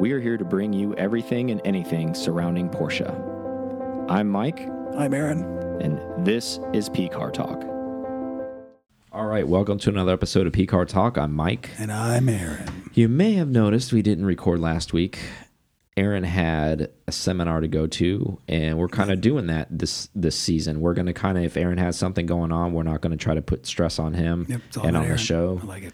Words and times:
we 0.00 0.12
are 0.12 0.20
here 0.20 0.38
to 0.38 0.44
bring 0.46 0.72
you 0.72 0.94
everything 0.94 1.50
and 1.50 1.60
anything 1.64 2.14
surrounding 2.14 2.70
Porsche. 2.70 3.08
I'm 4.08 4.28
Mike, 4.30 4.66
I'm 4.96 5.12
Aaron. 5.12 5.42
and 5.82 6.26
this 6.26 6.58
is 6.72 6.88
P 6.88 7.08
Car 7.08 7.30
Talk. 7.30 7.62
All 9.12 9.26
right, 9.26 9.46
welcome 9.46 9.78
to 9.80 9.90
another 9.90 10.12
episode 10.14 10.46
of 10.46 10.54
P 10.54 10.66
Car 10.66 10.86
Talk. 10.86 11.18
I'm 11.18 11.34
Mike. 11.34 11.68
And 11.78 11.92
I'm 11.92 12.30
Aaron. 12.30 12.90
You 12.94 13.08
may 13.08 13.34
have 13.34 13.48
noticed 13.50 13.92
we 13.92 14.00
didn't 14.00 14.24
record 14.24 14.58
last 14.58 14.94
week. 14.94 15.18
Aaron 15.98 16.24
had 16.24 16.90
a 17.06 17.12
seminar 17.12 17.60
to 17.60 17.68
go 17.68 17.86
to, 17.86 18.38
and 18.48 18.78
we're 18.78 18.88
kind 18.88 19.10
of 19.10 19.20
doing 19.20 19.48
that 19.48 19.66
this 19.70 20.08
this 20.14 20.34
season. 20.34 20.80
We're 20.80 20.94
going 20.94 21.06
to 21.06 21.12
kind 21.12 21.36
of, 21.36 21.44
if 21.44 21.58
Aaron 21.58 21.76
has 21.76 21.98
something 21.98 22.24
going 22.24 22.52
on, 22.52 22.72
we're 22.72 22.84
not 22.84 23.02
going 23.02 23.10
to 23.10 23.22
try 23.22 23.34
to 23.34 23.42
put 23.42 23.66
stress 23.66 23.98
on 23.98 24.14
him 24.14 24.46
Yep, 24.48 24.60
and 24.76 24.96
about 24.96 25.02
on 25.02 25.08
the 25.10 25.18
show. 25.18 25.60
I 25.62 25.66
like 25.66 25.82
it. 25.82 25.92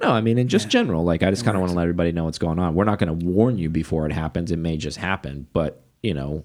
No, 0.00 0.10
I 0.10 0.20
mean, 0.20 0.38
in 0.38 0.48
just 0.48 0.68
general, 0.68 1.04
like 1.04 1.22
I 1.22 1.30
just 1.30 1.44
kind 1.44 1.56
of 1.56 1.60
want 1.60 1.70
to 1.70 1.76
let 1.76 1.82
everybody 1.82 2.12
know 2.12 2.24
what's 2.24 2.38
going 2.38 2.58
on. 2.58 2.74
We're 2.74 2.84
not 2.84 2.98
going 2.98 3.18
to 3.18 3.26
warn 3.26 3.58
you 3.58 3.70
before 3.70 4.06
it 4.06 4.12
happens. 4.12 4.52
It 4.52 4.58
may 4.58 4.76
just 4.76 4.98
happen, 4.98 5.46
but 5.52 5.82
you 6.02 6.14
know, 6.14 6.44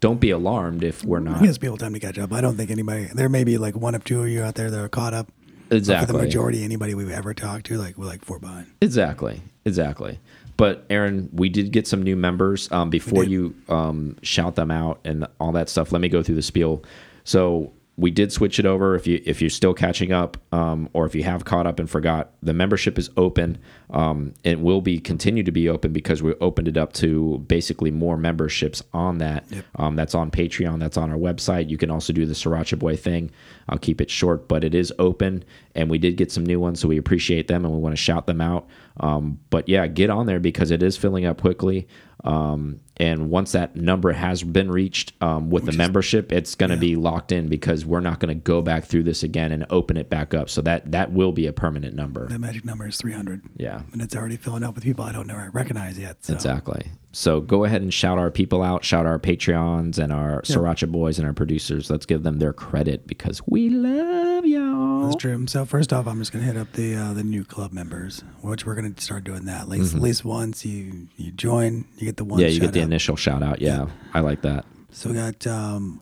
don't 0.00 0.20
be 0.20 0.30
alarmed 0.30 0.82
if 0.82 1.04
we're 1.04 1.20
not. 1.20 1.40
It 1.42 1.46
gives 1.46 1.58
people 1.58 1.76
time 1.76 1.94
to 1.94 2.00
catch 2.00 2.18
up. 2.18 2.32
I 2.32 2.40
don't 2.40 2.56
think 2.56 2.70
anybody, 2.70 3.04
there 3.14 3.28
may 3.28 3.44
be 3.44 3.58
like 3.58 3.76
one 3.76 3.94
of 3.94 4.04
two 4.04 4.22
of 4.22 4.28
you 4.28 4.42
out 4.42 4.54
there 4.54 4.70
that 4.70 4.80
are 4.80 4.88
caught 4.88 5.14
up. 5.14 5.28
But 5.68 5.84
for 5.84 6.06
the 6.06 6.12
majority, 6.12 6.62
anybody 6.64 6.94
we've 6.94 7.10
ever 7.10 7.34
talked 7.34 7.66
to, 7.66 7.76
like 7.76 7.98
we're 7.98 8.06
like 8.06 8.24
four 8.24 8.38
behind. 8.38 8.68
Exactly. 8.80 9.42
Exactly. 9.64 10.20
But 10.56 10.86
Aaron, 10.88 11.28
we 11.32 11.48
did 11.48 11.72
get 11.72 11.86
some 11.86 12.02
new 12.02 12.16
members. 12.16 12.70
Um, 12.72 12.88
before 12.88 13.24
you 13.24 13.54
um, 13.68 14.16
shout 14.22 14.54
them 14.54 14.70
out 14.70 15.00
and 15.04 15.26
all 15.40 15.52
that 15.52 15.68
stuff, 15.68 15.92
let 15.92 16.00
me 16.00 16.08
go 16.08 16.22
through 16.22 16.36
the 16.36 16.42
spiel. 16.42 16.82
So 17.24 17.72
we 17.98 18.10
did 18.10 18.30
switch 18.30 18.58
it 18.58 18.66
over. 18.66 18.94
If 18.94 19.06
you 19.06 19.22
if 19.24 19.40
you're 19.40 19.48
still 19.48 19.72
catching 19.72 20.12
up, 20.12 20.36
um, 20.52 20.88
or 20.92 21.06
if 21.06 21.14
you 21.14 21.22
have 21.22 21.46
caught 21.46 21.66
up 21.66 21.78
and 21.80 21.88
forgot, 21.88 22.30
the 22.42 22.52
membership 22.52 22.98
is 22.98 23.08
open. 23.16 23.58
Um, 23.90 24.34
it 24.44 24.60
will 24.60 24.82
be 24.82 24.98
continue 24.98 25.42
to 25.42 25.50
be 25.52 25.68
open 25.68 25.92
because 25.92 26.22
we 26.22 26.34
opened 26.34 26.68
it 26.68 26.76
up 26.76 26.92
to 26.94 27.38
basically 27.48 27.90
more 27.90 28.18
memberships 28.18 28.82
on 28.92 29.18
that. 29.18 29.44
Um, 29.76 29.96
that's 29.96 30.14
on 30.14 30.30
Patreon. 30.30 30.78
That's 30.78 30.98
on 30.98 31.10
our 31.10 31.16
website. 31.16 31.70
You 31.70 31.78
can 31.78 31.90
also 31.90 32.12
do 32.12 32.26
the 32.26 32.34
Sriracha 32.34 32.78
Boy 32.78 32.96
thing. 32.96 33.30
I'll 33.68 33.78
keep 33.78 34.00
it 34.00 34.10
short, 34.10 34.46
but 34.46 34.62
it 34.62 34.74
is 34.74 34.92
open, 34.98 35.42
and 35.74 35.88
we 35.88 35.98
did 35.98 36.16
get 36.16 36.30
some 36.30 36.44
new 36.44 36.60
ones, 36.60 36.80
so 36.80 36.88
we 36.88 36.98
appreciate 36.98 37.48
them 37.48 37.64
and 37.64 37.72
we 37.72 37.80
want 37.80 37.94
to 37.94 38.02
shout 38.02 38.26
them 38.26 38.42
out. 38.42 38.66
Um, 39.00 39.40
but 39.50 39.68
yeah, 39.68 39.86
get 39.86 40.10
on 40.10 40.26
there 40.26 40.40
because 40.40 40.70
it 40.70 40.82
is 40.82 40.96
filling 40.96 41.24
up 41.24 41.40
quickly. 41.40 41.88
Um, 42.24 42.80
and 42.98 43.28
once 43.30 43.52
that 43.52 43.76
number 43.76 44.12
has 44.12 44.42
been 44.42 44.70
reached 44.70 45.12
um, 45.20 45.50
with 45.50 45.66
the 45.66 45.72
membership, 45.72 46.32
it's 46.32 46.54
going 46.54 46.70
to 46.70 46.78
be 46.78 46.96
locked 46.96 47.30
in 47.30 47.46
because 47.48 47.84
we're 47.84 48.00
not 48.00 48.20
going 48.20 48.28
to 48.28 48.42
go 48.42 48.62
back 48.62 48.84
through 48.84 49.02
this 49.02 49.22
again 49.22 49.52
and 49.52 49.66
open 49.68 49.96
it 49.96 50.08
back 50.08 50.32
up. 50.32 50.48
So 50.48 50.62
that 50.62 50.90
that 50.92 51.12
will 51.12 51.32
be 51.32 51.46
a 51.46 51.52
permanent 51.52 51.94
number. 51.94 52.26
The 52.26 52.38
magic 52.38 52.64
number 52.64 52.86
is 52.86 52.96
300. 52.96 53.42
Yeah. 53.56 53.82
And 53.92 54.00
it's 54.00 54.16
already 54.16 54.36
filling 54.36 54.64
up 54.64 54.74
with 54.74 54.84
people 54.84 55.04
I 55.04 55.12
don't 55.12 55.26
know 55.26 55.36
or 55.36 55.50
recognize 55.50 55.98
yet. 55.98 56.24
So. 56.24 56.32
Exactly. 56.32 56.86
So 57.12 57.40
go 57.40 57.64
ahead 57.64 57.82
and 57.82 57.92
shout 57.92 58.18
our 58.18 58.30
people 58.30 58.62
out, 58.62 58.84
shout 58.84 59.06
our 59.06 59.18
Patreons 59.18 59.98
and 59.98 60.12
our 60.12 60.42
Sriracha 60.42 60.90
boys 60.90 61.18
and 61.18 61.26
our 61.26 61.32
producers. 61.32 61.90
Let's 61.90 62.06
give 62.06 62.22
them 62.22 62.38
their 62.38 62.52
credit 62.52 63.06
because 63.06 63.40
we 63.46 63.70
love 63.70 64.44
y'all. 64.76 65.02
That's 65.04 65.16
true. 65.16 65.46
So 65.46 65.64
first 65.64 65.92
off, 65.92 66.06
I'm 66.06 66.18
just 66.18 66.32
gonna 66.32 66.44
hit 66.44 66.56
up 66.56 66.72
the 66.72 66.94
uh, 66.94 67.12
the 67.12 67.22
new 67.22 67.44
club 67.44 67.72
members, 67.72 68.22
which 68.40 68.66
we're 68.66 68.74
gonna 68.74 68.94
start 68.98 69.24
doing 69.24 69.44
that. 69.46 69.62
At 69.62 69.68
least, 69.68 69.94
at 69.94 70.00
least 70.00 70.24
once 70.24 70.64
you 70.64 71.08
you 71.16 71.32
join, 71.32 71.86
you 71.96 72.06
get 72.06 72.16
the 72.16 72.24
one. 72.24 72.38
Mm-hmm. 72.38 72.46
Yeah, 72.46 72.48
you 72.48 72.60
get 72.60 72.72
the 72.72 72.80
shout-out. 72.80 72.90
initial 72.90 73.16
shout 73.16 73.42
out. 73.42 73.60
Yeah, 73.60 73.86
I 74.14 74.20
like 74.20 74.42
that. 74.42 74.64
So 74.90 75.10
we 75.10 75.16
got 75.16 75.46
um, 75.46 76.00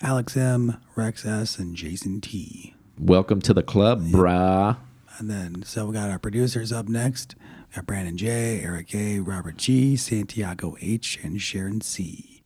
Alex 0.00 0.36
M, 0.36 0.80
Rex 0.96 1.24
S, 1.26 1.58
and 1.58 1.74
Jason 1.74 2.20
T. 2.20 2.74
Welcome 2.98 3.40
to 3.42 3.54
the 3.54 3.62
club, 3.62 4.02
bruh. 4.02 4.76
And 5.18 5.28
then, 5.28 5.62
so 5.64 5.86
we 5.86 5.94
got 5.94 6.10
our 6.10 6.18
producers 6.18 6.72
up 6.72 6.88
next. 6.88 7.34
We 7.70 7.76
got 7.76 7.86
Brandon 7.86 8.16
J, 8.16 8.60
Eric 8.60 8.94
A, 8.94 9.18
Robert 9.18 9.56
G, 9.56 9.96
Santiago 9.96 10.76
H, 10.80 11.18
and 11.22 11.40
Sharon 11.40 11.80
C. 11.80 12.42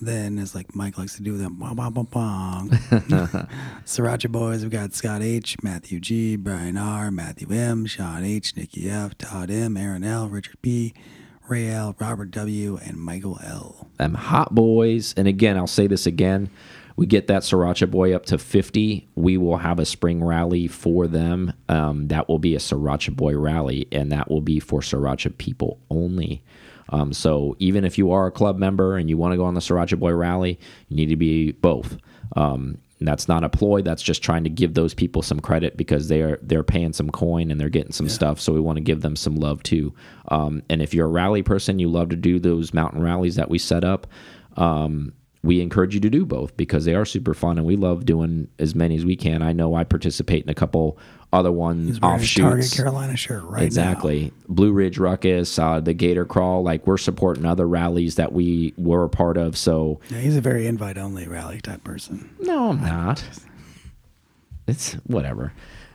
Then, 0.00 0.38
it's 0.38 0.54
like 0.54 0.74
Mike 0.74 0.98
likes 0.98 1.16
to 1.16 1.22
do 1.22 1.38
them, 1.38 1.58
wah, 1.58 1.72
wah, 1.72 1.88
wah, 1.88 2.04
wah. 2.12 2.62
Sriracha 3.84 4.30
Boys, 4.30 4.62
We've 4.62 4.70
got 4.70 4.94
Scott 4.94 5.22
H, 5.22 5.56
Matthew 5.62 6.00
G, 6.00 6.36
Brian 6.36 6.76
R, 6.76 7.10
Matthew 7.10 7.50
M, 7.50 7.86
Sean 7.86 8.24
H, 8.24 8.56
Nikki 8.56 8.90
F, 8.90 9.16
Todd 9.16 9.50
M, 9.50 9.76
Aaron 9.76 10.04
L, 10.04 10.28
Richard 10.28 10.60
P, 10.60 10.92
Ray 11.48 11.70
L, 11.70 11.94
Robert 11.98 12.30
W, 12.32 12.78
and 12.84 12.98
Michael 12.98 13.38
L. 13.42 13.88
them 13.98 14.14
hot 14.14 14.54
boys. 14.54 15.14
And 15.16 15.26
again, 15.28 15.56
I'll 15.56 15.66
say 15.66 15.86
this 15.86 16.06
again. 16.06 16.50
We 16.96 17.06
get 17.06 17.26
that 17.26 17.42
Sriracha 17.42 17.90
boy 17.90 18.14
up 18.14 18.26
to 18.26 18.38
50. 18.38 19.08
We 19.14 19.36
will 19.36 19.58
have 19.58 19.78
a 19.78 19.84
spring 19.84 20.24
rally 20.24 20.66
for 20.66 21.06
them. 21.06 21.52
Um, 21.68 22.08
that 22.08 22.26
will 22.28 22.38
be 22.38 22.54
a 22.54 22.58
Sriracha 22.58 23.14
boy 23.14 23.36
rally, 23.36 23.86
and 23.92 24.10
that 24.12 24.30
will 24.30 24.40
be 24.40 24.60
for 24.60 24.80
Sriracha 24.80 25.36
people 25.36 25.78
only. 25.90 26.42
Um, 26.90 27.12
so 27.12 27.56
even 27.58 27.84
if 27.84 27.98
you 27.98 28.12
are 28.12 28.26
a 28.26 28.30
club 28.30 28.58
member 28.58 28.96
and 28.96 29.08
you 29.08 29.16
want 29.16 29.32
to 29.32 29.36
go 29.36 29.44
on 29.44 29.54
the 29.54 29.60
Sriracha 29.60 29.98
boy 29.98 30.12
rally, 30.12 30.58
you 30.88 30.96
need 30.96 31.08
to 31.08 31.16
be 31.16 31.52
both. 31.52 31.96
Um, 32.36 32.78
that's 33.00 33.28
not 33.28 33.44
a 33.44 33.48
ploy. 33.48 33.82
That's 33.82 34.02
just 34.02 34.22
trying 34.22 34.44
to 34.44 34.50
give 34.50 34.74
those 34.74 34.94
people 34.94 35.20
some 35.20 35.40
credit 35.40 35.76
because 35.76 36.08
they 36.08 36.22
are 36.22 36.38
they're 36.42 36.62
paying 36.62 36.94
some 36.94 37.10
coin 37.10 37.50
and 37.50 37.60
they're 37.60 37.68
getting 37.68 37.92
some 37.92 38.08
stuff. 38.08 38.40
So 38.40 38.52
we 38.52 38.60
want 38.60 38.76
to 38.76 38.82
give 38.82 39.02
them 39.02 39.16
some 39.16 39.36
love 39.36 39.62
too. 39.62 39.92
Um, 40.28 40.62
and 40.70 40.80
if 40.80 40.94
you're 40.94 41.06
a 41.06 41.10
rally 41.10 41.42
person, 41.42 41.78
you 41.78 41.90
love 41.90 42.08
to 42.10 42.16
do 42.16 42.38
those 42.38 42.72
mountain 42.72 43.02
rallies 43.02 43.36
that 43.36 43.50
we 43.50 43.58
set 43.58 43.84
up. 43.84 44.06
Um, 44.56 45.12
we 45.46 45.60
encourage 45.60 45.94
you 45.94 46.00
to 46.00 46.10
do 46.10 46.26
both 46.26 46.56
because 46.56 46.84
they 46.84 46.94
are 46.94 47.04
super 47.04 47.32
fun 47.32 47.56
and 47.56 47.66
we 47.66 47.76
love 47.76 48.04
doing 48.04 48.48
as 48.58 48.74
many 48.74 48.96
as 48.96 49.04
we 49.04 49.16
can. 49.16 49.42
I 49.42 49.52
know 49.52 49.74
I 49.74 49.84
participate 49.84 50.44
in 50.44 50.50
a 50.50 50.54
couple 50.54 50.98
other 51.32 51.52
ones 51.52 51.88
his 51.88 52.34
Target. 52.34 52.72
Carolina 52.72 53.16
shirt 53.16 53.44
right 53.44 53.62
Exactly. 53.62 54.32
Blue 54.48 54.72
Ridge 54.72 54.98
Ruckus, 54.98 55.58
uh, 55.58 55.80
the 55.80 55.94
Gator 55.94 56.24
Crawl, 56.24 56.62
like 56.62 56.86
we're 56.86 56.98
supporting 56.98 57.44
other 57.44 57.66
rallies 57.66 58.16
that 58.16 58.32
we 58.32 58.74
were 58.76 59.04
a 59.04 59.08
part 59.08 59.36
of. 59.36 59.56
So. 59.56 60.00
Yeah, 60.10 60.18
he's 60.18 60.36
a 60.36 60.40
very 60.40 60.66
invite 60.66 60.98
only 60.98 61.26
rally 61.28 61.60
type 61.60 61.84
person. 61.84 62.28
no, 62.40 62.70
I'm 62.70 62.80
not. 62.80 63.22
It's 64.66 64.94
whatever. 65.04 65.52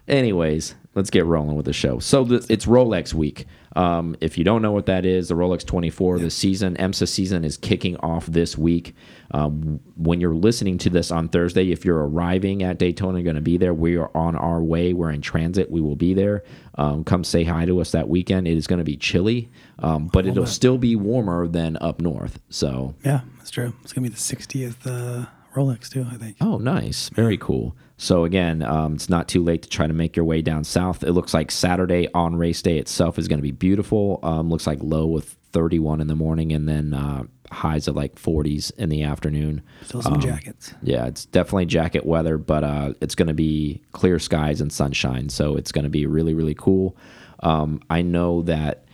Anyways, 0.08 0.76
let's 0.96 1.10
get 1.10 1.26
rolling 1.26 1.56
with 1.56 1.66
the 1.66 1.74
show. 1.74 2.00
So 2.00 2.24
the, 2.24 2.46
it's 2.50 2.66
Rolex 2.66 3.14
week. 3.14 3.46
Um, 3.76 4.16
if 4.22 4.38
you 4.38 4.44
don't 4.44 4.62
know 4.62 4.72
what 4.72 4.86
that 4.88 5.06
is, 5.06 5.30
the 5.30 5.36
Rolex 5.36 5.66
24, 5.66 6.20
the 6.20 6.30
season, 6.30 6.76
IMSA 6.76 7.08
season 7.08 7.46
is 7.46 7.58
kicking 7.58 7.96
off 7.98 8.26
this 8.26 8.58
week. 8.58 8.96
Um, 9.32 9.80
when 9.96 10.20
you're 10.20 10.36
listening 10.36 10.78
to 10.80 10.90
this 10.90 11.10
on 11.10 11.30
Thursday, 11.30 11.72
if 11.72 11.86
you're 11.86 12.06
arriving 12.06 12.64
at 12.64 12.78
Daytona, 12.80 13.20
you're 13.20 13.24
going 13.24 13.36
to 13.36 13.42
be 13.42 13.58
there. 13.58 13.74
We 13.74 13.96
are 13.98 14.12
on 14.16 14.36
our 14.36 14.62
way. 14.62 14.92
We're 14.94 15.12
in 15.12 15.22
transit. 15.22 15.72
We 15.72 15.80
will 15.80 15.96
be 15.96 16.14
there. 16.14 16.44
Um, 16.76 17.04
come 17.06 17.24
say 17.24 17.44
hi 17.46 17.66
to 17.66 17.80
us 17.80 17.92
that 17.92 18.10
weekend. 18.10 18.48
It 18.48 18.58
is 18.58 18.68
going 18.68 18.80
to 18.80 18.86
be 18.86 18.98
chilly, 18.98 19.50
um, 19.80 20.08
but 20.08 20.26
it'll 20.26 20.46
still 20.46 20.78
be 20.78 20.96
warmer 20.96 21.48
than 21.48 21.78
up 21.80 22.02
north. 22.02 22.40
So 22.50 22.96
Yeah, 23.06 23.22
that's 23.38 23.52
true. 23.52 23.74
It's 23.84 23.94
gonna 23.94 24.04
be 24.08 24.14
the 24.14 24.20
60th 24.20 24.76
uh, 24.86 25.26
Rolex 25.56 25.90
too. 25.90 26.06
I 26.10 26.16
think. 26.16 26.38
Oh, 26.42 26.58
nice. 26.58 27.10
Very 27.10 27.38
cool. 27.38 27.76
So 28.02 28.24
again, 28.24 28.64
um, 28.64 28.96
it's 28.96 29.10
not 29.10 29.28
too 29.28 29.44
late 29.44 29.62
to 29.62 29.70
try 29.70 29.86
to 29.86 29.94
make 29.94 30.16
your 30.16 30.26
way 30.26 30.42
down 30.42 30.64
south. 30.64 31.04
It 31.04 31.12
looks 31.12 31.36
like 31.36 31.52
Saturday 31.52 32.08
on 32.16 32.36
race 32.36 32.60
day 32.64 32.80
itself 32.80 33.20
is 33.20 33.28
going 33.28 33.38
to 33.38 33.44
be 33.44 33.52
beautiful. 33.52 34.20
Um, 34.24 34.50
looks 34.50 34.66
like 34.66 34.80
low 34.82 35.06
with 35.06 35.38
31 35.52 36.02
in 36.02 36.08
the 36.08 36.16
morning 36.16 36.52
and 36.52 36.68
then 36.68 36.96
uh, 36.96 37.26
highs 37.52 37.88
of 37.88 37.96
like 37.96 38.16
40s 38.16 38.76
in 38.80 38.90
the 38.90 39.04
afternoon. 39.04 39.62
Still 39.86 40.02
some 40.02 40.20
jackets. 40.20 40.74
Yeah, 40.82 41.06
it's 41.06 41.26
definitely 41.26 41.68
jacket 41.68 42.04
weather, 42.04 42.40
but 42.40 42.64
uh, 42.64 42.94
it's 43.02 43.14
going 43.14 43.28
to 43.28 43.36
be 43.36 43.84
clear 43.92 44.18
skies 44.18 44.62
and 44.62 44.74
sunshine. 44.74 45.30
So 45.30 45.56
it's 45.56 45.72
going 45.72 45.84
to 45.84 45.90
be 45.90 46.08
really, 46.08 46.34
really 46.34 46.56
cool. 46.56 46.98
Um, 47.42 47.82
I 47.88 48.02
know 48.02 48.42
that 48.42 48.86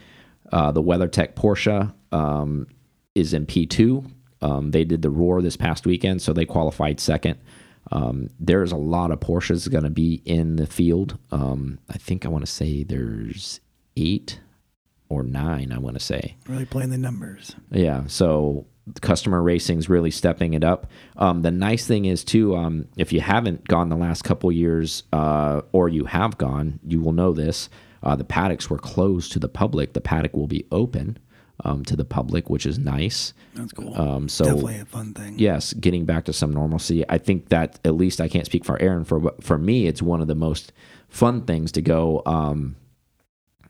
uh, 0.51 0.73
the 0.73 0.83
WeatherTech 0.83 1.33
Porsche 1.33 1.93
um, 2.11 2.67
is 3.15 3.33
in 3.33 3.45
P2. 3.45 4.11
Um, 4.41 4.71
they 4.71 4.83
did 4.83 5.01
the 5.01 5.09
Roar 5.09 5.41
this 5.41 5.55
past 5.55 5.85
weekend, 5.85 6.21
so 6.21 6.33
they 6.33 6.45
qualified 6.45 6.99
second. 6.99 7.39
Um, 7.91 8.29
there's 8.39 8.71
a 8.71 8.77
lot 8.77 9.11
of 9.11 9.19
Porsches 9.19 9.69
going 9.69 9.83
to 9.83 9.89
be 9.89 10.21
in 10.25 10.57
the 10.57 10.67
field. 10.67 11.17
Um, 11.31 11.79
I 11.89 11.97
think 11.97 12.25
I 12.25 12.29
want 12.29 12.45
to 12.45 12.51
say 12.51 12.83
there's 12.83 13.59
eight 13.95 14.39
or 15.09 15.23
nine, 15.23 15.71
I 15.71 15.77
want 15.77 15.97
to 15.97 16.03
say. 16.03 16.35
Really 16.47 16.65
playing 16.65 16.89
the 16.89 16.97
numbers. 16.97 17.55
Yeah, 17.71 18.03
so 18.07 18.65
customer 19.01 19.41
racing's 19.41 19.89
really 19.89 20.11
stepping 20.11 20.53
it 20.53 20.63
up. 20.63 20.87
Um, 21.17 21.41
the 21.41 21.51
nice 21.51 21.85
thing 21.85 22.05
is 22.05 22.23
too, 22.23 22.55
um, 22.55 22.87
if 22.97 23.11
you 23.11 23.21
haven't 23.21 23.67
gone 23.67 23.89
the 23.89 23.97
last 23.97 24.23
couple 24.23 24.51
years, 24.51 25.03
uh, 25.13 25.61
or 25.71 25.89
you 25.89 26.05
have 26.05 26.37
gone, 26.37 26.79
you 26.85 27.01
will 27.01 27.11
know 27.13 27.33
this. 27.33 27.69
Uh, 28.03 28.15
the 28.15 28.23
paddocks 28.23 28.69
were 28.69 28.77
closed 28.77 29.31
to 29.33 29.39
the 29.39 29.49
public. 29.49 29.93
The 29.93 30.01
paddock 30.01 30.35
will 30.35 30.47
be 30.47 30.65
open 30.71 31.17
um, 31.63 31.83
to 31.85 31.95
the 31.95 32.05
public, 32.05 32.49
which 32.49 32.65
is 32.65 32.77
nice. 32.77 33.33
That's 33.55 33.73
cool. 33.73 33.99
Um, 33.99 34.29
so 34.29 34.45
Definitely 34.45 34.79
a 34.79 34.85
fun 34.85 35.13
thing. 35.13 35.39
yes, 35.39 35.73
getting 35.73 36.05
back 36.05 36.25
to 36.25 36.33
some 36.33 36.51
normalcy. 36.53 37.03
I 37.09 37.17
think 37.17 37.49
that 37.49 37.79
at 37.85 37.95
least 37.95 38.21
I 38.21 38.27
can't 38.27 38.45
speak 38.45 38.63
for 38.65 38.81
Aaron. 38.81 39.03
For 39.03 39.33
for 39.41 39.57
me, 39.57 39.87
it's 39.87 40.01
one 40.01 40.21
of 40.21 40.27
the 40.27 40.35
most 40.35 40.71
fun 41.09 41.43
things 41.43 41.71
to 41.73 41.81
go. 41.81 42.21
Um, 42.25 42.75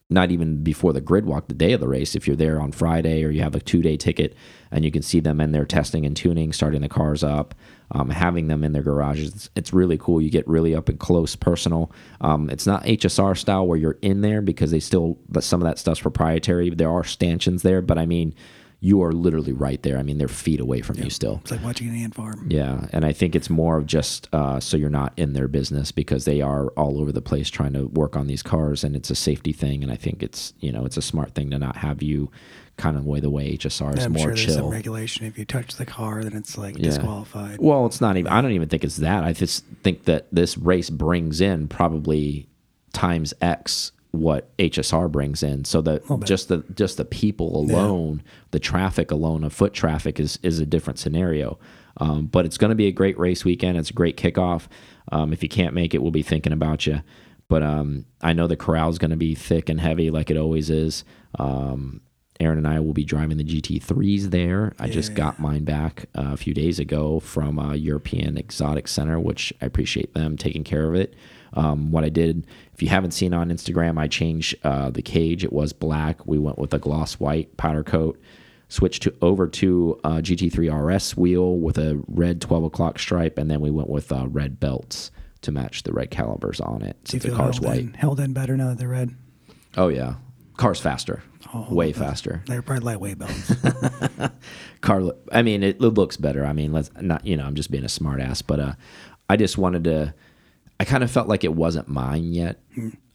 not 0.09 0.31
even 0.31 0.63
before 0.63 0.93
the 0.93 1.01
grid 1.01 1.25
walk, 1.25 1.47
the 1.47 1.53
day 1.53 1.73
of 1.73 1.81
the 1.81 1.87
race. 1.87 2.15
If 2.15 2.27
you're 2.27 2.35
there 2.35 2.61
on 2.61 2.71
Friday 2.71 3.25
or 3.25 3.29
you 3.29 3.41
have 3.41 3.55
a 3.55 3.59
two 3.59 3.81
day 3.81 3.97
ticket, 3.97 4.35
and 4.71 4.85
you 4.85 4.91
can 4.91 5.01
see 5.01 5.19
them 5.19 5.41
in 5.41 5.51
there 5.51 5.65
testing 5.65 6.05
and 6.05 6.15
tuning, 6.15 6.53
starting 6.53 6.81
the 6.81 6.89
cars 6.89 7.23
up, 7.23 7.55
um, 7.91 8.09
having 8.09 8.47
them 8.47 8.63
in 8.63 8.73
their 8.73 8.83
garages. 8.83 9.33
It's, 9.33 9.49
it's, 9.55 9.73
really 9.73 9.97
cool. 9.97 10.21
You 10.21 10.29
get 10.29 10.47
really 10.47 10.75
up 10.75 10.89
and 10.89 10.99
close, 10.99 11.35
personal. 11.35 11.91
Um, 12.21 12.49
it's 12.49 12.67
not 12.67 12.83
HSR 12.83 13.37
style 13.37 13.67
where 13.67 13.77
you're 13.77 13.97
in 14.01 14.21
there 14.21 14.41
because 14.41 14.71
they 14.71 14.79
still 14.79 15.17
some 15.39 15.61
of 15.61 15.67
that 15.67 15.79
stuff's 15.79 16.01
proprietary. 16.01 16.69
There 16.69 16.91
are 16.91 17.03
stanchions 17.03 17.61
there, 17.61 17.81
but 17.81 17.97
I 17.97 18.05
mean 18.05 18.33
you 18.79 19.01
are 19.01 19.11
literally 19.11 19.53
right 19.53 19.81
there. 19.81 19.97
I 19.97 20.03
mean, 20.03 20.19
they're 20.19 20.27
feet 20.27 20.59
away 20.59 20.81
from 20.81 20.97
you 20.97 21.09
still. 21.09 21.39
It's 21.41 21.51
like 21.51 21.63
watching 21.63 21.89
an 21.89 21.95
ant 21.95 22.13
farm. 22.13 22.45
Yeah, 22.49 22.87
and 22.91 23.03
I 23.05 23.11
think 23.11 23.35
it's 23.35 23.49
more 23.49 23.77
of 23.77 23.87
just 23.87 24.29
uh, 24.33 24.59
so 24.59 24.77
you're 24.77 24.89
not 24.89 25.13
in 25.17 25.33
their 25.33 25.47
business 25.47 25.91
because 25.91 26.25
they 26.25 26.41
are 26.41 26.67
all 26.69 26.99
over 26.99 27.11
the 27.11 27.21
place 27.21 27.49
trying 27.49 27.73
to 27.73 27.87
work 27.87 28.15
on 28.15 28.27
these 28.27 28.43
cars, 28.43 28.83
and 28.83 28.95
it's 28.95 29.09
a 29.09 29.15
safety 29.15 29.51
thing. 29.51 29.81
And 29.81 29.91
I 29.91 29.95
think 29.95 30.21
it's 30.21 30.53
you 30.59 30.71
know 30.71 30.85
it's 30.85 30.97
a 30.97 31.01
smart 31.01 31.33
thing 31.33 31.49
to 31.51 31.59
not 31.59 31.77
have 31.77 32.03
you 32.03 32.29
kind 32.77 32.95
of 32.95 33.05
way 33.07 33.19
the 33.19 33.31
way 33.31 33.57
HSR 33.57 33.97
is 33.97 34.05
I'm 34.05 34.13
more 34.13 34.27
sure 34.27 34.33
chill. 34.35 34.45
There's 34.45 34.57
some 34.57 34.69
regulation 34.69 35.25
if 35.25 35.39
you 35.39 35.45
touch 35.45 35.75
the 35.77 35.85
car, 35.85 36.23
then 36.23 36.35
it's 36.35 36.55
like 36.57 36.77
yeah. 36.77 36.83
disqualified. 36.83 37.57
Well, 37.59 37.87
it's 37.87 37.99
not 37.99 38.15
even. 38.17 38.31
I 38.31 38.41
don't 38.41 38.51
even 38.51 38.69
think 38.69 38.83
it's 38.83 38.97
that. 38.97 39.23
I 39.23 39.33
just 39.33 39.65
think 39.83 40.03
that 40.03 40.27
this 40.31 40.55
race 40.55 40.91
brings 40.91 41.41
in 41.41 41.67
probably 41.67 42.47
times 42.93 43.33
X 43.41 43.91
what 44.11 44.55
HSR 44.57 45.11
brings 45.11 45.43
in. 45.43 45.65
So 45.65 45.81
that 45.81 46.03
just 46.25 46.47
the 46.47 46.63
just 46.73 46.97
the 46.97 47.05
people 47.05 47.57
alone, 47.57 48.21
yeah. 48.23 48.31
the 48.51 48.59
traffic 48.59 49.11
alone 49.11 49.43
of 49.43 49.53
foot 49.53 49.73
traffic 49.73 50.19
is 50.19 50.39
is 50.43 50.59
a 50.59 50.65
different 50.65 50.99
scenario. 50.99 51.59
Um, 51.99 52.27
but 52.27 52.45
it's 52.45 52.57
going 52.57 52.69
to 52.69 52.75
be 52.75 52.87
a 52.87 52.91
great 52.91 53.17
race 53.17 53.43
weekend. 53.43 53.77
It's 53.77 53.89
a 53.89 53.93
great 53.93 54.17
kickoff. 54.17 54.67
Um, 55.11 55.33
if 55.33 55.41
you 55.41 55.49
can't 55.49 55.73
make 55.73 55.93
it, 55.93 56.01
we'll 56.01 56.11
be 56.11 56.21
thinking 56.21 56.53
about 56.53 56.85
you. 56.85 57.01
But 57.49 57.63
um, 57.63 58.05
I 58.21 58.33
know 58.33 58.45
the 58.47 58.57
corral 58.57 58.89
is 58.89 58.99
going 58.99 59.11
to 59.11 59.17
be 59.17 59.33
thick 59.33 59.69
and 59.69 59.79
heavy 59.79 60.11
like 60.11 60.29
it 60.29 60.37
always 60.37 60.69
is. 60.69 61.03
Um, 61.39 62.01
Aaron 62.39 62.59
and 62.59 62.67
I 62.67 62.79
will 62.79 62.93
be 62.93 63.03
driving 63.03 63.37
the 63.37 63.43
GT3s 63.43 64.29
there. 64.29 64.73
I 64.79 64.85
yeah. 64.85 64.93
just 64.93 65.15
got 65.15 65.39
mine 65.39 65.63
back 65.63 66.05
uh, 66.15 66.33
a 66.33 66.37
few 66.37 66.53
days 66.53 66.77
ago 66.77 67.19
from 67.19 67.57
a 67.57 67.75
European 67.75 68.37
Exotic 68.37 68.87
Center, 68.87 69.19
which 69.19 69.53
I 69.61 69.65
appreciate 69.65 70.13
them 70.13 70.37
taking 70.37 70.63
care 70.63 70.87
of 70.87 70.93
it. 70.93 71.15
Um, 71.53 71.91
what 71.91 72.03
I 72.03 72.09
did, 72.09 72.45
if 72.73 72.81
you 72.81 72.89
haven't 72.89 73.11
seen 73.11 73.33
on 73.33 73.49
Instagram, 73.49 73.97
I 73.97 74.07
changed 74.07 74.55
uh, 74.63 74.89
the 74.89 75.01
cage. 75.01 75.43
It 75.43 75.53
was 75.53 75.73
black. 75.73 76.25
We 76.25 76.37
went 76.37 76.57
with 76.57 76.73
a 76.73 76.79
gloss 76.79 77.15
white 77.15 77.55
powder 77.57 77.83
coat. 77.83 78.19
Switched 78.69 79.03
to 79.03 79.15
over 79.21 79.47
to 79.47 79.97
a 80.03 80.09
GT3 80.15 80.95
RS 80.95 81.15
wheel 81.15 81.57
with 81.57 81.77
a 81.77 82.03
red 82.07 82.41
12 82.41 82.65
o'clock 82.65 82.99
stripe, 82.99 83.37
and 83.37 83.49
then 83.49 83.61
we 83.61 83.71
went 83.71 83.89
with 83.89 84.11
uh, 84.11 84.27
red 84.27 84.59
belts 84.59 85.09
to 85.41 85.51
match 85.53 85.83
the 85.83 85.93
red 85.93 86.11
calipers 86.11 86.59
on 86.59 86.81
it. 86.81 86.97
So 87.05 87.17
the 87.17 87.31
car's 87.31 87.59
held 87.59 87.65
white. 87.65 87.79
In, 87.79 87.93
held 87.93 88.19
in 88.19 88.33
better 88.33 88.57
now 88.57 88.67
that 88.69 88.77
they're 88.77 88.89
red. 88.89 89.15
Oh 89.77 89.87
yeah, 89.87 90.15
car's 90.57 90.81
faster, 90.81 91.23
oh, 91.53 91.73
way 91.73 91.93
faster. 91.93 92.43
They're 92.47 92.61
probably 92.61 92.83
lightweight 92.83 93.19
belts. 93.19 93.53
Car, 94.81 95.13
I 95.31 95.41
mean, 95.43 95.63
it 95.63 95.79
looks 95.79 96.17
better. 96.17 96.45
I 96.45 96.53
mean, 96.53 96.73
let's 96.73 96.91
not, 96.99 97.25
you 97.25 97.37
know, 97.37 97.45
I'm 97.45 97.55
just 97.55 97.71
being 97.71 97.83
a 97.83 97.87
smartass, 97.87 98.43
but 98.45 98.59
uh, 98.59 98.73
I 99.29 99.37
just 99.37 99.57
wanted 99.57 99.83
to 99.85 100.13
I 100.79 100.85
kind 100.85 101.03
of 101.03 101.11
felt 101.11 101.27
like 101.27 101.43
it 101.43 101.53
wasn't 101.53 101.87
mine 101.87 102.33
yet. 102.33 102.61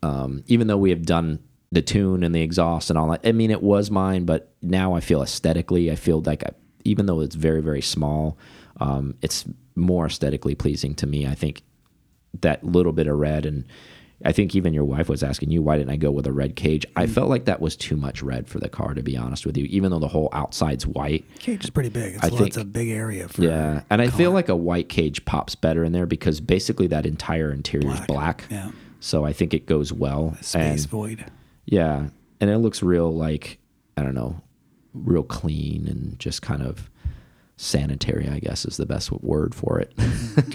Um, 0.02 0.42
even 0.46 0.66
though 0.66 0.76
we 0.76 0.90
have 0.90 1.04
done 1.04 1.38
the 1.72 1.82
tune 1.82 2.22
and 2.22 2.34
the 2.34 2.42
exhaust 2.42 2.90
and 2.90 2.98
all 2.98 3.08
that. 3.08 3.22
I 3.24 3.32
mean, 3.32 3.50
it 3.50 3.62
was 3.62 3.90
mine, 3.90 4.26
but 4.26 4.52
now 4.60 4.92
I 4.92 5.00
feel 5.00 5.22
aesthetically, 5.22 5.90
I 5.90 5.96
feel 5.96 6.20
like 6.20 6.44
I, 6.44 6.50
even 6.84 7.06
though 7.06 7.20
it's 7.20 7.34
very, 7.34 7.62
very 7.62 7.80
small, 7.80 8.36
um, 8.78 9.14
it's 9.22 9.46
more 9.74 10.06
aesthetically 10.06 10.54
pleasing 10.54 10.94
to 10.96 11.06
me. 11.06 11.26
I 11.26 11.34
think 11.34 11.62
that 12.42 12.62
little 12.62 12.92
bit 12.92 13.06
of 13.06 13.16
red 13.16 13.46
and 13.46 13.64
I 14.24 14.32
think 14.32 14.54
even 14.54 14.72
your 14.74 14.84
wife 14.84 15.08
was 15.08 15.22
asking 15.22 15.50
you 15.50 15.62
why 15.62 15.76
didn't 15.76 15.90
I 15.90 15.96
go 15.96 16.10
with 16.10 16.26
a 16.26 16.32
red 16.32 16.56
cage. 16.56 16.86
I 16.96 17.04
mm-hmm. 17.04 17.14
felt 17.14 17.28
like 17.28 17.44
that 17.46 17.60
was 17.60 17.76
too 17.76 17.96
much 17.96 18.22
red 18.22 18.48
for 18.48 18.58
the 18.58 18.68
car, 18.68 18.94
to 18.94 19.02
be 19.02 19.16
honest 19.16 19.46
with 19.46 19.56
you. 19.56 19.64
Even 19.66 19.90
though 19.90 19.98
the 19.98 20.08
whole 20.08 20.28
outside's 20.32 20.86
white, 20.86 21.24
cage 21.38 21.64
is 21.64 21.70
pretty 21.70 21.88
big. 21.88 22.14
It's, 22.14 22.24
I 22.24 22.28
think 22.30 22.48
it's 22.48 22.56
a 22.56 22.64
big 22.64 22.88
area. 22.88 23.28
for 23.28 23.42
Yeah, 23.42 23.82
and 23.90 24.00
I 24.00 24.08
feel 24.08 24.32
like 24.32 24.48
a 24.48 24.56
white 24.56 24.88
cage 24.88 25.24
pops 25.24 25.54
better 25.54 25.84
in 25.84 25.92
there 25.92 26.06
because 26.06 26.40
basically 26.40 26.86
that 26.88 27.06
entire 27.06 27.52
interior 27.52 27.88
black. 27.88 28.00
is 28.00 28.06
black. 28.06 28.44
Yeah. 28.50 28.70
So 29.00 29.24
I 29.24 29.32
think 29.32 29.52
it 29.54 29.66
goes 29.66 29.92
well. 29.92 30.36
A 30.40 30.44
space 30.44 30.82
and, 30.82 30.90
void. 30.90 31.24
Yeah, 31.64 32.08
and 32.40 32.50
it 32.50 32.58
looks 32.58 32.82
real 32.82 33.12
like 33.12 33.58
I 33.96 34.02
don't 34.02 34.14
know, 34.14 34.40
real 34.94 35.22
clean 35.22 35.86
and 35.88 36.18
just 36.18 36.42
kind 36.42 36.62
of 36.62 36.90
sanitary, 37.62 38.28
I 38.28 38.40
guess 38.40 38.64
is 38.64 38.76
the 38.76 38.86
best 38.86 39.12
word 39.12 39.54
for 39.54 39.78
it. 39.78 39.96
Do 39.96 40.04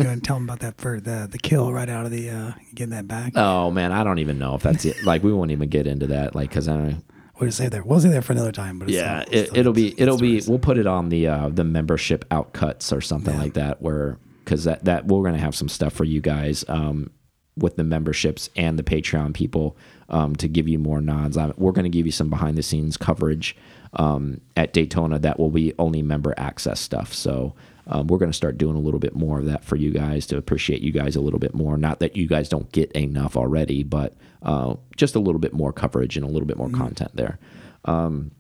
you 0.03 0.09
want 0.09 0.23
to 0.23 0.27
tell 0.27 0.35
them 0.35 0.43
about 0.43 0.59
that 0.59 0.79
for 0.79 0.99
the 0.99 1.27
the 1.29 1.37
kill 1.37 1.71
right 1.71 1.89
out 1.89 2.05
of 2.05 2.11
the 2.11 2.29
uh, 2.29 2.51
getting 2.75 2.91
that 2.91 3.07
back? 3.07 3.33
Oh 3.35 3.71
man, 3.71 3.91
I 3.91 4.03
don't 4.03 4.19
even 4.19 4.37
know 4.37 4.55
if 4.55 4.63
that's 4.63 4.85
it. 4.85 5.03
Like 5.03 5.23
we 5.23 5.33
won't 5.33 5.51
even 5.51 5.69
get 5.69 5.87
into 5.87 6.07
that. 6.07 6.35
Like 6.35 6.49
because 6.49 6.67
I 6.67 6.77
don't. 6.77 7.03
We'll 7.39 7.51
say 7.51 7.69
there. 7.69 7.83
We'll 7.83 7.99
say 7.99 8.09
there 8.09 8.21
for 8.21 8.33
another 8.33 8.51
time. 8.51 8.79
But 8.79 8.89
yeah, 8.89 9.23
still, 9.25 9.55
it, 9.55 9.65
will 9.65 9.73
be 9.73 9.99
it'll 9.99 10.17
be 10.17 10.41
we'll 10.47 10.59
put 10.59 10.77
it 10.77 10.87
on 10.87 11.09
the 11.09 11.27
uh, 11.27 11.49
the 11.49 11.63
membership 11.63 12.27
outcuts 12.29 12.95
or 12.95 12.99
something 12.99 13.33
yeah. 13.33 13.41
like 13.41 13.53
that. 13.53 13.81
Where 13.81 14.17
because 14.43 14.63
that 14.65 14.85
that 14.85 15.05
we're 15.05 15.23
gonna 15.23 15.37
have 15.37 15.55
some 15.55 15.69
stuff 15.69 15.93
for 15.93 16.03
you 16.03 16.19
guys 16.19 16.65
um, 16.67 17.11
with 17.55 17.75
the 17.75 17.83
memberships 17.83 18.49
and 18.55 18.77
the 18.77 18.83
Patreon 18.83 19.33
people 19.33 19.77
um, 20.09 20.35
to 20.37 20.47
give 20.47 20.67
you 20.67 20.79
more 20.79 20.99
nods. 20.99 21.37
we're 21.57 21.71
gonna 21.71 21.89
give 21.89 22.05
you 22.05 22.11
some 22.11 22.29
behind 22.29 22.57
the 22.57 22.63
scenes 22.63 22.97
coverage 22.97 23.55
um, 23.93 24.41
at 24.55 24.73
Daytona 24.73 25.19
that 25.19 25.39
will 25.39 25.49
be 25.49 25.73
only 25.79 26.01
member 26.01 26.33
access 26.37 26.79
stuff. 26.79 27.13
So 27.13 27.55
um, 27.87 28.07
we're 28.07 28.17
going 28.17 28.31
to 28.31 28.37
start 28.37 28.57
doing 28.57 28.75
a 28.75 28.79
little 28.79 28.99
bit 28.99 29.15
more 29.15 29.39
of 29.39 29.45
that 29.45 29.63
for 29.63 29.75
you 29.75 29.91
guys 29.91 30.25
to 30.27 30.37
appreciate 30.37 30.81
you 30.81 30.91
guys 30.91 31.15
a 31.15 31.21
little 31.21 31.39
bit 31.39 31.53
more. 31.53 31.77
Not 31.77 31.99
that 31.99 32.17
you 32.17 32.27
guys 32.27 32.49
don't 32.49 32.71
get 32.71 32.91
enough 32.91 33.37
already, 33.37 33.83
but 33.83 34.15
uh, 34.43 34.75
just 34.95 35.15
a 35.15 35.19
little 35.19 35.39
bit 35.39 35.53
more 35.53 35.71
coverage 35.71 36.17
and 36.17 36.25
a 36.25 36.29
little 36.29 36.47
bit 36.47 36.57
more 36.57 36.67
mm 36.67 36.73
-hmm. 36.73 36.79
content 36.79 37.11
there. 37.15 37.39
Um, 37.85 38.31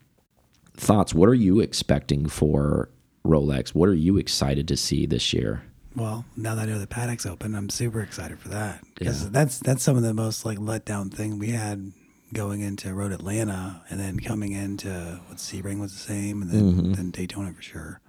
thoughts? 0.75 1.13
What 1.13 1.29
are 1.29 1.35
you 1.35 1.59
expecting 1.59 2.27
for 2.27 2.89
Rolex? 3.25 3.69
What 3.69 3.89
are 3.89 3.95
you 3.95 4.17
excited 4.17 4.67
to 4.67 4.77
see 4.77 5.07
this 5.07 5.33
year? 5.33 5.63
Well, 5.95 6.25
now 6.35 6.53
that 6.55 6.67
I 6.67 6.71
know 6.71 6.79
the 6.79 6.87
paddock's 6.87 7.25
open, 7.25 7.55
I'm 7.55 7.69
super 7.69 8.01
excited 8.01 8.39
for 8.39 8.49
that 8.49 8.85
because 8.93 9.23
yeah. 9.23 9.29
that's 9.31 9.59
that's 9.59 9.83
some 9.83 9.97
of 9.97 10.03
the 10.03 10.13
most 10.13 10.45
like 10.45 10.59
letdown 10.59 11.11
thing 11.11 11.39
we 11.39 11.49
had 11.49 11.91
going 12.33 12.61
into 12.61 12.93
Road 12.93 13.11
Atlanta 13.11 13.81
and 13.89 13.99
then 13.99 14.19
coming 14.19 14.51
into 14.51 15.21
what 15.27 15.37
Sebring 15.37 15.79
was 15.79 15.93
the 15.93 15.99
same 15.99 16.41
and 16.41 16.51
then, 16.51 16.61
mm-hmm. 16.61 16.93
then 16.93 17.11
Daytona 17.11 17.53
for 17.53 17.61
sure. 17.61 18.01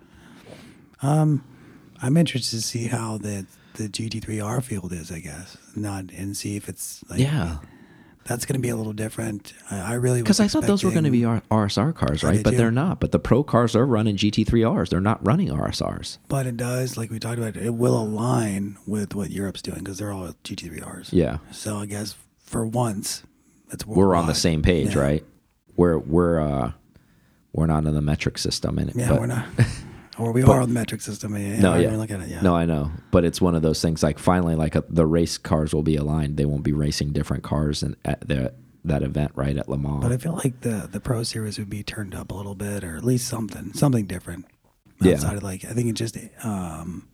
Um, 1.02 1.44
I'm 2.02 2.16
interested 2.16 2.56
to 2.56 2.62
see 2.62 2.86
how 2.86 3.18
the 3.18 3.46
the 3.74 3.88
GT3R 3.88 4.62
field 4.62 4.92
is, 4.92 5.12
I 5.12 5.20
guess, 5.20 5.56
not 5.76 6.10
and 6.10 6.36
see 6.36 6.56
if 6.56 6.68
it's 6.68 7.04
like 7.08 7.20
yeah. 7.20 7.58
That's 8.24 8.44
going 8.44 8.56
to 8.56 8.60
be 8.60 8.68
a 8.68 8.76
little 8.76 8.92
different. 8.92 9.54
I, 9.70 9.92
I 9.92 9.94
really 9.94 10.20
because 10.20 10.38
I 10.38 10.48
thought 10.48 10.64
those 10.64 10.84
were 10.84 10.90
going 10.90 11.04
to 11.04 11.10
be 11.10 11.22
RSR 11.22 11.94
cars, 11.94 12.22
right? 12.22 12.44
But 12.44 12.58
they're 12.58 12.70
not. 12.70 13.00
But 13.00 13.10
the 13.10 13.18
pro 13.18 13.42
cars 13.42 13.74
are 13.74 13.86
running 13.86 14.18
GT3Rs. 14.18 14.90
They're 14.90 15.00
not 15.00 15.26
running 15.26 15.48
RSRs. 15.48 16.18
But 16.28 16.46
it 16.46 16.58
does, 16.58 16.98
like 16.98 17.10
we 17.10 17.18
talked 17.18 17.38
about, 17.38 17.56
it 17.56 17.70
will 17.72 17.98
align 17.98 18.76
with 18.86 19.14
what 19.14 19.30
Europe's 19.30 19.62
doing 19.62 19.78
because 19.78 19.96
they're 19.96 20.12
all 20.12 20.28
GT3Rs. 20.44 21.08
Yeah. 21.10 21.38
So 21.52 21.78
I 21.78 21.86
guess 21.86 22.16
for 22.38 22.66
once, 22.66 23.22
that's 23.68 23.86
we're 23.86 24.14
on 24.14 24.26
the 24.26 24.34
same 24.34 24.62
page, 24.62 24.94
yeah. 24.94 25.02
right? 25.02 25.24
We're 25.76 25.98
we're 25.98 26.40
uh 26.40 26.72
we're 27.52 27.66
not 27.66 27.84
in 27.86 27.94
the 27.94 28.02
metric 28.02 28.38
system 28.38 28.78
in 28.78 28.88
it. 28.88 28.96
Yeah, 28.96 29.08
but, 29.10 29.20
we're 29.20 29.26
not. 29.26 29.46
Or 30.18 30.32
we 30.32 30.42
but, 30.42 30.50
are 30.50 30.60
on 30.62 30.68
the 30.68 30.74
metric 30.74 31.00
system. 31.00 31.36
Yeah, 31.36 31.60
no, 31.60 31.76
yeah. 31.76 31.94
Look 31.94 32.10
at 32.10 32.20
it, 32.20 32.28
yeah. 32.28 32.40
No, 32.40 32.56
I 32.56 32.64
know, 32.64 32.90
but 33.12 33.24
it's 33.24 33.40
one 33.40 33.54
of 33.54 33.62
those 33.62 33.80
things. 33.80 34.02
Like 34.02 34.18
finally, 34.18 34.56
like 34.56 34.74
a, 34.74 34.82
the 34.88 35.06
race 35.06 35.38
cars 35.38 35.72
will 35.72 35.84
be 35.84 35.94
aligned. 35.94 36.36
They 36.36 36.44
won't 36.44 36.64
be 36.64 36.72
racing 36.72 37.12
different 37.12 37.44
cars 37.44 37.84
and 37.84 37.94
at 38.04 38.26
the 38.26 38.52
that 38.84 39.04
event 39.04 39.32
right 39.36 39.56
at 39.56 39.68
Le 39.68 39.78
Mans. 39.78 40.02
But 40.02 40.10
I 40.10 40.16
feel 40.16 40.34
like 40.34 40.62
the 40.62 40.88
the 40.90 40.98
Pro 40.98 41.22
Series 41.22 41.56
would 41.58 41.70
be 41.70 41.84
turned 41.84 42.16
up 42.16 42.32
a 42.32 42.34
little 42.34 42.56
bit, 42.56 42.82
or 42.82 42.96
at 42.96 43.04
least 43.04 43.28
something, 43.28 43.72
something 43.74 44.06
different. 44.06 44.46
Outside 45.00 45.30
yeah. 45.30 45.36
of 45.36 45.42
like, 45.44 45.64
I 45.64 45.68
think 45.68 45.88
it 45.88 45.92
just 45.92 46.18
um, 46.42 47.06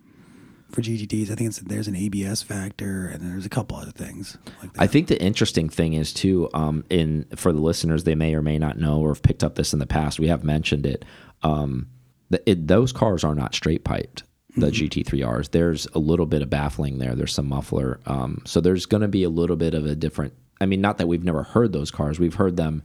for 0.74 0.82
GTDs. 0.82 1.30
I 1.30 1.34
think 1.34 1.48
it's 1.48 1.58
there's 1.60 1.88
an 1.88 1.96
ABS 1.96 2.42
factor, 2.42 3.06
and 3.06 3.22
there's 3.22 3.46
a 3.46 3.50
couple 3.50 3.76
other 3.76 3.92
things. 3.92 4.36
Like 4.60 4.70
I 4.78 4.86
think 4.86 5.08
the 5.08 5.20
interesting 5.20 5.68
thing 5.68 5.94
is 5.94 6.12
too, 6.12 6.48
um, 6.52 6.84
in 6.90 7.26
for 7.36 7.52
the 7.52 7.60
listeners, 7.60 8.04
they 8.04 8.14
may 8.14 8.34
or 8.34 8.42
may 8.42 8.58
not 8.58 8.78
know 8.78 9.00
or 9.00 9.10
have 9.10 9.22
picked 9.22 9.44
up 9.44 9.54
this 9.54 9.72
in 9.72 9.78
the 9.78 9.86
past. 9.86 10.18
We 10.18 10.28
have 10.28 10.44
mentioned 10.44 10.86
it. 10.86 11.04
Um, 11.42 11.88
the, 12.30 12.50
it 12.50 12.66
those 12.66 12.92
cars 12.92 13.24
are 13.24 13.34
not 13.34 13.54
straight 13.54 13.84
piped. 13.84 14.24
The 14.56 14.66
mm 14.66 14.72
-hmm. 14.72 14.88
GT3Rs. 14.88 15.50
There's 15.50 15.88
a 15.94 15.98
little 15.98 16.26
bit 16.26 16.42
of 16.42 16.50
baffling 16.50 16.98
there. 16.98 17.14
There's 17.16 17.34
some 17.34 17.48
muffler. 17.48 17.98
Um, 18.06 18.38
so 18.44 18.60
there's 18.60 18.86
going 18.86 19.02
to 19.02 19.08
be 19.08 19.24
a 19.24 19.30
little 19.40 19.56
bit 19.56 19.74
of 19.74 19.84
a 19.84 19.94
different. 19.94 20.32
I 20.60 20.66
mean, 20.66 20.80
not 20.80 20.98
that 20.98 21.08
we've 21.08 21.24
never 21.24 21.42
heard 21.42 21.72
those 21.72 21.90
cars. 21.90 22.18
We've 22.18 22.36
heard 22.36 22.56
them 22.56 22.82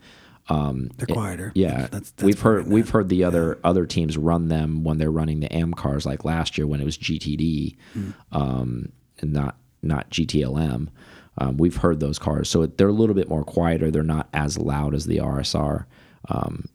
um, 0.50 0.90
They're 0.98 1.08
quieter. 1.08 1.48
It, 1.56 1.60
yeah, 1.60 1.88
that's, 1.92 2.12
that's 2.12 2.24
we've 2.24 2.40
heard 2.42 2.68
we've 2.68 2.90
heard 2.90 3.10
the 3.10 3.24
other 3.24 3.60
yeah. 3.64 3.70
other 3.70 3.86
teams 3.86 4.18
run 4.18 4.48
them 4.48 4.84
when 4.84 4.98
they're 4.98 5.12
running 5.12 5.40
the 5.40 5.54
AM 5.54 5.74
cars, 5.74 6.06
like 6.06 6.26
last 6.26 6.58
year 6.58 6.66
when 6.66 6.82
it 6.82 6.86
was 6.86 6.98
GTD, 6.98 7.78
mm. 7.96 8.14
um, 8.32 8.92
and 9.20 9.32
not 9.32 9.58
not 9.82 10.10
GTLM. 10.10 10.88
Um, 11.38 11.58
we've 11.58 11.78
heard 11.78 12.00
those 12.00 12.20
cars, 12.20 12.50
so 12.50 12.66
they're 12.66 12.90
a 12.90 12.94
little 12.94 13.16
bit 13.16 13.30
more 13.30 13.44
quieter. 13.44 13.92
They're 13.92 14.04
not 14.04 14.28
as 14.34 14.58
loud 14.58 14.94
as 14.94 15.06
the 15.06 15.18
RSR. 15.18 15.86
Um, 16.28 16.68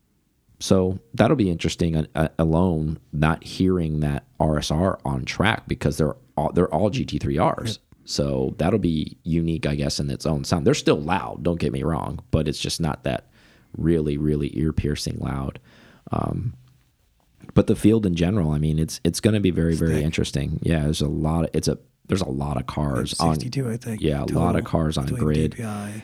so 0.60 0.98
that'll 1.12 1.36
be 1.36 1.50
interesting 1.50 2.06
uh, 2.14 2.28
alone, 2.38 2.98
not 3.12 3.44
hearing 3.44 4.00
that 4.00 4.24
RSR 4.40 4.98
on 5.04 5.24
track 5.26 5.64
because 5.68 5.98
they're 5.98 6.16
all, 6.36 6.52
they're 6.52 6.72
all 6.72 6.90
GT3Rs. 6.90 7.66
Yep. 7.66 7.76
So 8.06 8.54
that'll 8.56 8.78
be 8.78 9.18
unique, 9.24 9.66
I 9.66 9.74
guess, 9.74 10.00
in 10.00 10.08
its 10.08 10.24
own 10.24 10.44
sound. 10.44 10.66
They're 10.66 10.72
still 10.72 11.00
loud, 11.00 11.42
don't 11.42 11.60
get 11.60 11.72
me 11.72 11.82
wrong, 11.82 12.20
but 12.30 12.48
it's 12.48 12.58
just 12.58 12.80
not 12.80 13.04
that 13.04 13.28
really, 13.76 14.16
really 14.16 14.56
ear 14.58 14.72
piercing 14.72 15.18
loud. 15.18 15.60
Um, 16.12 16.54
but 17.54 17.66
the 17.66 17.76
field 17.76 18.06
in 18.06 18.14
general, 18.14 18.52
I 18.52 18.58
mean, 18.58 18.78
it's 18.78 19.00
it's 19.04 19.20
going 19.20 19.34
to 19.34 19.40
be 19.40 19.50
very, 19.50 19.74
very 19.74 20.02
interesting. 20.02 20.58
Yeah, 20.62 20.84
there's 20.84 21.00
a 21.00 21.08
lot. 21.08 21.44
Of, 21.44 21.50
it's 21.52 21.68
a 21.68 21.78
there's 22.06 22.22
a 22.22 22.28
lot 22.28 22.56
of 22.56 22.66
cars 22.66 23.18
on. 23.20 23.34
62, 23.34 23.70
I 23.70 23.76
think. 23.76 24.00
Yeah, 24.00 24.22
a 24.22 24.26
lot 24.26 24.56
of 24.56 24.64
cars 24.64 24.98
on 24.98 25.06
grid. 25.06 25.52
DPI. 25.52 26.02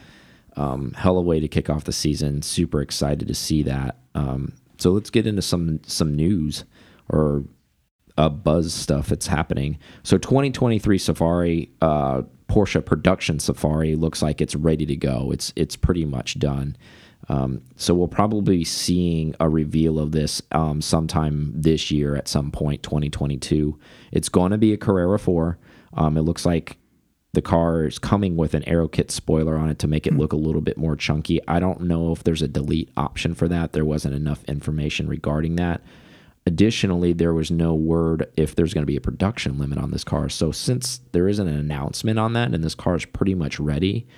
Um, 0.57 0.93
hell 0.93 1.19
of 1.19 1.25
a 1.25 1.29
way 1.29 1.41
to 1.41 1.49
kick 1.49 1.71
off 1.71 1.85
the 1.85 1.93
season. 1.93 2.43
Super 2.43 2.83
excited 2.83 3.29
to 3.29 3.35
see 3.35 3.62
that. 3.62 3.99
Um, 4.15 4.53
so 4.79 4.91
let's 4.91 5.11
get 5.11 5.27
into 5.27 5.43
some 5.43 5.81
some 5.87 6.15
news 6.15 6.65
or 7.09 7.45
uh, 8.17 8.29
buzz 8.29 8.73
stuff 8.75 9.09
that's 9.09 9.27
happening. 9.27 9.79
So 10.03 10.19
2023 10.19 10.99
Safari, 10.99 11.71
uh, 11.81 12.23
Porsche 12.49 12.85
production 12.85 13.39
Safari 13.39 13.95
looks 13.95 14.23
like 14.23 14.41
it's 14.41 14.57
ready 14.57 14.87
to 14.87 14.97
go. 14.97 15.31
It's 15.33 15.53
it's 15.57 15.77
pretty 15.77 16.05
much 16.05 16.39
done. 16.39 16.77
Um, 17.29 17.62
so 17.77 17.95
we'll 17.95 18.09
probably 18.09 18.59
be 18.59 18.65
seeing 18.65 19.35
a 19.39 19.49
reveal 19.49 19.99
of 19.99 20.12
this 20.12 20.43
um, 20.53 20.81
sometime 20.81 21.53
this 21.55 21.91
year 21.91 22.17
at 22.17 22.29
some 22.29 22.50
point, 22.50 22.83
2022. 22.83 23.79
It's 24.11 24.29
going 24.29 24.50
to 24.50 24.59
be 24.59 24.73
a 24.73 24.77
Carrera 24.77 25.19
4. 25.19 25.59
Um, 25.95 26.17
it 26.17 26.23
looks 26.23 26.45
like 26.45 26.77
the 27.33 27.43
car 27.43 27.85
is 27.85 27.99
coming 27.99 28.37
with 28.37 28.55
an 28.55 28.67
aero 28.69 28.89
kit 28.89 29.11
spoiler 29.11 29.57
on 29.57 29.69
it 29.69 29.79
to 29.79 29.87
make 29.87 30.07
it 30.07 30.17
look 30.17 30.33
a 30.33 30.37
little 30.37 30.61
bit 30.61 30.77
more 30.77 30.97
chunky. 30.97 31.41
I 31.47 31.61
don't 31.61 31.83
know 31.83 32.11
if 32.11 32.25
there's 32.25 32.43
a 32.43 32.49
delete 32.49 32.91
option 32.97 33.35
for 33.35 33.47
that. 33.49 33.73
There 33.73 33.85
wasn't 33.85 34.15
enough 34.15 34.43
information 34.45 35.09
regarding 35.09 35.57
that. 35.57 35.83
Additionally, 36.47 37.12
there 37.12 37.35
was 37.35 37.50
no 37.50 37.75
word 37.75 38.29
if 38.37 38.57
there's 38.57 38.75
going 38.75 38.83
to 38.83 38.87
be 38.91 38.97
a 38.97 39.00
production 39.00 39.59
limit 39.59 39.79
on 39.79 39.93
this 39.93 40.03
car. 40.03 40.29
So 40.29 40.50
since 40.50 41.00
there 41.12 41.29
isn't 41.29 41.47
an 41.47 41.57
announcement 41.57 42.19
on 42.19 42.33
that 42.33 42.53
and 42.53 42.65
this 42.65 42.75
car 42.75 42.97
is 42.97 43.05
pretty 43.05 43.35
much 43.35 43.61
ready, 43.61 44.09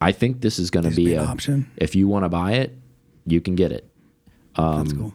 I 0.00 0.12
think 0.12 0.40
this 0.40 0.58
is 0.58 0.70
going 0.70 0.88
to 0.88 0.94
be 0.94 1.14
an 1.14 1.24
a 1.24 1.26
option? 1.26 1.70
If 1.76 1.94
you 1.94 2.08
want 2.08 2.24
to 2.24 2.28
buy 2.28 2.52
it, 2.52 2.76
you 3.26 3.40
can 3.40 3.54
get 3.54 3.72
it. 3.72 3.88
Um, 4.56 4.84
That's 4.84 4.92
cool. 4.92 5.14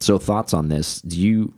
So 0.00 0.18
thoughts 0.18 0.54
on 0.54 0.68
this? 0.68 1.02
Do 1.02 1.20
you 1.20 1.52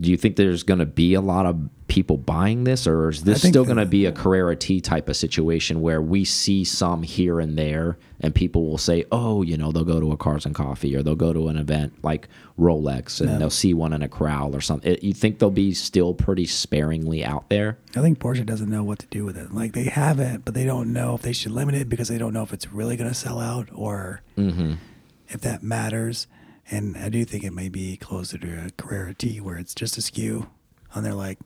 do 0.00 0.10
you 0.10 0.16
think 0.16 0.36
there's 0.36 0.62
going 0.62 0.80
to 0.80 0.86
be 0.86 1.14
a 1.14 1.20
lot 1.22 1.46
of 1.46 1.58
people 1.88 2.18
buying 2.18 2.64
this, 2.64 2.86
or 2.86 3.08
is 3.08 3.22
this 3.24 3.40
still 3.48 3.64
going 3.64 3.76
to 3.78 3.86
be 3.86 4.04
a 4.04 4.12
Carrera 4.12 4.54
T 4.56 4.80
type 4.80 5.08
of 5.08 5.16
situation 5.16 5.80
where 5.80 6.02
we 6.02 6.24
see 6.24 6.64
some 6.64 7.02
here 7.02 7.40
and 7.40 7.56
there, 7.56 7.96
and 8.20 8.34
people 8.34 8.66
will 8.68 8.76
say, 8.76 9.04
"Oh, 9.10 9.40
you 9.42 9.56
know, 9.56 9.72
they'll 9.72 9.84
go 9.84 9.98
to 10.00 10.12
a 10.12 10.16
Cars 10.18 10.44
and 10.44 10.54
Coffee, 10.54 10.94
or 10.94 11.02
they'll 11.02 11.14
go 11.14 11.32
to 11.32 11.48
an 11.48 11.56
event 11.56 11.94
like 12.02 12.28
Rolex, 12.58 13.20
and 13.22 13.40
they'll 13.40 13.48
see 13.48 13.72
one 13.72 13.94
in 13.94 14.02
a 14.02 14.08
crowd 14.08 14.54
or 14.54 14.60
something." 14.60 14.92
It- 14.92 15.02
You 15.02 15.14
think 15.14 15.38
they'll 15.38 15.50
be 15.50 15.72
still 15.72 16.12
pretty 16.12 16.44
sparingly 16.44 17.24
out 17.24 17.48
there? 17.48 17.78
I 17.96 18.02
think 18.02 18.18
Porsche 18.18 18.44
doesn't 18.44 18.68
know 18.68 18.84
what 18.84 18.98
to 18.98 19.06
do 19.06 19.24
with 19.24 19.38
it. 19.38 19.54
Like 19.54 19.72
they 19.72 19.84
have 19.84 20.20
it, 20.20 20.42
but 20.44 20.52
they 20.52 20.64
don't 20.64 20.92
know 20.92 21.14
if 21.14 21.22
they 21.22 21.32
should 21.32 21.52
limit 21.52 21.74
it 21.74 21.88
because 21.88 22.08
they 22.08 22.18
don't 22.18 22.34
know 22.34 22.42
if 22.42 22.52
it's 22.52 22.70
really 22.70 22.96
going 22.96 23.08
to 23.08 23.14
sell 23.14 23.40
out 23.40 23.68
or 23.72 24.20
Mm-hmm. 24.36 24.72
if 25.28 25.40
that 25.40 25.62
matters. 25.62 26.26
And 26.70 26.96
I 26.96 27.08
do 27.08 27.24
think 27.24 27.44
it 27.44 27.52
may 27.52 27.68
be 27.68 27.96
closer 27.96 28.38
to 28.38 28.66
a 28.66 28.70
Carrera 28.70 29.14
T 29.14 29.40
where 29.40 29.56
it's 29.56 29.74
just 29.74 29.96
a 29.98 30.02
skew, 30.02 30.48
and 30.94 31.04
they're 31.06 31.14
like, 31.14 31.38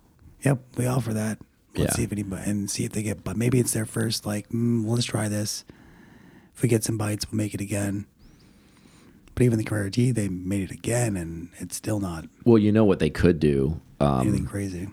"Yep, 0.44 0.62
we 0.78 0.86
offer 0.86 1.12
that. 1.12 1.38
Let's 1.76 1.92
Yeah. 1.92 1.96
see 1.96 2.02
if 2.04 2.12
anybody 2.12 2.50
and 2.50 2.70
see 2.70 2.84
if 2.84 2.92
they 2.92 3.02
get." 3.02 3.22
But 3.22 3.36
maybe 3.36 3.58
it's 3.60 3.72
their 3.72 3.84
first. 3.86 4.24
Like, 4.24 4.48
mm, 4.48 4.82
well, 4.84 4.94
let's 4.94 5.04
try 5.06 5.28
this. 5.28 5.64
If 6.54 6.62
we 6.62 6.68
get 6.68 6.84
some 6.84 6.96
bites, 6.96 7.30
we'll 7.30 7.36
make 7.36 7.54
it 7.54 7.60
again. 7.60 8.06
But 9.34 9.44
even 9.44 9.58
the 9.58 9.64
Carrera 9.64 9.90
T, 9.90 10.10
they 10.10 10.28
made 10.28 10.62
it 10.62 10.70
again, 10.70 11.16
and 11.16 11.50
it's 11.58 11.76
still 11.76 12.00
not 12.00 12.26
Well, 12.44 12.58
you 12.58 12.72
know 12.72 12.84
what 12.84 12.98
they 12.98 13.10
could 13.10 13.38
do. 13.40 13.80
Um, 14.00 14.26
anything 14.28 14.46
crazy. 14.46 14.88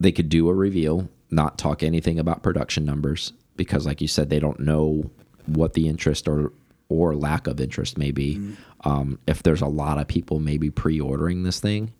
they 0.00 0.12
could 0.12 0.28
do 0.28 0.48
a 0.48 0.54
reveal, 0.54 1.08
not 1.30 1.58
talk 1.58 1.82
anything 1.82 2.18
about 2.18 2.42
production 2.42 2.84
numbers 2.84 3.32
because, 3.56 3.86
like 3.86 4.00
you 4.00 4.06
said, 4.08 4.28
they 4.30 4.38
don't 4.40 4.60
know 4.60 5.10
what 5.46 5.74
the 5.74 5.88
interest 5.88 6.28
or 6.28 6.52
or 6.88 7.14
lack 7.14 7.46
of 7.46 7.60
interest 7.60 7.98
may 7.98 8.10
be. 8.10 8.36
Um, 8.84 9.18
if 9.26 9.42
there's 9.42 9.60
a 9.60 9.66
lot 9.66 9.98
of 9.98 10.08
people 10.08 10.38
maybe 10.40 10.70
pre-ordering 10.70 11.42
this 11.42 11.60
thing, 11.60 11.92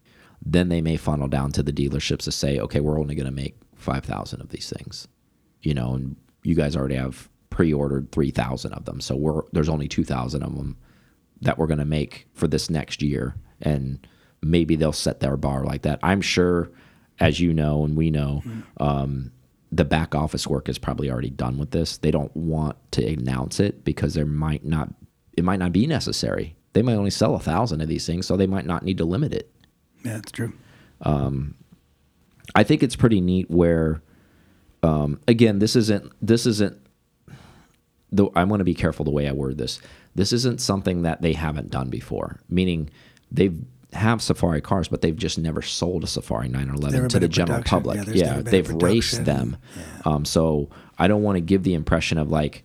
then 0.45 0.68
they 0.68 0.80
may 0.80 0.97
funnel 0.97 1.28
down 1.28 1.52
to 1.52 1.62
the 1.62 1.73
dealerships 1.73 2.23
to 2.23 2.33
say, 2.33 2.59
okay, 2.59 2.80
we're 2.80 3.00
only 3.00 3.14
going 3.14 3.26
to 3.26 3.33
make 3.33 3.57
five 3.75 4.04
thousand 4.04 4.40
of 4.40 4.49
these 4.50 4.73
things, 4.75 5.07
you 5.62 5.75
know, 5.75 5.95
and 5.95 6.16
you 6.42 6.54
guys 6.54 6.76
already 6.76 6.95
have 6.95 7.28
pre-ordered 7.50 8.11
three 8.12 8.30
thousand 8.30 8.73
of 8.73 8.85
them, 8.85 9.00
so 9.00 9.16
we're 9.16 9.42
there's 9.52 9.68
only 9.68 9.88
two 9.88 10.04
thousand 10.04 10.42
of 10.42 10.54
them 10.57 10.76
that 11.40 11.59
we're 11.59 11.66
going 11.66 11.78
to 11.78 11.85
make 11.85 12.26
for 12.35 12.49
this 12.49 12.68
next 12.71 13.02
year 13.02 13.35
and 13.61 14.07
maybe 14.42 14.76
they'll 14.76 14.92
set 14.92 15.21
their 15.21 15.37
bar 15.37 15.64
like 15.64 15.83
that 15.83 15.99
i'm 16.02 16.21
sure 16.21 16.71
as 17.21 17.40
you 17.40 17.52
know 17.52 17.85
and 17.85 17.97
we 17.97 18.11
know 18.11 18.42
um, 18.78 19.30
the 19.70 19.84
back 19.84 20.14
office 20.14 20.46
work 20.46 20.68
is 20.68 20.78
probably 20.78 21.10
already 21.10 21.30
done 21.30 21.58
with 21.58 21.70
this 21.72 21.98
they 21.98 22.10
don't 22.10 22.34
want 22.37 22.76
to 22.90 23.06
announce 23.06 23.60
it 23.60 23.84
because 23.84 24.14
there 24.14 24.26
might 24.26 24.64
not 24.64 24.88
it 25.37 25.44
might 25.44 25.58
not 25.58 25.72
be 25.72 25.87
necessary 25.87 26.56
they 26.72 26.82
might 26.82 26.94
only 26.94 27.10
sell 27.10 27.34
a 27.34 27.40
thousand 27.40 27.80
of 27.80 27.88
these 27.88 28.06
things 28.06 28.26
so 28.26 28.37
they 28.37 28.46
might 28.46 28.66
not 28.66 28.82
need 28.82 28.98
to 28.98 29.04
limit 29.04 29.32
it 29.32 29.50
Yeah, 30.04 30.18
it's 30.18 30.32
true. 30.32 30.52
Um, 31.02 31.54
I 32.54 32.64
think 32.64 32.82
it's 32.82 32.96
pretty 32.96 33.20
neat 33.20 33.50
where 33.50 34.00
um, 34.82 35.20
again 35.28 35.58
this 35.58 35.76
isn't 35.76 36.12
this 36.22 36.46
isn't 36.46 36.80
the 38.10 38.28
I 38.34 38.44
want 38.44 38.60
to 38.60 38.64
be 38.64 38.75
careful 38.75 39.04
the 39.04 39.10
way 39.10 39.28
I 39.28 39.32
word 39.32 39.58
this. 39.58 39.80
This 40.14 40.32
isn't 40.32 40.60
something 40.60 41.02
that 41.02 41.20
they 41.22 41.34
haven't 41.34 41.70
done 41.70 41.90
before. 41.90 42.40
Meaning 42.48 42.90
they 43.30 43.50
have 43.92 44.21
Safari 44.21 44.61
cars, 44.61 44.88
but 44.88 45.00
they've 45.00 45.16
just 45.16 45.38
never 45.38 45.62
sold 45.62 46.04
a 46.04 46.07
Safari 46.07 46.49
911 46.49 47.09
to 47.11 47.18
the 47.18 47.28
general 47.28 47.62
public. 47.62 47.97
Yeah, 47.97 48.12
Yeah, 48.14 48.25
never 48.26 48.42
been 48.42 48.49
a 48.49 48.50
they've 48.50 48.83
raced 48.83 49.25
them. 49.25 49.57
Um, 50.04 50.25
so 50.25 50.68
I 50.99 51.09
don't 51.09 51.23
want 51.23 51.37
to 51.37 51.40
give 51.40 51.62
the 51.62 51.75
impression 51.75 52.18
of 52.18 52.30
like 52.30 52.64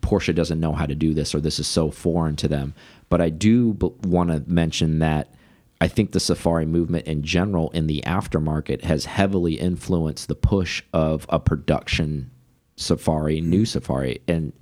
Porsche 0.00 0.34
doesn't 0.34 0.60
know 0.60 0.72
how 0.72 0.86
to 0.86 0.94
do 0.94 1.14
this 1.14 1.34
or 1.34 1.40
this 1.40 1.58
is 1.58 1.66
so 1.66 1.90
foreign 1.90 2.36
to 2.36 2.48
them. 2.48 2.74
But 3.08 3.20
I 3.20 3.30
do 3.30 3.76
want 4.04 4.30
to 4.30 4.42
mention 4.50 5.00
that 5.00 5.34
I 5.80 5.88
think 5.88 6.12
the 6.12 6.20
Safari 6.20 6.64
movement 6.64 7.06
in 7.06 7.22
general 7.22 7.70
in 7.70 7.86
the 7.86 8.02
aftermarket 8.06 8.82
has 8.82 9.04
heavily 9.04 9.54
influenced 9.54 10.28
the 10.28 10.34
push 10.34 10.82
of 10.92 11.26
a 11.28 11.40
production 11.40 12.30
Safari, 12.76 13.40
new 13.40 13.64
Safari. 13.64 14.22
And 14.26 14.52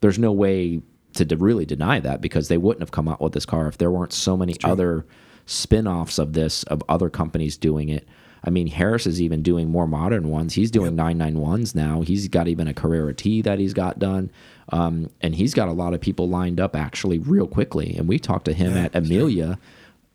there's 0.00 0.18
no 0.18 0.32
way 0.32 0.82
to 1.14 1.24
de- 1.24 1.36
really 1.36 1.64
deny 1.64 2.00
that 2.00 2.20
because 2.20 2.48
they 2.48 2.58
wouldn't 2.58 2.82
have 2.82 2.90
come 2.90 3.08
out 3.08 3.20
with 3.20 3.32
this 3.32 3.46
car 3.46 3.68
if 3.68 3.78
there 3.78 3.90
weren't 3.90 4.12
so 4.12 4.36
many 4.36 4.56
other 4.64 5.06
spin-offs 5.46 6.18
of 6.18 6.32
this 6.32 6.62
of 6.64 6.82
other 6.88 7.10
companies 7.10 7.56
doing 7.56 7.88
it. 7.88 8.08
I 8.46 8.50
mean, 8.50 8.66
Harris 8.66 9.06
is 9.06 9.22
even 9.22 9.42
doing 9.42 9.70
more 9.70 9.86
modern 9.86 10.28
ones. 10.28 10.52
He's 10.52 10.70
doing 10.70 10.96
991s 10.96 11.74
now. 11.74 12.02
He's 12.02 12.28
got 12.28 12.46
even 12.46 12.68
a 12.68 12.74
Carrera 12.74 13.14
T 13.14 13.40
that 13.40 13.58
he's 13.58 13.72
got 13.72 13.98
done. 13.98 14.30
Um, 14.68 15.10
and 15.22 15.34
he's 15.34 15.54
got 15.54 15.68
a 15.68 15.72
lot 15.72 15.94
of 15.94 16.00
people 16.02 16.28
lined 16.28 16.60
up 16.60 16.76
actually 16.76 17.18
real 17.18 17.46
quickly. 17.46 17.96
And 17.96 18.06
we 18.06 18.18
talked 18.18 18.44
to 18.44 18.52
him 18.52 18.76
at 18.76 18.94
Amelia 18.94 19.58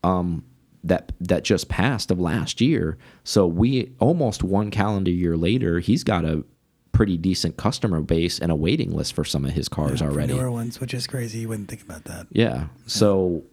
um, 0.04 0.44
that 0.84 1.12
that 1.20 1.44
just 1.44 1.70
passed 1.70 2.12
of 2.12 2.20
last 2.20 2.62
year. 2.62 2.98
So 3.24 3.48
we 3.48 3.94
almost 4.00 4.44
one 4.44 4.70
calendar 4.70 5.12
year 5.12 5.36
later, 5.36 5.80
he's 5.80 6.04
got 6.04 6.24
a 6.24 6.44
pretty 6.92 7.18
decent 7.18 7.56
customer 7.58 8.02
base 8.02 8.40
and 8.40 8.52
a 8.52 8.56
waiting 8.56 8.92
list 8.92 9.14
for 9.14 9.24
some 9.24 9.46
of 9.46 9.52
his 9.52 9.70
cars 9.70 10.00
For 10.00 10.06
already. 10.06 10.34
newer 10.34 10.52
ones, 10.52 10.80
which 10.82 10.94
is 10.94 11.08
crazy. 11.08 11.40
You 11.40 11.50
wouldn't 11.50 11.70
think 11.70 11.82
about 11.82 12.06
that. 12.06 12.28
Yeah. 12.32 12.68
So 12.88 13.44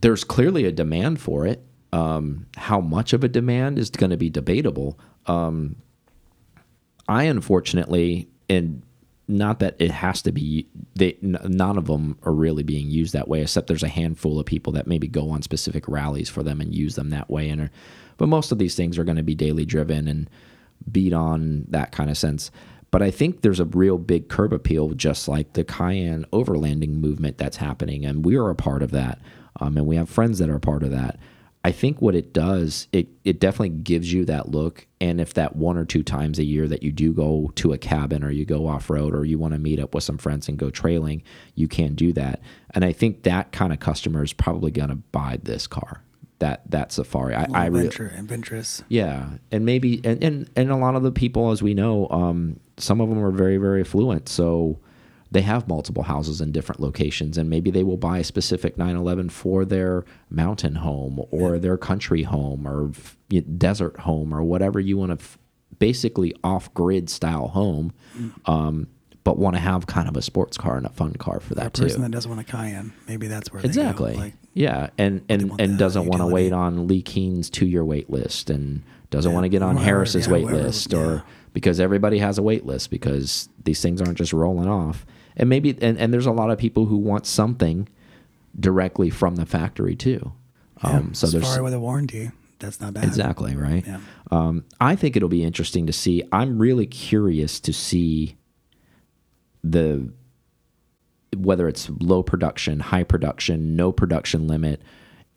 there's 0.00 0.24
clearly 0.24 0.64
a 0.64 0.72
demand 0.72 1.20
for 1.20 1.46
it. 1.46 1.64
Um, 1.92 2.46
how 2.56 2.80
much 2.80 3.12
of 3.12 3.22
a 3.22 3.28
demand 3.28 3.78
is 3.78 3.88
going 3.90 4.10
to 4.10 4.16
be 4.16 4.28
debatable. 4.28 4.98
Um, 5.26 5.76
I 7.08 7.24
unfortunately, 7.24 8.28
and 8.48 8.82
not 9.28 9.60
that 9.60 9.76
it 9.78 9.90
has 9.90 10.20
to 10.22 10.32
be, 10.32 10.66
they, 10.96 11.16
n- 11.22 11.38
none 11.44 11.78
of 11.78 11.86
them 11.86 12.18
are 12.24 12.32
really 12.32 12.62
being 12.62 12.90
used 12.90 13.12
that 13.12 13.28
way, 13.28 13.42
except 13.42 13.68
there's 13.68 13.82
a 13.82 13.88
handful 13.88 14.38
of 14.40 14.46
people 14.46 14.72
that 14.72 14.86
maybe 14.86 15.06
go 15.06 15.30
on 15.30 15.40
specific 15.42 15.86
rallies 15.88 16.28
for 16.28 16.42
them 16.42 16.60
and 16.60 16.74
use 16.74 16.96
them 16.96 17.10
that 17.10 17.30
way. 17.30 17.48
And 17.48 17.62
are, 17.62 17.70
but 18.16 18.28
most 18.28 18.52
of 18.52 18.58
these 18.58 18.74
things 18.74 18.98
are 18.98 19.04
going 19.04 19.16
to 19.16 19.22
be 19.22 19.34
daily 19.34 19.64
driven 19.64 20.08
and 20.08 20.28
beat 20.90 21.12
on 21.12 21.64
that 21.68 21.92
kind 21.92 22.10
of 22.10 22.18
sense. 22.18 22.50
But 22.90 23.02
I 23.02 23.10
think 23.10 23.42
there's 23.42 23.60
a 23.60 23.64
real 23.64 23.98
big 23.98 24.28
curb 24.28 24.52
appeal, 24.52 24.90
just 24.90 25.26
like 25.26 25.54
the 25.54 25.64
Cayenne 25.64 26.26
overlanding 26.32 27.00
movement 27.00 27.38
that's 27.38 27.56
happening, 27.56 28.04
and 28.04 28.24
we 28.24 28.36
are 28.36 28.50
a 28.50 28.54
part 28.54 28.82
of 28.82 28.92
that, 28.92 29.20
um, 29.58 29.76
and 29.76 29.86
we 29.86 29.96
have 29.96 30.08
friends 30.08 30.38
that 30.38 30.48
are 30.48 30.56
a 30.56 30.60
part 30.60 30.84
of 30.84 30.92
that. 30.92 31.18
I 31.64 31.72
think 31.72 32.02
what 32.02 32.14
it 32.14 32.34
does, 32.34 32.88
it 32.92 33.08
it 33.24 33.40
definitely 33.40 33.70
gives 33.70 34.12
you 34.12 34.26
that 34.26 34.50
look. 34.50 34.86
And 35.00 35.18
if 35.18 35.32
that 35.34 35.56
one 35.56 35.78
or 35.78 35.86
two 35.86 36.02
times 36.02 36.38
a 36.38 36.44
year 36.44 36.68
that 36.68 36.82
you 36.82 36.92
do 36.92 37.14
go 37.14 37.50
to 37.54 37.72
a 37.72 37.78
cabin 37.78 38.22
or 38.22 38.30
you 38.30 38.44
go 38.44 38.68
off 38.68 38.90
road 38.90 39.14
or 39.14 39.24
you 39.24 39.38
want 39.38 39.54
to 39.54 39.58
meet 39.58 39.80
up 39.80 39.94
with 39.94 40.04
some 40.04 40.18
friends 40.18 40.46
and 40.48 40.58
go 40.58 40.68
trailing, 40.68 41.22
you 41.54 41.66
can 41.66 41.94
do 41.94 42.12
that. 42.12 42.42
And 42.74 42.84
I 42.84 42.92
think 42.92 43.22
that 43.22 43.50
kind 43.52 43.72
of 43.72 43.80
customer 43.80 44.22
is 44.22 44.34
probably 44.34 44.70
going 44.70 44.90
to 44.90 44.96
buy 44.96 45.38
this 45.42 45.66
car, 45.66 46.02
that 46.38 46.70
that 46.70 46.92
Safari. 46.92 47.34
I, 47.34 47.46
I 47.52 47.66
really, 47.66 47.86
adventurous. 47.86 48.82
yeah, 48.88 49.28
and 49.50 49.64
maybe 49.64 50.00
and, 50.04 50.22
and 50.22 50.50
and 50.56 50.70
a 50.70 50.76
lot 50.76 50.94
of 50.94 51.02
the 51.02 51.12
people, 51.12 51.50
as 51.50 51.62
we 51.62 51.74
know, 51.74 52.08
um, 52.10 52.60
some 52.76 53.00
of 53.00 53.08
them 53.08 53.22
are 53.22 53.30
very 53.30 53.56
very 53.56 53.80
affluent, 53.80 54.28
so 54.28 54.78
they 55.30 55.42
have 55.42 55.66
multiple 55.66 56.04
houses 56.04 56.40
in 56.40 56.52
different 56.52 56.80
locations, 56.80 57.36
and 57.36 57.50
maybe 57.50 57.70
they 57.70 57.82
will 57.82 57.96
buy 57.96 58.18
a 58.18 58.24
specific 58.24 58.78
911 58.78 59.30
for 59.30 59.64
their 59.64 60.04
mountain 60.30 60.76
home 60.76 61.24
or 61.30 61.58
their 61.58 61.76
country 61.76 62.22
home 62.22 62.68
or 62.68 62.92
desert 63.58 63.98
home 64.00 64.32
or 64.32 64.44
whatever 64.44 64.78
you 64.78 64.96
want 64.96 65.18
to 65.18 65.26
basically 65.80 66.34
off 66.44 66.72
grid 66.72 67.10
style 67.10 67.48
home, 67.48 67.92
um, 68.46 68.86
but 69.24 69.36
want 69.36 69.56
to 69.56 69.60
have 69.60 69.86
kind 69.86 70.08
of 70.08 70.16
a 70.16 70.22
sports 70.22 70.56
car 70.56 70.76
and 70.76 70.86
a 70.86 70.90
fun 70.90 71.14
car 71.14 71.40
for 71.40 71.54
that 71.56 71.66
a 71.66 71.70
person 71.70 71.96
too. 71.96 72.02
that 72.02 72.10
doesn't 72.12 72.30
want 72.30 72.40
a 72.40 72.50
Cayenne, 72.50 72.92
maybe 73.08 73.26
that's 73.26 73.52
where 73.52 73.64
Exactly. 73.64 74.14
Like, 74.14 74.34
yeah, 74.54 74.90
and 74.96 75.22
and 75.28 75.60
and 75.60 75.78
doesn't 75.78 76.06
want 76.06 76.22
to 76.22 76.26
wait 76.26 76.52
on 76.52 76.86
Leh 76.88 77.02
Keen's 77.04 77.50
two 77.50 77.66
year 77.66 77.84
wait 77.84 78.08
list, 78.08 78.48
and 78.50 78.82
doesn't 79.10 79.30
Yeah, 79.30 79.34
want 79.34 79.44
to 79.44 79.48
get 79.48 79.62
on 79.62 79.76
Harris's 79.76 80.26
yeah, 80.26 80.32
wait 80.32 80.46
list, 80.46 80.92
yeah. 80.92 80.98
or 80.98 81.24
because 81.52 81.80
everybody 81.80 82.18
has 82.18 82.38
a 82.38 82.42
wait 82.42 82.64
list 82.64 82.90
because 82.90 83.48
these 83.64 83.80
things 83.82 84.00
aren't 84.00 84.16
just 84.18 84.32
rolling 84.32 84.68
off. 84.68 85.04
And 85.36 85.48
maybe 85.48 85.76
and, 85.80 85.98
and 85.98 86.12
there's 86.12 86.26
a 86.26 86.32
lot 86.32 86.50
of 86.50 86.58
people 86.58 86.86
who 86.86 86.96
want 86.96 87.26
something 87.26 87.88
directly 88.58 89.10
from 89.10 89.36
the 89.36 89.46
factory 89.46 89.96
too. 89.96 90.32
Um, 90.82 91.14
so 91.14 91.26
there's 91.26 91.44
Safari 91.44 91.62
with 91.62 91.74
a 91.74 91.80
warranty. 91.80 92.30
That's 92.60 92.80
not 92.80 92.94
bad. 92.94 93.04
exactly 93.04 93.56
right. 93.56 93.84
Yeah. 93.86 93.98
Um, 94.30 94.64
I 94.80 94.94
think 94.96 95.16
it'll 95.16 95.28
be 95.28 95.42
interesting 95.42 95.86
to 95.86 95.92
see. 95.92 96.22
I'm 96.32 96.58
really 96.58 96.86
curious 96.86 97.58
to 97.60 97.72
see 97.72 98.36
the 99.62 100.12
whether 101.36 101.68
it's 101.68 101.90
low 102.00 102.22
production, 102.22 102.80
high 102.80 103.04
production, 103.04 103.76
no 103.76 103.92
production 103.92 104.46
limit, 104.46 104.82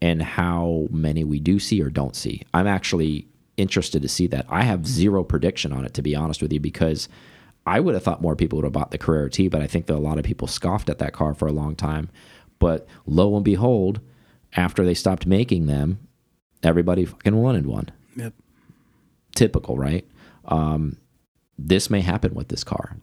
and 0.01 0.21
how 0.21 0.87
many 0.91 1.23
we 1.23 1.39
do 1.39 1.59
see 1.59 1.81
or 1.81 1.89
don't 1.89 2.15
see. 2.15 2.43
I'm 2.53 2.67
actually 2.67 3.27
interested 3.57 4.01
to 4.01 4.07
see 4.07 4.27
that. 4.27 4.45
I 4.49 4.63
have 4.63 4.85
zero 4.87 5.23
prediction 5.23 5.73
on 5.73 5.85
it 5.85 5.93
to 5.95 6.01
be 6.01 6.15
honest 6.15 6.41
with 6.41 6.53
you 6.53 6.59
because 6.59 7.09
I 7.65 7.79
would 7.79 7.95
have 7.95 8.03
thought 8.03 8.21
more 8.21 8.35
people 8.35 8.57
would 8.57 8.65
have 8.65 8.73
bought 8.73 8.91
the 8.91 8.97
Carrera 8.97 9.29
T, 9.29 9.47
but 9.47 9.61
I 9.61 9.67
think 9.67 9.87
that 9.87 9.95
a 9.95 9.99
lot 9.99 10.17
of 10.17 10.23
people 10.23 10.47
scoffed 10.47 10.89
at 10.89 10.99
that 10.99 11.13
car 11.13 11.33
for 11.33 11.47
a 11.47 11.51
long 11.51 11.75
time. 11.75 12.09
But 12.59 12.87
lo 13.05 13.35
and 13.35 13.43
behold, 13.43 13.99
after 14.53 14.85
they 14.85 14.93
stopped 14.93 15.25
making 15.25 15.65
them, 15.65 15.99
everybody 16.63 17.05
fucking 17.05 17.35
wanted 17.35 17.65
one. 17.67 17.89
Yep. 18.15 18.33
Typical, 19.35 19.77
right? 19.77 20.07
Um, 20.45 20.97
this 21.59 21.89
may 21.89 22.01
happen 22.01 22.33
with 22.33 22.47
this 22.47 22.63
car. 22.63 22.95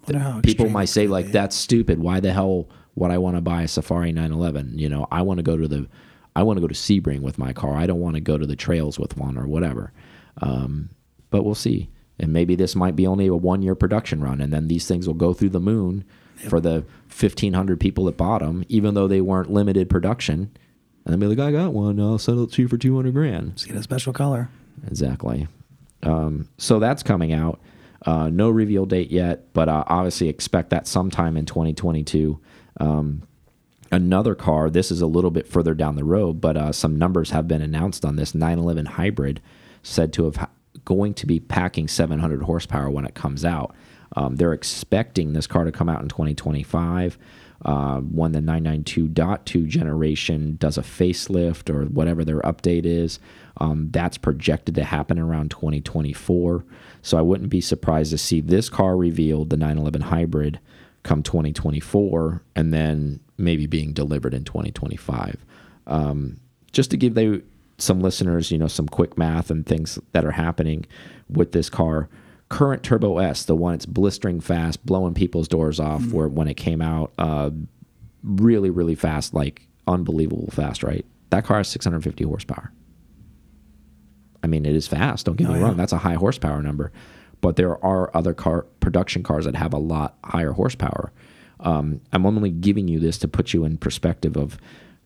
People 0.43 0.69
might 0.71 0.89
say 0.89 1.07
like, 1.09 1.27
"That's 1.33 1.55
stupid. 1.57 1.99
Why 1.99 2.21
the 2.21 2.33
hell 2.33 2.69
would 2.97 3.11
I 3.11 3.19
want 3.19 3.37
to 3.37 3.41
buy 3.41 3.63
a 3.63 3.69
Safari 3.69 4.13
911? 4.13 4.79
You 4.79 4.89
know, 4.89 5.07
I 5.11 5.23
want 5.23 5.39
to 5.39 5.43
go 5.43 5.57
to 5.57 5.67
the, 5.67 5.89
I 6.37 6.43
want 6.43 6.57
to 6.57 6.61
go 6.61 6.69
to 6.69 6.75
Sebring 6.75 7.21
with 7.21 7.39
my 7.39 7.53
car. 7.53 7.77
I 7.77 7.87
don't 7.87 8.01
want 8.01 8.15
to 8.15 8.21
go 8.21 8.39
to 8.39 8.47
the 8.47 8.57
trails 8.57 8.99
with 8.99 9.17
one 9.17 9.37
or 9.37 9.47
whatever." 9.47 9.93
Um, 10.41 10.91
but 11.31 11.45
we'll 11.45 11.55
see. 11.55 11.91
And 12.19 12.33
maybe 12.33 12.55
this 12.55 12.77
might 12.77 12.95
be 12.95 13.07
only 13.07 13.27
a 13.27 13.35
one 13.35 13.63
year 13.63 13.75
production 13.75 14.21
run, 14.21 14.41
and 14.41 14.53
then 14.53 14.69
these 14.69 14.87
things 14.87 15.07
will 15.07 15.15
go 15.15 15.33
through 15.33 15.51
the 15.51 15.61
moon 15.61 16.05
for 16.49 16.61
the 16.61 16.85
1,500 17.09 17.81
people 17.81 18.05
that 18.05 18.17
bought 18.17 18.41
them, 18.41 18.65
even 18.69 18.95
though 18.95 19.09
they 19.09 19.21
weren't 19.21 19.51
limited 19.51 19.89
production. 19.89 20.51
And 21.05 21.13
then 21.13 21.21
be 21.21 21.27
like, 21.27 21.39
I 21.39 21.53
got 21.53 21.73
one. 21.73 22.01
I'll 22.01 22.19
settle 22.19 22.45
it 22.45 22.53
to 22.53 22.63
you 22.63 22.69
for 22.69 22.79
200 22.79 23.13
grand. 23.13 23.57
Just 23.57 23.69
get 23.69 23.77
a 23.77 23.83
special 23.83 24.13
color. 24.13 24.49
Exactly. 24.87 25.49
Um, 26.03 26.49
so 26.59 26.79
that's 26.79 27.03
coming 27.03 27.33
out. 27.33 27.61
Uh, 28.07 28.29
no 28.29 28.51
reveal 28.51 28.85
date 28.85 29.11
yet, 29.11 29.53
but 29.55 29.69
uh, 29.69 29.85
obviously 29.87 30.29
expect 30.29 30.71
that 30.71 30.87
sometime 30.87 31.37
in 31.37 31.47
2022. 31.47 32.39
Um, 32.78 33.23
another 33.90 34.35
car, 34.35 34.71
this 34.71 34.90
is 34.90 35.00
a 35.00 35.07
little 35.07 35.31
bit 35.31 35.47
further 35.47 35.75
down 35.75 35.97
the 35.97 36.04
road, 36.04 36.40
but 36.40 36.57
uh, 36.57 36.73
some 36.73 36.97
numbers 36.99 37.31
have 37.31 37.49
been 37.49 37.62
announced 37.62 38.04
on 38.04 38.16
this 38.16 38.35
911 38.35 38.87
hybrid, 38.87 39.40
said 39.83 40.12
to 40.14 40.25
have 40.25 40.49
going 40.85 41.14
to 41.14 41.26
be 41.26 41.40
packing 41.40 41.88
700 41.88 42.43
horsepower 42.43 42.90
when 42.90 43.04
it 43.04 43.14
comes 43.14 43.45
out. 43.45 43.75
Um, 44.16 44.37
they're 44.37 44.52
expecting 44.52 45.33
this 45.33 45.47
car 45.47 45.64
to 45.64 45.73
come 45.73 45.88
out 45.88 46.02
in 46.02 46.09
2025 46.09 47.19
uh, 47.64 48.00
when 48.00 48.33
the 48.33 48.40
992.2 48.40 49.66
generation 49.66 50.57
does 50.57 50.76
a 50.76 50.83
facelift 50.83 51.71
or 51.71 51.87
whatever 51.87 52.25
their 52.25 52.40
update 52.40 52.85
is. 52.85 53.19
Um, 53.59 53.88
that's 53.90 54.19
projected 54.19 54.75
to 54.76 54.85
happen 54.85 55.19
around 55.19 55.50
2024. 55.50 56.64
So 57.02 57.19
I 57.19 57.23
wouldn't 57.23 57.50
be 57.50 57.61
surprised 57.61 58.11
to 58.11 58.19
see 58.19 58.40
this 58.40 58.69
car 58.69 58.97
revealed, 58.97 59.50
the 59.50 59.57
911 59.57 60.02
hybrid, 60.02 60.61
come 61.04 61.23
2024, 61.23 62.42
and 62.56 62.73
then 62.75 63.20
maybe 63.38 63.66
being 63.66 63.92
delivered 63.92 64.34
in 64.34 64.42
2025. 64.44 65.44
Um, 65.87 66.40
just 66.73 66.90
to 66.90 66.96
give 66.96 67.14
they, 67.14 67.40
some 67.78 68.00
listeners, 68.00 68.50
you 68.50 68.58
know, 68.58 68.66
some 68.68 68.88
quick 68.88 69.16
math 69.16 69.50
and 69.50 69.64
things 69.64 69.99
that 70.12 70.25
are 70.25 70.32
happening 70.32 70.84
with 71.28 71.52
this 71.52 71.70
car. 71.70 72.08
Current 72.49 72.82
Turbo 72.82 73.18
S, 73.18 73.44
the 73.44 73.54
one 73.56 73.75
it's 73.75 73.87
blistering 73.87 74.40
fast, 74.40 74.84
blowing 74.84 75.14
people's 75.14 75.49
doors 75.49 75.78
off, 75.80 76.04
where 76.12 76.28
when 76.28 76.49
it 76.49 76.54
came 76.54 76.82
out, 76.82 77.12
uh, 77.18 77.50
really, 78.23 78.70
really 78.70 78.94
fast, 78.94 79.34
like 79.34 79.66
unbelievable 79.87 80.49
fast, 80.50 80.82
right? 80.82 81.04
That 81.30 81.44
car 81.44 81.58
has 81.58 81.68
650 81.68 82.25
horsepower. 82.25 82.73
I 84.43 84.47
mean, 84.47 84.67
it 84.67 84.75
is 84.76 84.86
fast. 84.86 85.26
Don't 85.26 85.36
get 85.36 85.49
me 85.49 85.54
Oh, 85.54 85.58
yeah. 85.58 85.64
wrong. 85.64 85.76
That's 85.76 85.93
a 85.93 85.99
high 85.99 86.14
horsepower 86.14 86.62
number, 86.62 86.93
but 87.45 87.57
there 87.57 87.85
are 87.85 88.11
other 88.17 88.33
car 88.33 88.63
production 88.80 89.23
cars 89.23 89.45
that 89.45 89.54
have 89.54 89.75
a 89.75 89.78
lot 89.78 90.17
higher 90.25 90.52
horsepower. 90.52 91.13
Um, 91.61 92.00
I'm 92.11 92.25
only 92.25 92.49
giving 92.49 92.89
you 92.89 92.99
this 92.99 93.19
to 93.19 93.28
put 93.28 93.52
you 93.52 93.67
in 93.67 93.76
perspective 93.76 94.35
of 94.35 94.57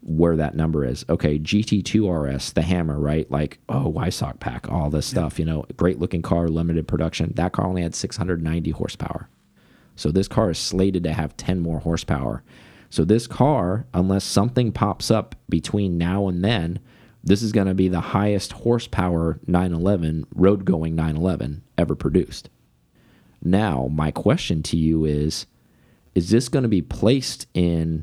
where 0.03 0.37
that 0.37 0.55
number 0.55 0.85
is. 0.85 1.05
Okay, 1.09 1.41
GT2 1.41 2.37
RS, 2.37 2.53
the 2.53 2.63
Hammer, 2.63 2.97
right? 2.97 3.29
Like, 3.29 3.59
oh, 3.69 3.93
Weissach 3.93 4.39
pack, 4.39 4.71
all 4.71 4.89
this 4.89 5.05
stuff. 5.05 5.41
You 5.41 5.47
know, 5.47 5.65
great 5.77 5.99
looking 5.99 6.23
car, 6.23 6.47
limited 6.47 6.87
production. 6.87 7.33
That 7.35 7.51
car 7.51 7.67
only 7.67 7.83
had 7.83 7.97
690 7.97 8.71
horsepower. 8.71 9.29
So 9.97 10.13
this 10.13 10.29
car 10.29 10.53
is 10.53 10.59
slated 10.59 11.03
to 11.03 11.15
have 11.15 11.37
10 11.37 11.59
more 11.59 11.81
horsepower. 11.81 12.45
So 12.89 13.05
this 13.05 13.27
car, 13.27 13.85
unless 13.93 14.23
something 14.23 14.71
pops 14.71 15.11
up 15.11 15.35
between 15.49 15.99
now 15.99 16.29
and 16.29 16.45
then, 16.45 16.79
this 17.23 17.43
is 17.43 17.53
going 17.53 17.67
to 17.67 17.75
be 17.75 17.89
the 17.89 18.01
highest 18.01 18.53
horsepower 18.53 19.39
911 19.47 20.27
road 20.35 20.65
going 20.65 20.95
911 20.95 21.63
ever 21.77 21.95
produced. 21.95 22.49
Now, 23.43 23.89
my 23.91 24.11
question 24.11 24.63
to 24.65 24.77
you 24.77 25.05
is 25.05 25.47
is 26.15 26.31
this 26.31 26.49
going 26.49 26.65
to 26.65 26.69
be 26.69 26.83
placed 26.83 27.47
in 27.55 28.03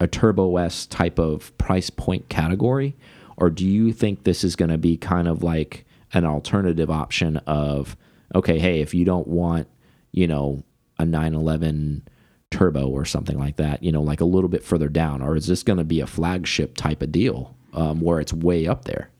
a 0.00 0.06
Turbo 0.06 0.56
S 0.56 0.86
type 0.86 1.18
of 1.18 1.56
price 1.58 1.90
point 1.90 2.28
category 2.28 2.96
or 3.36 3.50
do 3.50 3.64
you 3.64 3.92
think 3.92 4.24
this 4.24 4.42
is 4.42 4.56
going 4.56 4.70
to 4.70 4.78
be 4.78 4.96
kind 4.96 5.28
of 5.28 5.42
like 5.42 5.86
an 6.12 6.24
alternative 6.24 6.90
option 6.90 7.36
of 7.38 7.96
okay, 8.34 8.58
hey, 8.58 8.80
if 8.80 8.92
you 8.92 9.04
don't 9.04 9.28
want, 9.28 9.68
you 10.12 10.26
know, 10.26 10.62
a 10.98 11.06
911 11.06 12.06
turbo 12.50 12.88
or 12.88 13.04
something 13.04 13.38
like 13.38 13.56
that, 13.56 13.82
you 13.82 13.92
know, 13.92 14.02
like 14.02 14.20
a 14.20 14.26
little 14.26 14.48
bit 14.48 14.64
further 14.64 14.88
down? 14.88 15.22
Or 15.22 15.36
is 15.36 15.46
this 15.46 15.62
going 15.62 15.78
to 15.78 15.84
be 15.84 16.00
a 16.00 16.06
flagship 16.06 16.76
type 16.76 17.00
of 17.00 17.12
deal 17.12 17.56
um, 17.72 18.00
where 18.00 18.20
it's 18.20 18.32
way 18.32 18.66
up 18.66 18.84
there? 18.84 19.10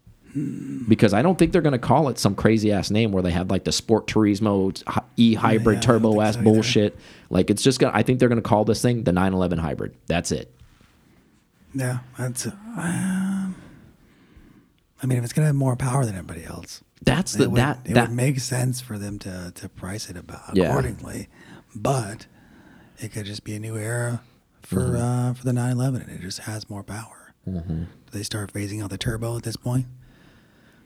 Because 0.89 1.15
I 1.15 1.23
don't 1.23 1.39
think 1.39 1.53
they're 1.53 1.63
going 1.63 1.73
to 1.73 1.79
call 1.79 2.09
it 2.11 2.19
some 2.19 2.35
crazy 2.35 2.71
ass 2.71 2.91
name 2.91 3.13
where 3.13 3.23
they 3.23 3.31
have 3.33 3.51
like 3.51 3.65
the 3.65 3.73
Sport 3.73 4.07
Turismo 4.07 4.83
e 5.17 5.35
hybrid 5.35 5.77
Yeah, 5.77 5.81
turbo 5.83 6.21
ass 6.21 6.35
so 6.35 6.43
bullshit. 6.43 6.97
Like 7.31 7.51
it's 7.51 7.63
just 7.63 7.81
going 7.81 7.93
to, 7.93 7.99
I 7.99 8.03
think 8.03 8.21
they're 8.21 8.29
going 8.29 8.41
to 8.41 8.49
call 8.49 8.65
this 8.65 8.81
thing 8.83 9.05
the 9.05 9.13
911 9.13 9.59
hybrid. 9.59 9.95
That's 10.07 10.31
it. 10.31 10.53
Yeah, 11.75 11.99
that's. 12.19 12.47
Uh, 12.47 12.53
um, 12.77 13.55
I 15.03 15.07
mean, 15.07 15.19
if 15.19 15.25
it's 15.25 15.33
gonna 15.33 15.47
have 15.49 15.55
more 15.57 15.77
power 15.77 16.05
than 16.05 16.15
everybody 16.17 16.45
else, 16.45 16.83
That's 17.03 17.35
the, 17.35 17.45
it 17.45 17.51
would, 17.51 17.59
that, 17.59 17.81
it 17.85 17.95
that, 17.95 18.09
would 18.09 18.17
make 18.17 18.41
sense 18.41 18.81
for 18.81 18.99
them 18.99 19.19
to 19.21 19.53
to 19.55 19.69
price 19.69 20.09
it 20.11 20.17
about 20.17 20.55
Yeah. 20.57 20.69
accordingly. 20.71 21.29
But 21.75 22.27
it 22.99 23.13
could 23.13 23.27
just 23.27 23.45
be 23.45 23.55
a 23.55 23.61
new 23.61 23.77
era 23.77 24.23
for 24.63 24.81
Mm-hmm. 24.81 24.97
uh, 24.97 25.35
for 25.35 25.45
the 25.45 25.53
911, 25.53 26.03
and 26.09 26.19
it 26.19 26.23
just 26.23 26.41
has 26.41 26.69
more 26.71 26.83
power. 26.83 27.18
Do 27.47 27.87
they 28.11 28.23
start 28.23 28.53
phasing 28.53 28.83
out 28.83 28.91
the 28.91 28.99
turbo 28.99 29.37
at 29.37 29.43
this 29.43 29.57
point? 29.57 29.87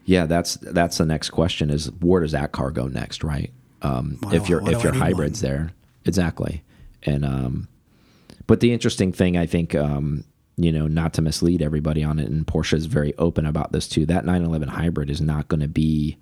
Yeah, 0.05 0.27
that's 0.27 0.55
that's 0.57 0.99
the 0.99 1.07
next 1.07 1.31
question 1.31 1.71
is 1.71 1.91
where 2.01 2.21
does 2.23 2.33
that 2.33 2.53
car 2.53 2.71
go 2.71 2.88
next, 2.88 3.23
right? 3.23 3.53
Um, 3.83 4.19
Why 4.21 4.35
if 4.35 4.45
do- 4.47 4.51
your 4.51 4.62
why 4.62 4.73
if 4.73 4.83
your 4.85 4.93
hybrid's 4.95 5.43
one? 5.43 5.51
there, 5.51 5.73
exactly. 6.05 6.62
And 7.05 7.25
um, 7.25 7.69
but 8.47 8.61
the 8.61 8.73
interesting 8.73 9.12
thing, 9.12 9.37
I 9.37 9.47
think, 9.47 9.75
um, 9.75 10.25
you 10.57 10.73
know, 10.73 10.87
not 10.87 11.15
to 11.15 11.23
mislead 11.23 11.62
everybody 11.62 12.03
on 12.05 12.19
it, 12.19 12.29
and 12.29 12.47
Porsche 12.47 12.75
is 12.75 12.87
very 12.87 13.17
open 13.19 13.47
about 13.47 13.73
this 13.73 13.88
too. 13.88 14.07
That 14.07 14.25
911 14.25 14.69
hybrid 14.69 15.11
is 15.11 15.21
not 15.21 15.49
going 15.49 15.61
to 15.61 15.69
be 15.69 16.17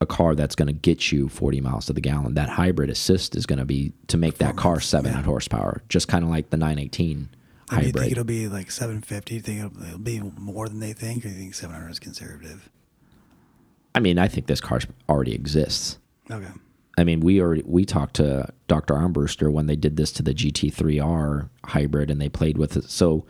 a 0.00 0.06
car 0.06 0.34
that's 0.34 0.54
going 0.54 0.66
to 0.66 0.74
get 0.74 1.10
you 1.10 1.28
40 1.28 1.60
miles 1.62 1.86
to 1.86 1.94
the 1.94 2.00
gallon. 2.02 2.34
That 2.34 2.50
hybrid 2.50 2.90
assist 2.90 3.34
is 3.36 3.46
going 3.46 3.58
to 3.58 3.64
be 3.64 3.92
to 4.08 4.18
make 4.18 4.38
that 4.38 4.56
car 4.56 4.80
700 4.80 5.24
horsepower, 5.24 5.82
just 5.88 6.08
kind 6.08 6.22
of 6.24 6.28
like 6.30 6.50
the 6.50 6.58
918 6.58 7.28
Do 7.70 7.84
you 7.84 7.92
think 7.92 8.12
it'll 8.12 8.24
be 8.24 8.48
like 8.48 8.70
750? 8.70 9.28
Do 9.28 9.34
you 9.34 9.40
think 9.40 9.58
it'll, 9.58 9.86
it'll 9.86 9.98
be 9.98 10.20
more 10.20 10.68
than 10.68 10.80
they 10.80 10.92
think, 10.92 11.24
or 11.24 11.28
do 11.28 11.34
you 11.34 11.40
think 11.40 11.54
700 11.54 11.90
is 11.90 11.98
conservative? 11.98 12.68
I 13.94 14.00
mean, 14.00 14.18
I 14.18 14.28
think 14.28 14.46
this 14.46 14.60
car 14.60 14.80
already 15.08 15.34
exists. 15.34 15.98
Okay. 16.30 16.50
I 16.98 17.04
mean, 17.04 17.20
we 17.20 17.40
already 17.40 17.62
we 17.66 17.84
talked 17.84 18.16
to 18.16 18.48
Dr. 18.68 18.94
Armbruster 18.94 19.50
when 19.52 19.66
they 19.66 19.76
did 19.76 19.96
this 19.96 20.12
to 20.12 20.22
the 20.22 20.34
GT3R 20.34 21.48
hybrid 21.64 22.10
and 22.10 22.20
they 22.20 22.28
played 22.28 22.56
with 22.56 22.76
it. 22.76 22.84
So 22.84 23.26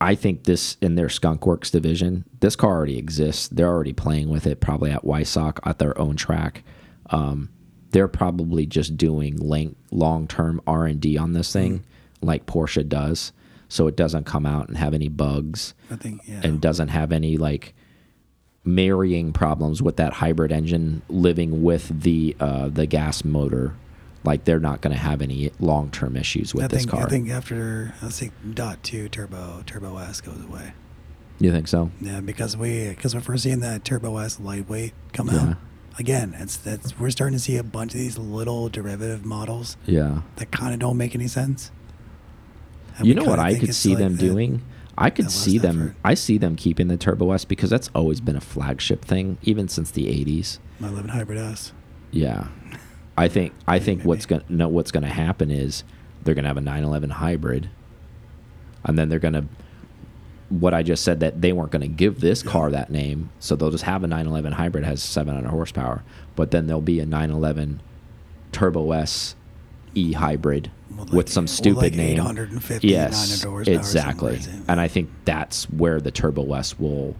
I 0.00 0.14
think 0.14 0.44
this 0.44 0.76
in 0.82 0.96
their 0.96 1.08
Skunk 1.08 1.46
Works 1.46 1.70
division, 1.70 2.24
this 2.40 2.56
car 2.56 2.72
already 2.72 2.98
exists. 2.98 3.48
They're 3.48 3.68
already 3.68 3.94
playing 3.94 4.28
with 4.28 4.46
it, 4.46 4.60
probably 4.60 4.90
at 4.90 5.04
Weissach 5.04 5.58
at 5.64 5.78
their 5.78 5.98
own 5.98 6.16
track. 6.16 6.62
Um, 7.10 7.50
they're 7.90 8.08
probably 8.08 8.66
just 8.66 8.96
doing 8.96 9.38
long 9.90 10.28
term 10.28 10.60
R 10.66 10.84
and 10.84 11.00
D 11.00 11.16
on 11.16 11.32
this 11.32 11.52
thing, 11.52 11.84
like 12.20 12.44
Porsche 12.44 12.86
does, 12.86 13.32
so 13.68 13.86
it 13.86 13.96
doesn't 13.96 14.24
come 14.24 14.46
out 14.46 14.68
and 14.68 14.76
have 14.76 14.94
any 14.94 15.08
bugs 15.08 15.74
I 15.90 15.96
think 15.96 16.22
yeah. 16.26 16.40
and 16.44 16.60
doesn't 16.60 16.88
have 16.88 17.12
any 17.12 17.36
like 17.36 17.74
marrying 18.64 19.32
problems 19.32 19.82
with 19.82 19.96
that 19.96 20.12
hybrid 20.14 20.52
engine 20.52 21.02
living 21.08 21.62
with 21.62 22.02
the 22.02 22.36
uh, 22.40 22.68
the 22.68 22.86
gas 22.86 23.24
motor. 23.24 23.74
Like 24.24 24.44
they're 24.44 24.58
not 24.58 24.80
going 24.80 24.92
to 24.94 25.00
have 25.00 25.22
any 25.22 25.52
long 25.60 25.90
term 25.90 26.16
issues 26.16 26.52
with 26.52 26.64
I 26.64 26.68
this 26.68 26.80
think 26.80 26.90
car. 26.90 27.04
I 27.04 27.08
think 27.08 27.30
after 27.30 27.94
let's 28.02 28.16
say 28.16 28.32
dot 28.54 28.82
two 28.82 29.08
turbo 29.08 29.62
turbo 29.66 29.98
S 29.98 30.20
goes 30.20 30.42
away. 30.44 30.72
you 31.38 31.52
think 31.52 31.68
so? 31.68 31.92
Yeah, 32.00 32.20
because 32.20 32.56
we 32.56 32.88
because 32.88 33.14
we're 33.14 33.36
seeing 33.36 33.60
that 33.60 33.84
turbo 33.84 34.16
S 34.18 34.40
lightweight 34.40 34.94
come 35.12 35.28
Yeah. 35.28 35.40
out 35.50 35.56
again, 35.98 36.34
it's 36.38 36.56
that's 36.56 36.98
we're 36.98 37.10
starting 37.10 37.38
to 37.38 37.42
see 37.42 37.56
a 37.56 37.62
bunch 37.62 37.94
of 37.94 38.00
these 38.00 38.18
little 38.18 38.68
derivative 38.68 39.24
models 39.24 39.76
Yeah. 39.86 40.22
that 40.36 40.50
kind 40.50 40.74
of 40.74 40.80
don't 40.80 40.96
make 40.96 41.14
any 41.14 41.28
sense. 41.28 41.70
And 42.98 43.06
You 43.06 43.14
know 43.14 43.24
what 43.24 43.38
I 43.38 43.58
could 43.58 43.74
see 43.74 43.90
like 43.90 43.98
them 43.98 44.16
that- 44.16 44.22
doing? 44.22 44.62
I 44.98 45.10
could 45.10 45.30
see 45.30 45.58
them. 45.58 45.82
effort. 45.82 45.96
I 46.04 46.14
see 46.14 46.38
them 46.38 46.56
keeping 46.56 46.88
the 46.88 46.96
Turbo 46.96 47.32
S 47.32 47.44
because 47.44 47.68
that's 47.68 47.90
always 47.94 48.20
been 48.20 48.36
a 48.36 48.40
flagship 48.40 49.04
thing, 49.04 49.36
even 49.42 49.68
since 49.68 49.90
the 49.90 50.06
'80s. 50.06 50.58
My 50.80 50.88
11 50.88 51.10
hybrid 51.10 51.36
S. 51.38 51.72
Yeah, 52.10 52.46
I 53.18 53.28
think. 53.28 53.52
I 53.68 53.78
think 53.78 53.98
Maybe. 53.98 54.08
what's 54.08 54.24
going 54.26 54.40
to 54.42 54.52
no, 54.54 54.68
what's 54.68 54.90
going 54.90 55.02
to 55.02 55.10
happen 55.10 55.50
is 55.50 55.84
they're 56.24 56.34
going 56.34 56.44
to 56.44 56.48
have 56.48 56.56
a 56.56 56.62
911 56.62 57.10
hybrid, 57.10 57.68
and 58.84 58.98
then 58.98 59.08
they're 59.10 59.18
going 59.18 59.34
to. 59.34 59.44
What 60.48 60.72
I 60.74 60.82
just 60.84 61.02
said 61.04 61.20
that 61.20 61.42
they 61.42 61.52
weren't 61.52 61.72
going 61.72 61.82
to 61.82 61.88
give 61.88 62.20
this 62.20 62.42
Yeah. 62.44 62.50
car 62.52 62.70
that 62.70 62.90
name, 62.90 63.28
so 63.40 63.54
they'll 63.56 63.70
just 63.72 63.84
have 63.84 64.02
a 64.02 64.06
911 64.06 64.52
hybrid 64.52 64.84
has 64.84 65.02
700 65.02 65.48
horsepower, 65.50 66.04
but 66.36 66.52
then 66.52 66.68
there'll 66.68 66.80
be 66.80 67.00
a 67.00 67.06
911 67.06 67.80
Turbo 68.52 68.92
S 68.92 69.34
E 69.96 70.12
hybrid 70.12 70.70
With 70.96 71.12
with 71.12 71.28
some 71.28 71.46
stupid 71.46 71.82
like 71.82 71.94
name. 71.94 72.18
850, 72.20 72.86
yes, 72.88 73.42
900 73.44 73.68
exactly. 73.68 74.40
And 74.68 74.80
I 74.80 74.88
think 74.88 75.10
that's 75.24 75.64
where 75.70 76.00
the 76.00 76.10
Turbo 76.10 76.52
S 76.54 76.78
will, 76.78 77.16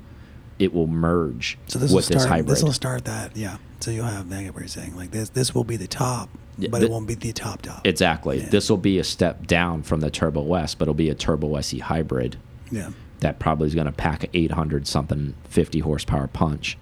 it 0.58 0.72
will 0.74 0.86
merge 0.86 1.58
So 1.66 1.78
this 1.78 1.90
will 1.90 1.96
with 1.96 2.08
this 2.08 2.22
start. 2.22 2.28
hybrid. 2.36 2.56
This 2.56 2.62
will 2.62 2.72
start 2.72 3.04
that. 3.06 3.36
Yeah. 3.36 3.56
So 3.80 3.90
you'll 3.90 4.04
have. 4.06 4.30
I 4.32 4.42
get 4.44 4.54
what 4.54 4.60
you're 4.60 4.68
saying. 4.68 4.96
Like 4.96 5.10
this. 5.10 5.28
This 5.30 5.54
will 5.54 5.64
be 5.64 5.76
the 5.76 5.86
top, 5.86 6.28
but 6.58 6.80
the- 6.80 6.86
it 6.86 6.90
won't 6.90 7.06
be 7.06 7.14
the 7.14 7.32
top 7.32 7.62
top. 7.62 7.86
exactly. 7.86 8.40
Yeah. 8.40 8.48
This 8.48 8.68
will 8.70 8.76
be 8.78 8.98
a 8.98 9.04
step 9.04 9.46
down 9.46 9.82
from 9.82 10.00
the 10.00 10.10
Turbo 10.10 10.54
S, 10.54 10.74
but 10.74 10.84
it'll 10.84 10.94
be 10.94 11.10
a 11.10 11.14
Turbo 11.14 11.56
SE 11.56 11.78
hybrid 11.78 12.36
yeah. 12.70 12.90
that 13.20 13.38
probably 13.38 13.66
is 13.68 13.74
going 13.74 13.86
to 13.86 13.92
pack 13.92 14.28
800 14.34 14.86
something 14.86 15.34
50 15.44 15.80
horsepower 15.80 16.26
punch. 16.26 16.76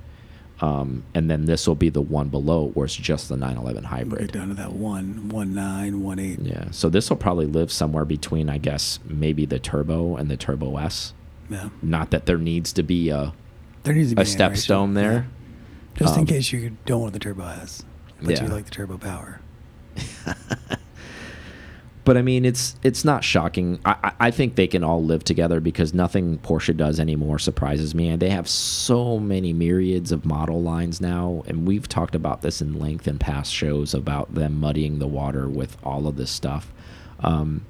Um, 0.65 1.05
and 1.15 1.31
then 1.31 1.45
this 1.45 1.69
will 1.69 1.75
be 1.75 1.91
the 1.91 2.01
one 2.01 2.29
below 2.31 2.69
where 2.73 2.87
it's 2.87 2.97
just 2.97 3.29
the 3.29 3.37
911 3.37 3.83
We'll 3.83 3.83
get 3.83 3.89
hybrid. 3.91 4.33
down 4.33 4.49
to 4.49 4.55
that 4.55 4.73
one, 4.73 5.29
one 5.29 5.53
nine, 5.55 6.03
one 6.03 6.19
eight. 6.19 6.39
Yeah. 6.41 6.71
So 6.71 6.89
this 6.89 7.11
will 7.11 7.19
probably 7.19 7.45
live 7.45 7.71
somewhere 7.71 8.07
between, 8.07 8.49
I 8.49 8.57
guess, 8.57 8.99
maybe 9.05 9.45
the 9.45 9.59
Turbo 9.59 10.17
and 10.17 10.31
the 10.31 10.39
Turbo 10.39 10.79
S. 10.79 11.13
Yeah. 11.51 11.69
Not 11.83 12.13
that 12.13 12.25
there 12.25 12.39
needs 12.39 12.73
to 12.75 12.83
be 12.83 13.11
a, 13.11 13.35
There 13.83 13.93
needs 13.95 14.11
to 14.11 14.17
be 14.17 14.21
a 14.21 14.25
an 14.25 14.27
step 14.31 14.57
stone 14.57 14.95
there. 14.95 15.13
Yeah. 15.13 15.99
Just 15.99 16.15
in 16.15 16.21
Um, 16.21 16.27
case 16.27 16.51
you 16.51 16.77
don't 16.87 17.03
want 17.03 17.13
the 17.13 17.19
turbo 17.19 17.47
S, 17.47 17.85
but 18.23 18.31
Yeah. 18.31 18.45
you 18.45 18.49
like 18.49 18.65
the 18.65 18.71
turbo 18.71 18.97
power. 18.97 19.41
But 22.05 22.19
I 22.19 22.23
mean, 22.23 22.45
it's 22.45 22.77
it's 22.83 23.05
not 23.05 23.25
shocking. 23.25 23.81
I, 23.85 24.13
I 24.21 24.31
think 24.31 24.57
they 24.57 24.67
can 24.67 24.85
all 24.85 25.03
live 25.03 25.25
together 25.25 25.59
because 25.59 25.95
nothing 25.95 26.39
Porsche 26.39 26.77
does 26.77 27.01
anymore 27.01 27.39
surprises 27.39 27.95
me. 27.95 28.09
And 28.09 28.21
they 28.21 28.29
have 28.29 28.47
so 28.47 29.19
many 29.19 29.55
myriads 29.55 30.13
of 30.13 30.27
model 30.27 30.61
lines 30.63 31.01
now, 31.01 31.43
and 31.47 31.67
we've 31.67 31.89
talked 31.89 32.15
about 32.15 32.43
this 32.43 32.61
in 32.61 32.79
length 32.79 33.09
in 33.09 33.19
past 33.19 33.53
shows 33.53 33.95
about 33.95 34.35
them 34.35 34.61
muddying 34.61 34.99
the 34.99 35.07
water 35.07 35.49
with 35.49 35.79
all 35.83 36.07
of 36.07 36.17
this 36.17 36.31
stuff. 36.31 36.71
Um, 37.21 37.65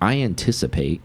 I 0.00 0.18
anticipate, 0.18 1.00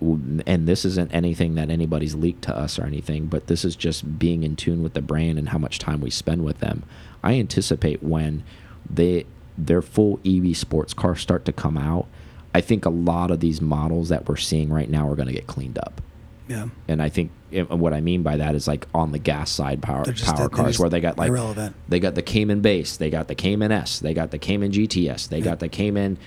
and 0.00 0.66
this 0.66 0.86
isn't 0.86 1.12
anything 1.12 1.56
that 1.56 1.70
anybody's 1.70 2.14
leaked 2.14 2.42
to 2.42 2.56
us 2.56 2.78
or 2.78 2.84
anything, 2.84 3.26
but 3.26 3.48
this 3.48 3.64
is 3.66 3.76
just 3.76 4.18
being 4.18 4.44
in 4.44 4.56
tune 4.56 4.82
with 4.82 4.94
the 4.94 5.02
brand 5.02 5.38
and 5.38 5.50
how 5.50 5.58
much 5.58 5.78
time 5.78 6.00
we 6.00 6.10
spend 6.10 6.42
with 6.42 6.60
them. 6.60 6.84
I 7.22 7.34
anticipate 7.34 8.02
when 8.02 8.44
they 8.88 9.26
their 9.58 9.82
full 9.82 10.20
EV 10.24 10.56
sports 10.56 10.92
cars 10.94 11.20
start 11.20 11.44
to 11.46 11.52
come 11.52 11.76
out, 11.76 12.06
I 12.54 12.60
think 12.60 12.84
a 12.84 12.90
lot 12.90 13.30
of 13.30 13.40
these 13.40 13.60
models 13.60 14.08
that 14.08 14.28
we're 14.28 14.36
seeing 14.36 14.70
right 14.70 14.88
now 14.88 15.08
are 15.08 15.14
going 15.16 15.28
to 15.28 15.34
get 15.34 15.46
cleaned 15.46 15.78
up. 15.78 16.00
Yeah. 16.48 16.68
And 16.88 17.02
I 17.02 17.08
think 17.08 17.32
and 17.52 17.68
what 17.80 17.92
I 17.92 18.00
mean 18.00 18.22
by 18.22 18.36
that 18.36 18.54
is 18.54 18.68
like 18.68 18.86
on 18.94 19.12
the 19.12 19.18
gas 19.18 19.50
side 19.50 19.82
power 19.82 20.04
just- 20.04 20.24
power 20.36 20.48
cars 20.48 20.78
where 20.78 20.88
they 20.88 21.00
got 21.00 21.18
like 21.18 21.28
irrelevant. 21.28 21.74
they 21.88 21.98
got 22.00 22.14
the 22.14 22.22
Cayman 22.22 22.60
base, 22.60 22.96
they 22.96 23.10
got 23.10 23.28
the 23.28 23.34
Cayman 23.34 23.72
S, 23.72 23.98
they 23.98 24.14
got 24.14 24.30
the 24.30 24.38
Cayman 24.38 24.70
GTS, 24.72 25.28
they 25.28 25.38
Yeah. 25.38 25.44
got 25.44 25.58
the 25.60 25.68
Cayman, 25.68 26.18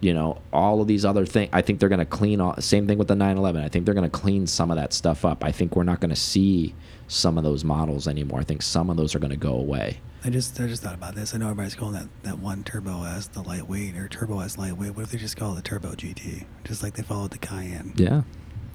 you 0.00 0.12
know, 0.14 0.38
all 0.52 0.80
of 0.80 0.88
these 0.88 1.04
other 1.04 1.24
things. 1.26 1.50
I 1.52 1.62
think 1.62 1.78
they're 1.80 1.88
going 1.88 1.98
to 2.00 2.04
clean 2.04 2.40
all. 2.40 2.56
Same 2.60 2.86
thing 2.86 2.98
with 2.98 3.08
the 3.08 3.14
911. 3.16 3.62
I 3.64 3.68
think 3.68 3.84
they're 3.84 3.94
going 3.94 4.08
to 4.08 4.18
clean 4.18 4.46
some 4.46 4.70
of 4.70 4.76
that 4.76 4.92
stuff 4.92 5.24
up. 5.24 5.44
I 5.44 5.52
think 5.52 5.76
we're 5.76 5.84
not 5.84 6.00
going 6.00 6.10
to 6.10 6.16
see 6.16 6.74
some 7.08 7.38
of 7.38 7.44
those 7.44 7.64
models 7.64 8.06
anymore. 8.06 8.40
I 8.40 8.44
think 8.44 8.62
some 8.62 8.90
of 8.90 8.96
those 8.96 9.14
are 9.14 9.18
going 9.18 9.30
to 9.30 9.36
go 9.36 9.54
away. 9.54 10.00
I 10.24 10.30
just 10.30 10.60
I 10.60 10.66
just 10.66 10.82
thought 10.82 10.94
about 10.94 11.14
this. 11.14 11.34
I 11.34 11.38
know 11.38 11.46
everybody's 11.46 11.74
calling 11.74 11.94
that, 11.94 12.08
that 12.22 12.38
one 12.38 12.64
Turbo 12.64 13.04
S 13.04 13.28
the 13.28 13.42
lightweight 13.42 13.96
or 13.96 14.08
Turbo 14.08 14.40
S 14.40 14.58
lightweight. 14.58 14.94
What 14.94 15.02
if 15.04 15.10
they 15.10 15.18
just 15.18 15.36
call 15.36 15.52
it 15.52 15.56
the 15.56 15.62
Turbo 15.62 15.92
GT? 15.92 16.44
Just 16.64 16.82
like 16.82 16.94
they 16.94 17.02
followed 17.02 17.30
the 17.30 17.38
Cayenne. 17.38 17.94
Yeah, 17.96 18.22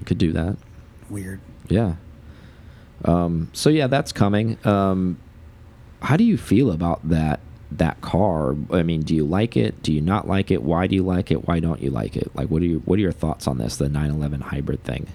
could 0.05 0.17
do 0.17 0.31
that. 0.33 0.57
Weird. 1.09 1.41
Yeah. 1.67 1.95
Um, 3.05 3.49
so 3.53 3.69
yeah, 3.69 3.87
that's 3.87 4.11
coming. 4.13 4.57
Um, 4.65 5.19
how 6.01 6.17
do 6.17 6.23
you 6.23 6.37
feel 6.37 6.71
about 6.71 7.07
that 7.09 7.41
that 7.71 7.99
car? 8.01 8.55
I 8.71 8.83
mean, 8.83 9.01
do 9.01 9.13
you 9.13 9.25
like 9.25 9.57
it? 9.57 9.83
Do 9.83 9.91
you 9.91 10.01
not 10.01 10.27
like 10.27 10.49
it? 10.49 10.63
Why 10.63 10.87
do 10.87 10.95
you 10.95 11.03
like 11.03 11.29
it? 11.29 11.45
Why 11.47 11.59
don't 11.59 11.81
you 11.81 11.89
like 11.89 12.15
it? 12.15 12.33
Like, 12.35 12.47
what 12.47 12.61
are 12.61 12.65
you 12.65 12.79
what 12.85 12.97
are 12.97 13.01
your 13.01 13.11
thoughts 13.11 13.47
on 13.47 13.57
this? 13.57 13.75
The 13.75 13.89
911 13.89 14.41
hybrid 14.41 14.83
thing. 14.85 15.07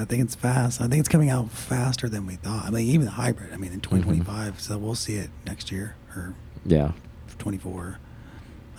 I 0.00 0.04
think 0.04 0.22
it's 0.22 0.34
fast. 0.34 0.80
I 0.80 0.86
think 0.88 1.00
it's 1.00 1.08
coming 1.08 1.30
out 1.30 1.50
faster 1.50 2.08
than 2.08 2.26
we 2.26 2.36
thought. 2.36 2.64
I 2.64 2.70
mean, 2.70 2.86
even 2.88 3.04
the 3.06 3.12
hybrid. 3.12 3.52
I 3.52 3.56
mean, 3.56 3.72
in 3.72 3.80
2025. 3.80 4.60
So 4.60 4.78
we'll 4.78 4.94
see 4.94 5.14
it 5.16 5.30
next 5.46 5.70
year 5.70 5.94
or 6.16 6.34
Yeah. 6.64 6.92
24. 7.38 7.98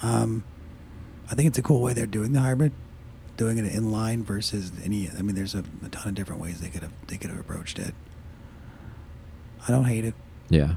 Um, 0.04 0.44
I 1.30 1.36
think 1.36 1.48
it's 1.48 1.58
a 1.58 1.62
cool 1.62 1.82
way 1.82 1.94
they're 1.94 2.06
doing 2.06 2.34
the 2.34 2.40
hybrid, 2.42 2.72
doing 3.38 3.58
it 3.58 3.72
inline 3.72 4.24
versus 4.24 4.72
any. 4.84 5.10
I 5.18 5.22
mean, 5.22 5.36
there's 5.36 5.56
a, 5.56 5.64
a 5.86 5.90
ton 5.90 6.10
of 6.10 6.16
different 6.16 6.42
ways 6.42 6.60
they 6.60 6.70
could 6.70 6.82
have 6.82 6.92
they 7.08 7.18
could 7.18 7.30
have 7.30 7.40
approached 7.40 7.80
it. 7.80 7.94
I 9.68 9.72
don't 9.72 9.86
hate 9.86 10.06
it. 10.06 10.16
Yeah. 10.50 10.76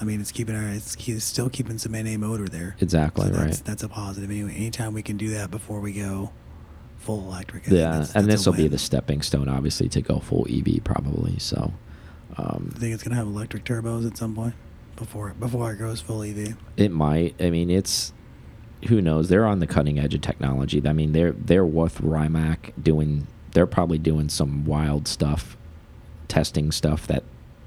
I 0.00 0.04
mean, 0.04 0.20
it's 0.20 0.30
keeping 0.32 0.54
our 0.54 0.68
it's, 0.68 0.94
it's 1.08 1.24
still 1.24 1.48
keeping 1.50 1.78
some 1.78 1.92
NA 1.92 2.16
motor 2.18 2.46
there. 2.48 2.76
Exactly 2.80 3.26
So 3.26 3.32
that's 3.32 3.56
right. 3.58 3.64
that's 3.66 3.82
a 3.82 3.88
positive. 3.88 4.30
Anyway, 4.30 4.54
anytime 4.54 4.94
we 4.94 5.02
can 5.02 5.16
do 5.16 5.30
that 5.30 5.50
before 5.50 5.80
we 5.80 5.92
go 5.92 6.30
full 6.98 7.20
electric. 7.28 7.68
I 7.68 7.72
Yeah, 7.74 7.80
that's- 7.90 8.14
and 8.14 8.24
that's 8.24 8.34
a 8.34 8.36
this 8.38 8.46
will 8.46 8.52
be 8.54 8.68
the 8.68 8.78
stepping 8.78 9.22
stone, 9.22 9.48
obviously, 9.48 9.88
to 9.90 10.00
go 10.02 10.18
full 10.18 10.46
EV 10.48 10.80
probably. 10.84 11.38
So, 11.38 11.72
um, 12.36 12.70
I 12.74 12.78
think 12.78 12.94
it's 12.94 13.02
gonna 13.02 13.16
have 13.16 13.26
electric 13.26 13.64
turbos 13.64 14.06
at 14.06 14.16
some 14.16 14.34
point 14.34 14.54
before 14.96 15.34
before 15.38 15.72
it 15.72 15.78
goes 15.78 16.00
full 16.00 16.22
EV. 16.22 16.54
It 16.76 16.90
might. 16.92 17.34
I 17.40 17.50
mean, 17.50 17.70
it's 17.70 18.12
who 18.88 19.00
knows. 19.00 19.28
They're 19.28 19.46
on 19.46 19.58
the 19.60 19.66
cutting 19.66 19.98
edge 19.98 20.14
of 20.14 20.20
technology. 20.20 20.82
I 20.86 20.92
mean, 20.92 21.12
they're 21.12 21.32
they're 21.32 21.64
with 21.66 22.00
Rimac 22.00 22.72
doing. 22.82 23.26
They're 23.52 23.66
probably 23.66 23.98
doing 23.98 24.28
some 24.28 24.64
wild 24.66 25.08
stuff, 25.08 25.56
testing 26.28 26.70
stuff 26.72 27.06
that 27.06 27.22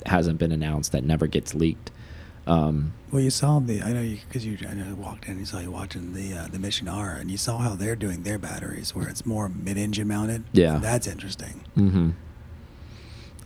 hasn't 0.05 0.37
been 0.39 0.51
announced 0.51 0.91
that 0.91 1.03
never 1.03 1.25
gets 1.27 1.55
leaked. 1.55 1.91
Um, 2.49 2.93
Well, 3.11 3.21
you 3.21 3.29
saw 3.29 3.59
the 3.59 3.81
I 3.83 3.93
know 3.93 4.01
you 4.01 4.17
because 4.27 4.45
you 4.45 4.57
I 4.67 4.73
know 4.73 4.87
you 4.87 4.95
walked 4.95 5.27
in. 5.27 5.39
You 5.39 5.45
saw 5.45 5.59
you 5.59 5.71
watching 5.71 6.13
the 6.13 6.33
uh, 6.33 6.47
the 6.47 6.59
Mission 6.59 6.87
R, 6.87 7.11
and 7.15 7.29
you 7.31 7.37
saw 7.37 7.57
how 7.59 7.75
they're 7.75 7.95
doing 7.95 8.23
their 8.23 8.37
batteries, 8.39 8.95
where 8.95 9.07
it's 9.07 9.25
more 9.25 9.49
mid-engine 9.49 10.07
mounted. 10.07 10.43
Yeah. 10.51 10.77
that's 10.79 11.07
interesting. 11.07 11.61
hmm 11.75 12.09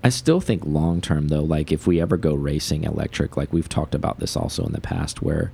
I 0.06 0.10
still 0.10 0.42
think 0.42 0.66
long 0.66 1.00
term 1.00 1.30
though, 1.30 1.44
like 1.44 1.72
if 1.72 1.88
we 1.88 2.02
ever 2.02 2.18
go 2.18 2.34
racing 2.34 2.84
electric, 2.84 3.38
like 3.38 3.54
we've 3.54 3.70
talked 3.70 3.96
about 3.96 4.20
this 4.20 4.36
also 4.36 4.66
in 4.66 4.74
the 4.74 4.82
past, 4.82 5.22
where 5.22 5.52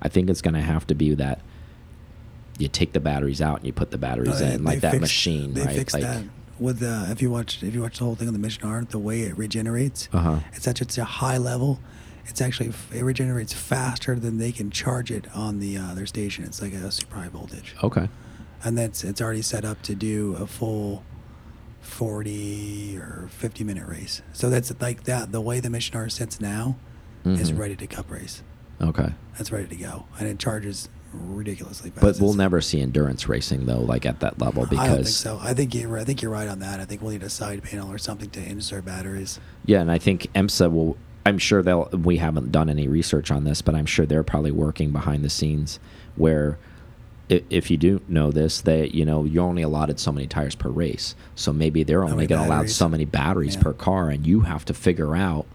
I 0.00 0.08
think 0.08 0.28
it's 0.28 0.42
going 0.42 0.54
to 0.54 0.60
have 0.60 0.86
to 0.88 0.94
be 0.96 1.14
that 1.14 1.40
you 2.58 2.66
take 2.68 2.92
the 2.92 3.00
batteries 3.00 3.40
out 3.40 3.58
and 3.58 3.66
you 3.66 3.72
put 3.72 3.92
the 3.92 3.98
batteries 3.98 4.40
No, 4.40 4.46
they- 4.46 4.54
in, 4.54 4.64
like 4.64 4.80
that 4.80 4.90
fixed- 4.92 5.00
machine, 5.02 5.54
They 5.54 5.62
right? 5.64 5.76
fixed 5.76 5.94
like, 5.94 6.02
that 6.02 6.24
with 6.58 6.82
uh, 6.82 7.06
if 7.10 7.22
you 7.22 7.30
watch 7.30 7.62
if 7.62 7.74
you 7.74 7.82
watch 7.82 7.98
the 7.98 8.04
whole 8.04 8.14
thing 8.16 8.26
on 8.26 8.34
the 8.34 8.40
Mission 8.40 8.64
R, 8.64 8.84
the 8.84 8.98
way 8.98 9.20
it 9.22 9.38
regenerates. 9.38 10.08
Uh 10.12 10.18
huh. 10.18 10.38
It's 10.52 10.66
at 10.66 10.78
such 10.78 10.98
a 10.98 11.04
high 11.04 11.38
level. 11.38 11.78
It's 12.26 12.40
actually 12.40 12.72
it 12.94 13.02
regenerates 13.04 13.52
faster 13.52 14.14
than 14.18 14.38
they 14.38 14.52
can 14.52 14.70
charge 14.70 15.10
it 15.10 15.26
on 15.34 15.58
the 15.60 15.76
uh, 15.76 15.94
their 15.94 16.06
station. 16.06 16.44
It's 16.44 16.62
like 16.62 16.72
a 16.72 16.90
super 16.90 17.16
high 17.16 17.28
voltage, 17.28 17.74
Okay. 17.82 18.08
and 18.64 18.78
that's 18.78 19.04
it's 19.04 19.20
already 19.20 19.42
set 19.42 19.64
up 19.64 19.82
to 19.82 19.94
do 19.94 20.36
a 20.38 20.46
full 20.46 21.02
forty 21.80 22.96
or 22.96 23.28
fifty 23.30 23.64
minute 23.64 23.86
race. 23.86 24.22
So 24.32 24.48
that's 24.50 24.72
like 24.80 25.04
that. 25.04 25.32
The 25.32 25.40
way 25.40 25.60
the 25.60 25.70
Mission 25.70 25.96
R 25.96 26.08
sits 26.08 26.40
now 26.40 26.76
is 27.24 27.52
Mhm. 27.52 27.58
ready 27.58 27.76
to 27.76 27.86
cup 27.86 28.10
race. 28.10 28.42
Okay. 28.80 29.12
That's 29.36 29.52
ready 29.52 29.68
to 29.68 29.76
go, 29.76 30.06
and 30.18 30.28
it 30.28 30.38
charges 30.38 30.88
ridiculously 31.12 31.90
fast. 31.90 32.00
But 32.00 32.18
we'll 32.20 32.34
never 32.34 32.60
see 32.60 32.80
endurance 32.80 33.28
racing 33.28 33.66
though, 33.66 33.80
like 33.80 34.06
at 34.06 34.20
that 34.20 34.40
level, 34.40 34.64
because 34.66 34.78
I 34.78 34.86
don't 34.88 34.96
think 34.96 35.08
so. 35.08 35.38
I 35.42 35.52
think 35.54 35.74
you're 35.74 35.98
I 35.98 36.04
think 36.04 36.22
you're 36.22 36.30
right 36.30 36.48
on 36.48 36.60
that. 36.60 36.80
I 36.80 36.84
think 36.84 37.02
we'll 37.02 37.12
need 37.12 37.22
a 37.22 37.28
side 37.30 37.62
panel 37.62 37.90
or 37.92 37.98
something 37.98 38.30
to 38.30 38.40
insert 38.42 38.84
batteries. 38.84 39.38
yeah, 39.66 39.80
and 39.80 39.90
I 39.90 39.98
think 39.98 40.28
IMSA 40.34 40.70
will. 40.72 40.96
I'm 41.24 41.38
sure 41.38 41.62
they'll. 41.62 41.88
We 41.92 42.16
haven't 42.18 42.50
done 42.52 42.68
any 42.68 42.88
research 42.88 43.30
on 43.30 43.44
this, 43.44 43.62
but 43.62 43.74
I'm 43.74 43.86
sure 43.86 44.06
they're 44.06 44.22
probably 44.24 44.50
working 44.52 44.90
behind 44.90 45.24
the 45.24 45.30
scenes 45.30 45.78
where. 46.16 46.58
If 47.28 47.70
you 47.70 47.78
do 47.78 48.02
know 48.08 48.30
this, 48.30 48.60
they 48.60 48.88
you 48.88 49.06
know 49.06 49.24
you're 49.24 49.44
only 49.46 49.62
allotted 49.62 49.98
so 49.98 50.12
many 50.12 50.26
tires 50.26 50.54
per 50.54 50.68
race, 50.68 51.14
so 51.34 51.50
maybe 51.50 51.82
they're 51.82 52.04
only 52.04 52.26
going 52.26 52.42
to 52.42 52.46
allow 52.46 52.66
so 52.66 52.90
many 52.90 53.06
batteries 53.06 53.54
Yeah. 53.54 53.62
per 53.62 53.72
car, 53.72 54.10
and 54.10 54.26
you 54.26 54.40
have 54.40 54.66
to 54.66 54.74
figure 54.74 55.16
out 55.16 55.46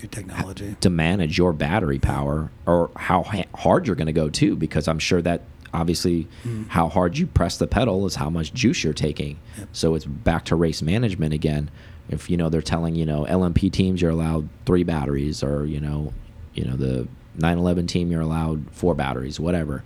Your 0.00 0.08
technology. 0.08 0.76
to 0.80 0.88
manage 0.88 1.36
your 1.36 1.52
battery 1.52 1.98
power 1.98 2.50
or 2.64 2.90
how 2.96 3.24
ha- 3.24 3.44
hard 3.54 3.86
you're 3.86 3.96
going 3.96 4.06
to 4.06 4.12
go 4.14 4.30
too 4.30 4.56
because 4.56 4.88
i'm 4.88 4.98
sure 5.00 5.20
that 5.22 5.42
obviously 5.74 6.26
Mm. 6.46 6.68
how 6.68 6.88
hard 6.88 7.18
you 7.18 7.26
press 7.26 7.58
the 7.58 7.66
pedal 7.66 8.06
is 8.06 8.14
how 8.14 8.30
much 8.30 8.54
juice 8.54 8.82
you're 8.82 8.94
taking 8.94 9.38
so 9.72 9.94
it's 9.94 10.06
back 10.06 10.44
to 10.46 10.56
race 10.56 10.80
management 10.80 11.34
again 11.34 11.70
if 12.08 12.30
you 12.30 12.36
know 12.36 12.48
they're 12.48 12.62
telling 12.62 12.94
you 12.94 13.04
know 13.06 13.24
lmp 13.28 13.72
teams 13.72 14.00
you're 14.00 14.10
allowed 14.10 14.48
three 14.64 14.84
batteries 14.84 15.42
or 15.42 15.64
you 15.66 15.80
know 15.80 16.12
you 16.54 16.64
know 16.64 16.76
the 16.76 17.06
911 17.36 17.86
team 17.86 18.10
you're 18.10 18.20
allowed 18.20 18.64
four 18.70 18.94
batteries 18.94 19.38
whatever 19.40 19.82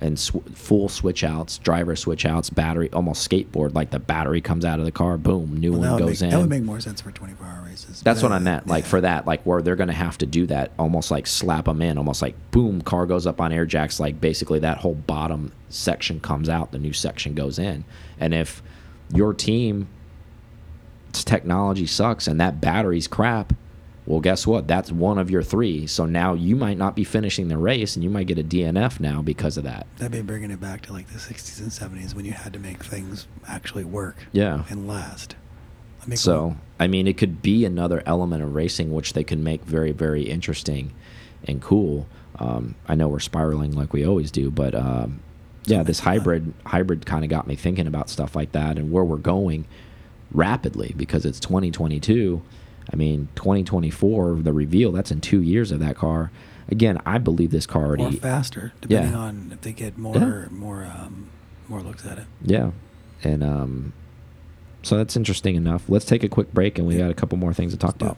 and 0.00 0.18
sw 0.18 0.38
full 0.54 0.88
switch 0.88 1.22
outs 1.22 1.58
driver 1.58 1.94
switch 1.94 2.24
outs 2.26 2.50
battery 2.50 2.90
almost 2.92 3.28
skateboard 3.28 3.74
like 3.74 3.90
the 3.90 3.98
battery 3.98 4.40
comes 4.40 4.64
out 4.64 4.78
of 4.78 4.84
the 4.84 4.92
car 4.92 5.16
boom 5.16 5.56
new 5.58 5.72
Well, 5.72 5.92
one 5.92 5.98
goes 5.98 6.22
make, 6.22 6.28
in 6.28 6.30
that 6.30 6.40
would 6.40 6.50
make 6.50 6.62
more 6.62 6.80
sense 6.80 7.00
for 7.00 7.10
24 7.10 7.46
hour 7.46 7.62
races. 7.64 8.00
that's 8.02 8.20
But, 8.22 8.30
what 8.30 8.36
I 8.36 8.38
meant. 8.38 8.66
Like 8.66 8.84
yeah. 8.84 8.90
for 8.90 9.00
that, 9.02 9.26
like 9.26 9.42
where 9.42 9.62
they're 9.62 9.76
going 9.76 9.88
to 9.88 9.94
have 9.94 10.18
to 10.18 10.26
do 10.26 10.46
that, 10.46 10.72
almost 10.78 11.10
like 11.10 11.26
slap 11.26 11.66
them 11.66 11.82
in, 11.82 11.98
almost 11.98 12.20
like 12.22 12.34
boom, 12.50 12.82
car 12.82 13.06
goes 13.06 13.26
up 13.26 13.40
on 13.40 13.52
air 13.52 13.64
jacks. 13.66 13.98
Like 14.00 14.20
basically 14.20 14.58
that 14.60 14.78
whole 14.78 14.94
bottom 14.94 15.52
section 15.68 16.20
comes 16.20 16.48
out, 16.48 16.72
the 16.72 16.78
new 16.78 16.92
section 16.92 17.34
goes 17.34 17.58
in. 17.58 17.84
And 18.18 18.34
if 18.34 18.62
your 19.14 19.32
team 19.34 19.88
technology 21.12 21.86
sucks 21.86 22.26
and 22.26 22.40
that 22.40 22.60
battery's 22.60 23.06
crap, 23.08 23.52
well, 24.04 24.20
guess 24.20 24.46
what? 24.46 24.66
That's 24.66 24.90
one 24.90 25.18
of 25.18 25.30
your 25.30 25.42
three. 25.44 25.86
So 25.86 26.06
now 26.06 26.34
you 26.34 26.56
might 26.56 26.76
not 26.76 26.96
be 26.96 27.04
finishing 27.04 27.46
the 27.46 27.56
race, 27.56 27.94
and 27.94 28.02
you 28.02 28.10
might 28.10 28.26
get 28.26 28.36
a 28.36 28.42
DNF 28.42 28.98
now 28.98 29.22
because 29.22 29.56
of 29.56 29.62
that. 29.62 29.86
That'd 29.98 30.10
be 30.10 30.22
bringing 30.22 30.50
it 30.50 30.60
back 30.60 30.82
to 30.86 30.92
like 30.92 31.06
the 31.08 31.20
60s 31.20 31.60
and 31.60 31.70
70s 31.70 32.12
when 32.12 32.24
you 32.24 32.32
had 32.32 32.52
to 32.54 32.58
make 32.58 32.82
things 32.82 33.28
actually 33.46 33.84
work 33.84 34.16
Yeah. 34.32 34.64
and 34.68 34.88
last. 34.88 35.36
So. 36.14 36.56
I 36.80 36.88
mean, 36.88 37.06
it 37.06 37.16
could 37.16 37.42
be 37.42 37.64
another 37.64 38.02
element 38.06 38.42
of 38.42 38.56
racing 38.56 38.92
which 38.92 39.12
they 39.12 39.22
can 39.22 39.44
make 39.44 39.62
very, 39.64 39.92
very 39.92 40.22
interesting 40.22 40.92
and 41.46 41.62
cool. 41.62 42.08
Um, 42.40 42.74
I 42.88 42.96
know 42.96 43.06
we're 43.06 43.20
spiraling 43.20 43.70
like 43.76 43.92
we 43.92 44.04
always 44.04 44.32
do, 44.32 44.50
but 44.50 44.74
um, 44.74 45.20
yeah, 45.64 45.84
this 45.84 46.00
hybrid 46.10 46.52
hybrid 46.66 47.06
kind 47.06 47.22
of 47.22 47.30
got 47.30 47.46
me 47.46 47.54
thinking 47.54 47.86
about 47.86 48.10
stuff 48.10 48.34
like 48.34 48.50
that 48.50 48.78
and 48.78 48.90
where 48.90 49.04
we're 49.04 49.16
going 49.16 49.64
rapidly 50.32 50.94
because 50.96 51.24
it's 51.24 51.38
2022. 51.40 52.42
I 52.92 52.96
mean, 52.96 53.28
2024, 53.36 54.36
the 54.42 54.52
reveal 54.52 54.92
that's 54.92 55.10
in 55.10 55.20
two 55.20 55.40
years 55.42 55.70
of 55.70 55.78
that 55.80 55.96
car. 55.96 56.30
Again, 56.68 57.00
I 57.06 57.18
believe 57.18 57.50
this 57.50 57.66
car 57.66 57.84
or 57.92 57.98
already. 57.98 58.16
faster, 58.18 58.72
depending 58.80 59.12
Yeah. 59.12 59.18
on 59.18 59.50
if 59.52 59.60
they 59.60 59.72
get 59.72 59.98
more 59.98 60.48
more 60.50 60.84
um, 60.84 61.28
more 61.68 61.80
looks 61.82 62.06
at 62.06 62.18
it. 62.18 62.24
Yeah, 62.42 62.70
and 63.22 63.42
um, 63.44 63.92
so 64.82 64.96
that's 64.96 65.16
interesting 65.16 65.54
enough. 65.54 65.84
Let's 65.88 66.04
take 66.04 66.22
a 66.24 66.28
quick 66.28 66.52
break, 66.52 66.78
and 66.78 66.86
we 66.86 66.96
got 66.96 67.10
a 67.10 67.14
couple 67.14 67.36
more 67.38 67.52
things 67.52 67.72
to 67.72 67.78
talk 67.78 67.96
it. 67.96 68.02
about. 68.02 68.16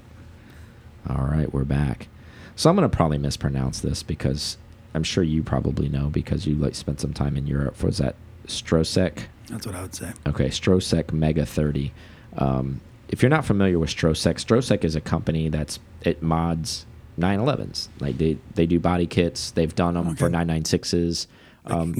All 1.08 1.26
right, 1.26 1.52
we're 1.52 1.64
back. 1.64 2.08
So 2.56 2.70
I'm 2.70 2.76
gonna 2.76 2.88
probably 2.88 3.18
mispronounce 3.18 3.80
this 3.80 4.02
because 4.02 4.56
I'm 4.94 5.02
sure 5.02 5.24
you 5.24 5.42
probably 5.42 5.88
know 5.88 6.08
because 6.08 6.46
you 6.46 6.54
like 6.54 6.74
spent 6.74 7.00
some 7.00 7.12
time 7.12 7.36
in 7.36 7.46
Europe. 7.46 7.82
Was 7.82 7.98
that 7.98 8.14
Strosek? 8.46 9.24
That's 9.54 9.66
what 9.66 9.76
I 9.76 9.82
would 9.82 9.94
say. 9.94 10.12
Okay, 10.26 10.48
Strosek 10.48 11.12
Mega 11.12 11.46
30. 11.46 11.92
Um, 12.36 12.80
if 13.08 13.22
you're 13.22 13.30
not 13.30 13.44
familiar 13.44 13.78
with 13.78 13.88
Strosek, 13.88 14.34
Strosek 14.44 14.82
is 14.82 14.96
a 14.96 15.00
company 15.00 15.48
that's 15.48 15.78
it 16.02 16.22
mods 16.22 16.86
911s. 17.18 17.86
Like 18.00 18.18
they 18.18 18.36
they 18.56 18.66
do 18.66 18.80
body 18.80 19.06
kits. 19.06 19.52
They've 19.52 19.72
done 19.74 19.94
them 19.94 20.16
for 20.16 20.28
996s. 20.28 21.28
Like 21.64 21.72
Um, 21.74 21.94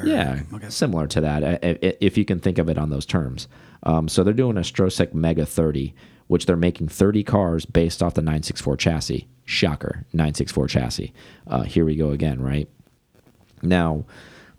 or 0.00 0.06
yeah, 0.06 0.40
okay. 0.54 0.70
similar 0.70 1.06
to 1.08 1.20
that, 1.20 1.42
i- 1.44 1.58
i- 1.62 1.96
if 2.00 2.16
you 2.16 2.24
can 2.24 2.38
think 2.38 2.56
of 2.58 2.68
it 2.70 2.78
on 2.78 2.88
those 2.90 3.04
terms. 3.04 3.48
Um, 3.82 4.06
so 4.08 4.22
they're 4.24 4.32
doing 4.32 4.56
a 4.56 4.60
Strosek 4.60 5.12
Mega 5.12 5.44
30, 5.44 5.92
which 6.28 6.46
they're 6.46 6.56
making 6.56 6.88
30 6.88 7.22
cars 7.24 7.66
based 7.66 8.02
off 8.02 8.14
the 8.14 8.22
964 8.22 8.76
chassis. 8.78 9.26
Shocker, 9.44 10.06
964 10.14 10.68
chassis. 10.68 11.12
Uh, 11.48 11.62
here 11.64 11.84
we 11.84 11.96
go 11.96 12.10
again, 12.12 12.40
right? 12.40 12.68
Now, 13.60 14.04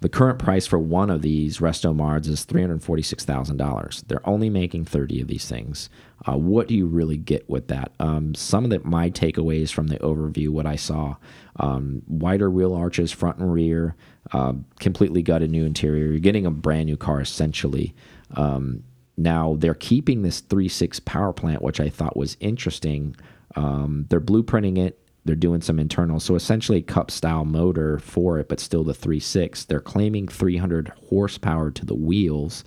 the 0.03 0.09
current 0.09 0.37
price 0.37 0.67
for 0.67 0.77
one 0.77 1.09
of 1.09 1.21
these 1.21 1.59
Resto 1.59 1.95
Mods 1.95 2.27
is 2.27 2.45
$346,000. 2.45 4.05
They're 4.05 4.27
only 4.27 4.49
making 4.49 4.83
30 4.83 5.21
of 5.21 5.29
these 5.29 5.47
things. 5.47 5.89
Uh, 6.27 6.37
what 6.37 6.67
do 6.67 6.75
you 6.75 6.87
really 6.87 7.15
get 7.15 7.49
with 7.49 7.69
that? 7.69 7.93
Um, 8.01 8.35
some 8.35 8.65
of 8.65 8.69
the, 8.69 8.81
my 8.81 9.09
takeaways 9.09 9.71
from 9.71 9.87
the 9.87 9.97
overview, 9.99 10.49
what 10.49 10.65
I 10.65 10.75
saw 10.75 11.15
um, 11.55 12.01
wider 12.05 12.49
wheel 12.49 12.73
arches, 12.75 13.13
front 13.13 13.37
and 13.37 13.53
rear, 13.53 13.95
uh, 14.33 14.55
completely 14.77 15.21
gutted 15.21 15.51
new 15.51 15.63
interior. 15.63 16.07
You're 16.07 16.19
getting 16.19 16.45
a 16.45 16.51
brand 16.51 16.87
new 16.87 16.97
car 16.97 17.21
essentially. 17.21 17.95
Um, 18.35 18.83
now, 19.15 19.55
they're 19.57 19.73
keeping 19.73 20.23
this 20.23 20.41
3.6 20.41 21.05
power 21.05 21.31
plant, 21.31 21.61
which 21.61 21.79
I 21.79 21.87
thought 21.87 22.17
was 22.17 22.35
interesting. 22.41 23.15
Um, 23.55 24.07
they're 24.09 24.19
blueprinting 24.19 24.77
it 24.77 24.99
they're 25.25 25.35
doing 25.35 25.61
some 25.61 25.79
internal 25.79 26.19
so 26.19 26.35
essentially 26.35 26.81
cup 26.81 27.09
style 27.09 27.45
motor 27.45 27.97
for 27.99 28.39
it 28.39 28.49
but 28.49 28.59
still 28.59 28.83
the 28.83 28.93
3.6 28.93 29.65
they're 29.67 29.79
claiming 29.79 30.27
300 30.27 30.91
horsepower 31.09 31.71
to 31.71 31.85
the 31.85 31.95
wheels 31.95 32.63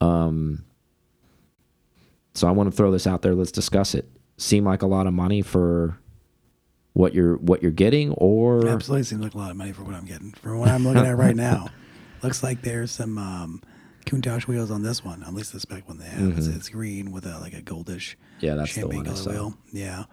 um 0.00 0.64
so 2.34 2.46
i 2.46 2.50
want 2.50 2.70
to 2.70 2.76
throw 2.76 2.90
this 2.90 3.06
out 3.06 3.22
there 3.22 3.34
let's 3.34 3.52
discuss 3.52 3.94
it 3.94 4.08
seem 4.36 4.64
like 4.64 4.82
a 4.82 4.86
lot 4.86 5.06
of 5.06 5.12
money 5.12 5.42
for 5.42 5.98
what 6.96 7.14
you're 7.14 7.36
what 7.36 7.62
you're 7.62 7.70
getting 7.70 8.10
or 8.12 8.66
Absolutely 8.66 9.04
seems 9.04 9.22
like 9.22 9.34
a 9.34 9.38
lot 9.38 9.50
of 9.50 9.56
money 9.56 9.72
for 9.72 9.82
what 9.82 9.94
I'm 9.94 10.06
getting. 10.06 10.32
For 10.32 10.56
what 10.56 10.70
I'm 10.70 10.82
looking 10.84 11.04
at 11.04 11.16
right 11.18 11.36
now, 11.36 11.68
looks 12.22 12.42
like 12.42 12.62
there's 12.62 12.90
some 12.90 13.18
um, 13.18 13.62
Countach 14.06 14.46
wheels 14.46 14.70
on 14.70 14.82
this 14.82 15.04
one. 15.04 15.22
At 15.22 15.34
least 15.34 15.52
the 15.52 15.60
spec 15.60 15.86
one 15.88 15.98
they 15.98 16.06
have. 16.06 16.38
It's, 16.38 16.46
it's 16.46 16.68
green 16.70 17.12
with 17.12 17.26
a 17.26 17.38
like 17.38 17.52
a 17.52 17.60
goldish. 17.60 18.14
Yeah, 18.40 18.54
that's 18.54 18.74
the 18.74 18.80
champagne 18.80 19.04
one 19.04 19.14
color 19.14 19.30
wheel. 19.32 19.58
Yeah. 19.72 20.04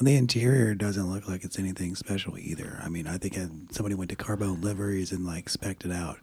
On 0.00 0.04
the 0.04 0.16
interior, 0.16 0.74
doesn't 0.74 1.12
look 1.12 1.28
like 1.28 1.44
it's 1.44 1.58
anything 1.58 1.94
special 1.94 2.36
either. 2.36 2.80
I 2.82 2.88
mean, 2.88 3.06
I 3.06 3.16
think 3.16 3.38
somebody 3.70 3.94
went 3.94 4.10
to 4.10 4.16
Carbone 4.16 4.62
liveries 4.62 5.12
and 5.12 5.24
like 5.24 5.48
spec'd 5.48 5.84
it 5.84 5.92
out. 5.92 6.18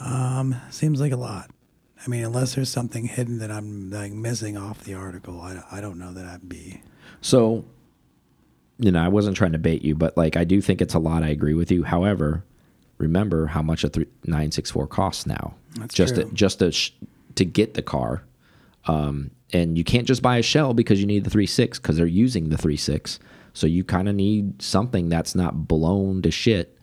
Um, 0.00 0.54
seems 0.70 1.00
like 1.00 1.12
a 1.12 1.16
lot. 1.16 1.50
I 2.04 2.08
mean, 2.08 2.24
unless 2.24 2.54
there's 2.54 2.68
something 2.68 3.06
hidden 3.06 3.38
that 3.38 3.50
I'm 3.50 3.90
like 3.90 4.12
missing 4.12 4.56
off 4.56 4.84
the 4.84 4.94
article, 4.94 5.40
I, 5.40 5.62
I 5.72 5.80
don't 5.80 5.98
know 5.98 6.12
that 6.12 6.26
I'd 6.26 6.48
be. 6.48 6.82
So, 7.22 7.64
you 8.78 8.92
know, 8.92 9.02
I 9.02 9.08
wasn't 9.08 9.36
trying 9.36 9.52
to 9.52 9.58
bait 9.58 9.82
you, 9.82 9.94
but 9.94 10.16
like 10.16 10.36
I 10.36 10.44
do 10.44 10.60
think 10.60 10.82
it's 10.82 10.94
a 10.94 10.98
lot. 10.98 11.22
I 11.22 11.28
agree 11.28 11.54
with 11.54 11.70
you. 11.70 11.84
However, 11.84 12.44
remember 12.98 13.46
how 13.46 13.62
much 13.62 13.82
a 13.82 13.88
three, 13.88 14.06
964 14.24 14.86
costs 14.88 15.26
now. 15.26 15.54
That's 15.78 15.94
just 15.94 16.14
true. 16.14 16.24
To, 16.24 16.32
just 16.32 16.58
to 16.58 16.70
sh 16.70 16.92
to 17.34 17.44
get 17.44 17.74
the 17.74 17.82
car. 17.82 18.22
Um, 18.86 19.30
and 19.52 19.76
you 19.78 19.84
can't 19.84 20.06
just 20.06 20.22
buy 20.22 20.38
a 20.38 20.42
shell 20.42 20.74
because 20.74 21.00
you 21.00 21.06
need 21.06 21.24
the 21.24 21.30
3.6 21.30 21.74
because 21.80 21.96
they're 21.96 22.06
using 22.06 22.48
the 22.48 22.56
3.6. 22.56 23.18
So 23.52 23.66
you 23.66 23.84
kind 23.84 24.08
of 24.08 24.14
need 24.14 24.60
something 24.60 25.08
that's 25.08 25.34
not 25.34 25.66
blown 25.68 26.22
to 26.22 26.30
shit. 26.30 26.78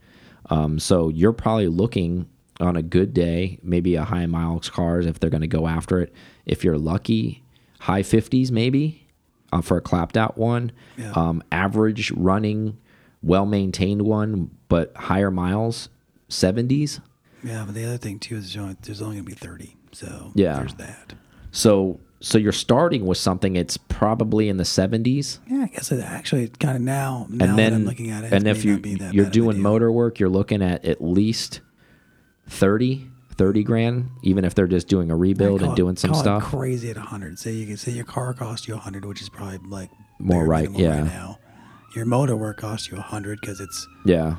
Um, 0.49 0.79
so 0.79 1.09
you're 1.09 1.33
probably 1.33 1.67
looking 1.67 2.27
on 2.59 2.75
a 2.75 2.81
good 2.81 3.13
day, 3.13 3.59
maybe 3.63 3.95
a 3.95 4.03
high 4.03 4.25
miles 4.25 4.69
cars 4.69 5.05
if 5.05 5.19
they're 5.19 5.29
going 5.29 5.41
to 5.41 5.47
go 5.47 5.67
after 5.67 5.99
it. 6.01 6.13
If 6.45 6.63
you're 6.63 6.77
lucky, 6.77 7.43
high 7.79 8.01
50s 8.03 8.49
maybe 8.51 9.07
uh, 9.51 9.61
for 9.61 9.77
a 9.77 9.81
clapped 9.81 10.17
out 10.17 10.37
one. 10.37 10.71
Yeah. 10.97 11.11
Um, 11.15 11.43
average 11.51 12.11
running, 12.11 12.77
well 13.21 13.45
maintained 13.45 14.01
one, 14.03 14.51
but 14.67 14.95
higher 14.95 15.31
miles, 15.31 15.89
70s. 16.29 16.99
Yeah, 17.43 17.63
but 17.65 17.75
the 17.75 17.85
other 17.85 17.97
thing 17.97 18.19
too 18.19 18.37
is 18.37 18.55
only- 18.55 18.77
there's 18.81 19.01
only 19.01 19.17
gonna 19.17 19.25
be 19.25 19.33
thirty. 19.33 19.75
So 19.91 20.31
Yeah. 20.33 20.55
there's 20.55 20.75
that. 20.75 21.13
So 21.51 21.99
so 22.25 22.37
you're 22.37 22.53
starting 22.53 23.05
with 23.05 23.17
something 23.17 23.57
it's 23.57 23.75
probably 23.75 24.47
in 24.47 24.55
the 24.55 24.63
70s. 24.63 25.39
Yeah, 25.49 25.63
I 25.63 25.67
guess 25.67 25.91
it 25.91 25.99
actually 25.99 26.47
kind 26.47 26.77
of 26.77 26.81
now. 26.81 27.27
Now 27.29 27.45
and 27.45 27.57
then 27.59 27.71
that 27.73 27.73
I'm 27.73 27.85
looking 27.85 28.09
at 28.11 28.23
it, 28.23 28.31
and 28.31 28.47
it 28.47 28.51
if 28.51 28.63
you 28.63 28.73
not 28.73 28.81
be 28.81 28.95
that 28.95 29.13
you're 29.13 29.25
bad 29.25 29.27
of 29.27 29.31
a 29.31 29.33
doing 29.33 29.59
motor 29.61 29.91
work, 29.91 30.19
you're 30.19 30.29
looking 30.29 30.61
at 30.61 30.85
at 30.85 31.03
least 31.03 31.59
30 32.47 33.07
30 33.35 33.63
grand 33.63 34.09
even 34.21 34.45
if 34.45 34.53
they're 34.53 34.67
just 34.67 34.87
doing 34.87 35.09
a 35.09 35.15
rebuild 35.17 35.61
and 35.63 35.71
it- 35.71 35.75
doing 35.75 35.95
some 35.95 36.13
stuff. 36.13 36.43
crazy 36.43 36.89
at 36.91 36.97
hundred. 36.97 37.39
Say 37.39 37.51
you 37.53 37.65
can 37.65 37.77
say 37.77 37.91
your 37.91 38.05
car 38.05 38.33
cost 38.33 38.67
you 38.67 38.75
hundred, 38.77 39.05
which 39.05 39.21
is 39.21 39.29
probably 39.29 39.57
like 39.67 39.89
More 40.19 40.45
right, 40.45 40.69
yeah. 40.71 41.03
now. 41.03 41.39
Your 41.95 42.05
motor 42.05 42.35
work 42.37 42.57
costs 42.57 42.89
you 42.91 42.97
hundred 42.97 43.41
because 43.41 43.59
it's 43.59 43.87
Yeah. 44.05 44.35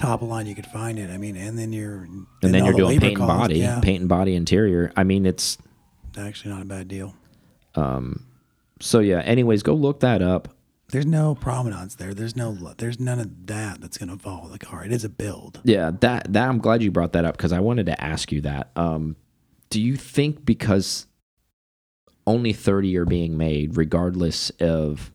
top 0.00 0.22
of 0.22 0.28
line. 0.28 0.46
You 0.46 0.54
could 0.56 0.66
find 0.66 0.98
it. 0.98 1.08
I 1.10 1.18
mean, 1.18 1.36
and 1.36 1.56
then 1.56 1.72
you're 1.72 2.02
and 2.02 2.26
And 2.42 2.52
then 2.52 2.64
you're 2.64 2.72
the 2.74 2.78
doing 2.78 3.00
paint 3.00 3.18
and 3.18 3.26
body, 3.28 3.58
Yeah, 3.60 3.80
paint 3.80 4.00
and 4.00 4.08
body 4.08 4.34
interior. 4.34 4.92
I 4.96 5.04
mean 5.04 5.24
it's 5.24 5.56
actually 6.18 6.52
not 6.52 6.62
a 6.62 6.66
bad 6.66 6.88
deal. 6.88 7.14
Um, 7.74 8.26
so 8.80 9.00
yeah, 9.00 9.20
anyways, 9.20 9.62
go 9.62 9.74
look 9.74 10.00
that 10.00 10.22
up. 10.22 10.48
There's 10.92 11.06
no 11.06 11.34
provenance 11.34 11.96
there. 11.96 12.14
There's 12.14 12.36
no. 12.36 12.52
There's 12.78 13.00
none 13.00 13.18
of 13.18 13.46
that 13.46 13.80
that's 13.80 13.98
gonna 13.98 14.18
follow 14.18 14.48
the 14.48 14.58
car. 14.58 14.84
It 14.84 14.92
is 14.92 15.04
a 15.04 15.08
build. 15.08 15.60
Yeah, 15.64 15.90
that 16.00 16.32
that 16.32 16.48
I'm 16.48 16.58
glad 16.58 16.82
you 16.82 16.90
brought 16.92 17.12
that 17.14 17.24
up 17.24 17.36
because 17.36 17.52
I 17.52 17.58
wanted 17.60 17.86
to 17.86 18.02
ask 18.02 18.30
you 18.30 18.40
that. 18.42 18.70
Um, 18.76 19.16
do 19.68 19.80
you 19.80 19.96
think 19.96 20.44
because 20.44 21.06
only 22.26 22.52
30 22.52 22.96
are 22.98 23.04
being 23.04 23.36
made, 23.36 23.76
regardless 23.76 24.50
of 24.60 25.12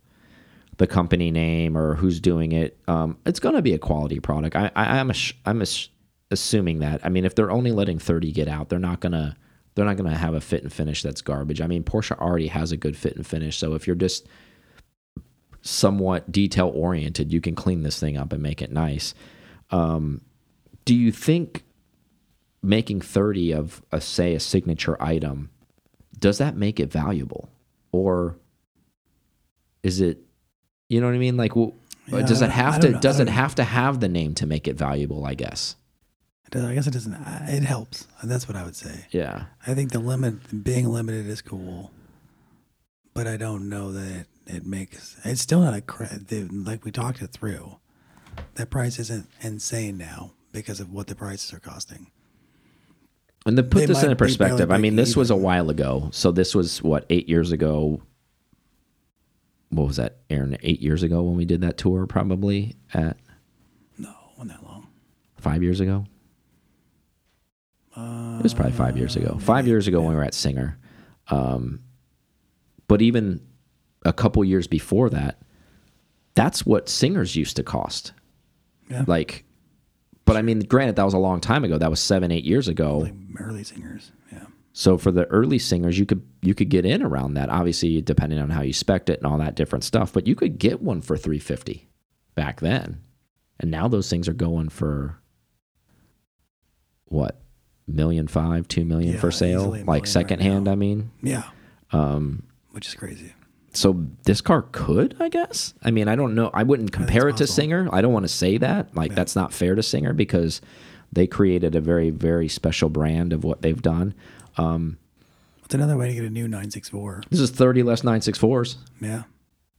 the 0.77 0.87
company 0.87 1.31
name 1.31 1.77
or 1.77 1.95
who's 1.95 2.19
doing 2.19 2.51
it, 2.51 2.77
um, 2.87 3.17
it's 3.25 3.39
going 3.39 3.55
to 3.55 3.61
be 3.61 3.73
a 3.73 3.77
quality 3.79 4.19
product? 4.19 4.55
I, 4.55 4.71
I 4.75 4.99
I'm 4.99 5.11
I'm 5.45 5.61
ass- 5.61 5.89
assuming 6.31 6.79
that. 6.79 6.99
I 7.05 7.09
mean, 7.09 7.23
if 7.23 7.33
they're 7.35 7.51
only 7.51 7.71
letting 7.71 7.97
30 7.97 8.31
get 8.33 8.49
out, 8.49 8.67
they're 8.67 8.77
not 8.79 8.99
gonna 8.99 9.37
they're 9.75 9.85
not 9.85 9.97
gonna 9.97 10.17
have 10.17 10.33
a 10.33 10.41
fit 10.41 10.63
and 10.63 10.71
finish 10.71 11.01
that's 11.01 11.21
garbage. 11.21 11.61
I 11.61 11.67
mean, 11.67 11.83
Porsche 11.83 12.17
already 12.17 12.47
has 12.47 12.71
a 12.71 12.77
good 12.77 12.97
fit 12.97 13.15
and 13.15 13.25
finish, 13.25 13.57
so 13.57 13.73
if 13.73 13.87
you're 13.87 13.95
just 13.95 14.27
somewhat 15.61 16.31
detail 16.31 16.71
oriented. 16.73 17.31
You 17.31 17.39
can 17.39 17.55
clean 17.55 17.83
this 17.83 17.99
thing 17.99 18.17
up 18.17 18.33
and 18.33 18.41
make 18.41 18.61
it 18.61 18.71
nice. 18.71 19.13
Um, 19.69 20.21
do 20.85 20.95
you 20.95 21.11
think 21.11 21.63
making 22.61 23.01
30 23.01 23.53
of 23.53 23.81
a 23.91 24.01
say 24.01 24.35
a 24.35 24.39
signature 24.39 25.01
item 25.01 25.49
does 26.19 26.37
that 26.37 26.55
make 26.55 26.79
it 26.79 26.91
valuable 26.91 27.49
or 27.91 28.37
is 29.81 29.99
it 29.99 30.19
you 30.87 31.01
know 31.01 31.07
what 31.07 31.15
I 31.15 31.17
mean 31.17 31.37
like 31.37 31.55
well, 31.55 31.73
Yeah, 32.07 32.21
does 32.21 32.43
it 32.43 32.51
have 32.51 32.79
to 32.81 32.91
does 32.99 33.19
it 33.19 33.29
have 33.29 33.55
to 33.55 33.63
have 33.63 33.99
the 33.99 34.07
name 34.07 34.35
to 34.35 34.45
make 34.45 34.67
it 34.67 34.75
valuable 34.75 35.25
I 35.25 35.33
guess 35.33 35.75
I 36.53 36.73
guess 36.73 36.87
it 36.87 36.91
doesn't. 36.91 37.13
It 37.47 37.63
helps. 37.63 38.07
That's 38.23 38.47
what 38.47 38.57
I 38.57 38.63
would 38.63 38.75
say. 38.75 39.05
yeah 39.11 39.45
I 39.65 39.73
think 39.73 39.91
the 39.91 39.99
limit, 39.99 40.63
being 40.63 40.87
limited, 40.89 41.27
is 41.27 41.41
cool, 41.41 41.91
but 43.13 43.25
I 43.27 43.37
don't 43.37 43.69
know 43.69 43.91
that 43.93 44.07
it, 44.11 44.27
it 44.47 44.65
makes. 44.65 45.17
It's 45.23 45.41
still 45.41 45.61
not 45.61 45.73
a 45.73 46.47
like 46.51 46.83
we 46.83 46.91
talked 46.91 47.21
it 47.21 47.31
through. 47.31 47.77
That 48.55 48.69
price 48.69 48.99
isn't 48.99 49.27
insane 49.41 49.97
now 49.97 50.31
because 50.51 50.79
of 50.79 50.91
what 50.91 51.07
the 51.07 51.15
prices 51.15 51.53
are 51.53 51.59
costing. 51.59 52.11
And 53.45 53.57
to 53.57 53.63
put 53.63 53.79
They 53.79 53.85
this 53.87 54.03
in 54.03 54.15
perspective, 54.15 54.71
I 54.71 54.77
mean, 54.77 54.95
this 54.95 55.15
was 55.15 55.31
a 55.31 55.35
while 55.35 55.69
ago. 55.69 56.09
So 56.11 56.31
this 56.31 56.53
was 56.53 56.81
what 56.83 57.05
eight 57.09 57.27
years 57.27 57.51
ago. 57.51 58.01
What 59.69 59.87
was 59.87 59.95
that, 59.95 60.17
Aaron? 60.29 60.57
Eight 60.63 60.81
years 60.81 61.01
ago 61.01 61.23
when 61.23 61.35
we 61.37 61.45
did 61.45 61.61
that 61.61 61.77
tour, 61.77 62.05
probably 62.05 62.75
at 62.93 63.17
No, 63.97 64.13
not 64.37 64.47
that 64.47 64.63
long. 64.63 64.87
five 65.37 65.63
years 65.63 65.79
ago. 65.79 66.05
It 67.95 68.43
was 68.43 68.53
probably 68.53 68.71
five 68.73 68.97
years 68.97 69.15
ago. 69.15 69.37
Five 69.39 69.67
years 69.67 69.87
ago 69.87 69.99
when 70.01 70.09
we 70.09 70.15
were 70.15 70.23
at 70.23 70.33
Singer. 70.33 70.77
Um, 71.27 71.81
but 72.87 73.01
even 73.01 73.41
a 74.05 74.13
couple 74.13 74.43
years 74.43 74.67
before 74.67 75.09
that, 75.09 75.41
that's 76.33 76.65
what 76.65 76.89
singers 76.89 77.35
used 77.35 77.55
to 77.57 77.63
cost. 77.63 78.13
Yeah, 78.89 79.03
Like, 79.07 79.43
but 80.25 80.37
I 80.37 80.41
mean, 80.41 80.59
granted, 80.59 80.95
that 80.95 81.03
was 81.03 81.13
a 81.13 81.17
long 81.19 81.41
time 81.41 81.63
ago. 81.63 81.77
That 81.77 81.89
was 81.89 81.99
seven, 81.99 82.31
eight 82.31 82.43
years 82.45 82.67
ago. 82.67 82.99
like 82.99 83.13
early 83.39 83.63
singers. 83.63 84.11
Yeah, 84.31 84.45
So 84.73 84.97
for 84.97 85.11
the 85.11 85.25
early 85.25 85.59
singers, 85.59 85.99
you 85.99 86.05
could 86.05 86.25
you 86.41 86.53
could 86.55 86.69
get 86.69 86.85
in 86.85 87.01
around 87.03 87.33
that. 87.35 87.49
Obviously, 87.49 88.01
depending 88.01 88.39
on 88.39 88.49
how 88.49 88.61
you 88.61 88.73
spec 88.73 89.09
it 89.09 89.19
and 89.19 89.27
all 89.27 89.37
that 89.39 89.55
different 89.55 89.83
stuff, 89.83 90.13
but 90.13 90.27
you 90.27 90.35
could 90.35 90.57
get 90.57 90.81
one 90.81 91.01
for 91.01 91.17
three 91.17 91.39
fifty 91.39 91.89
back 92.35 92.59
then, 92.61 93.01
and 93.59 93.69
now 93.71 93.87
those 93.87 94.09
things 94.09 94.27
are 94.29 94.33
going 94.33 94.69
for 94.69 95.17
what 97.05 97.41
million 97.87 98.27
five, 98.27 98.67
two 98.67 98.85
million 98.85 99.13
Yeah, 99.13 99.19
for 99.19 99.31
sale, 99.31 99.61
like 99.63 99.69
million 99.71 99.87
right 99.87 100.07
secondhand. 100.07 100.67
I 100.67 100.75
mean, 100.75 101.11
yeah, 101.21 101.43
um, 101.91 102.43
which 102.71 102.87
is 102.87 102.93
crazy. 102.95 103.33
so 103.73 104.05
this 104.23 104.41
car 104.41 104.63
could, 104.71 105.15
I 105.19 105.29
guess. 105.29 105.73
I 105.83 105.91
mean, 105.91 106.07
I 106.07 106.15
don't 106.15 106.35
know. 106.35 106.49
I 106.53 106.63
wouldn't 106.63 106.91
compare 106.91 107.27
it 107.27 107.31
it's 107.31 107.37
to 107.39 107.43
possible. 107.43 107.55
Singer. 107.55 107.89
I 107.91 108.01
don't 108.01 108.13
want 108.13 108.23
to 108.25 108.29
say 108.33 108.57
that. 108.57 108.95
Like 108.95 109.15
that's 109.15 109.35
not 109.35 109.53
fair 109.53 109.75
to 109.75 109.83
Singer 109.83 110.13
because 110.13 110.61
they 111.11 111.27
created 111.27 111.75
a 111.75 111.81
very 111.81 112.09
very 112.09 112.47
special 112.47 112.89
brand 112.89 113.33
of 113.33 113.43
what 113.43 113.61
they've 113.61 113.81
done. 113.81 114.13
Um, 114.57 114.97
It's 115.65 115.73
another 115.75 115.97
way 115.97 116.07
to 116.09 116.13
get 116.13 116.23
a 116.23 116.29
new 116.29 116.47
964. 116.47 117.23
this 117.29 117.39
is 117.39 117.49
thirty 117.49 117.83
less 117.83 118.03
nine 118.03 118.21
six 118.21 118.37
fours. 118.37 118.77
Yeah, 118.99 119.23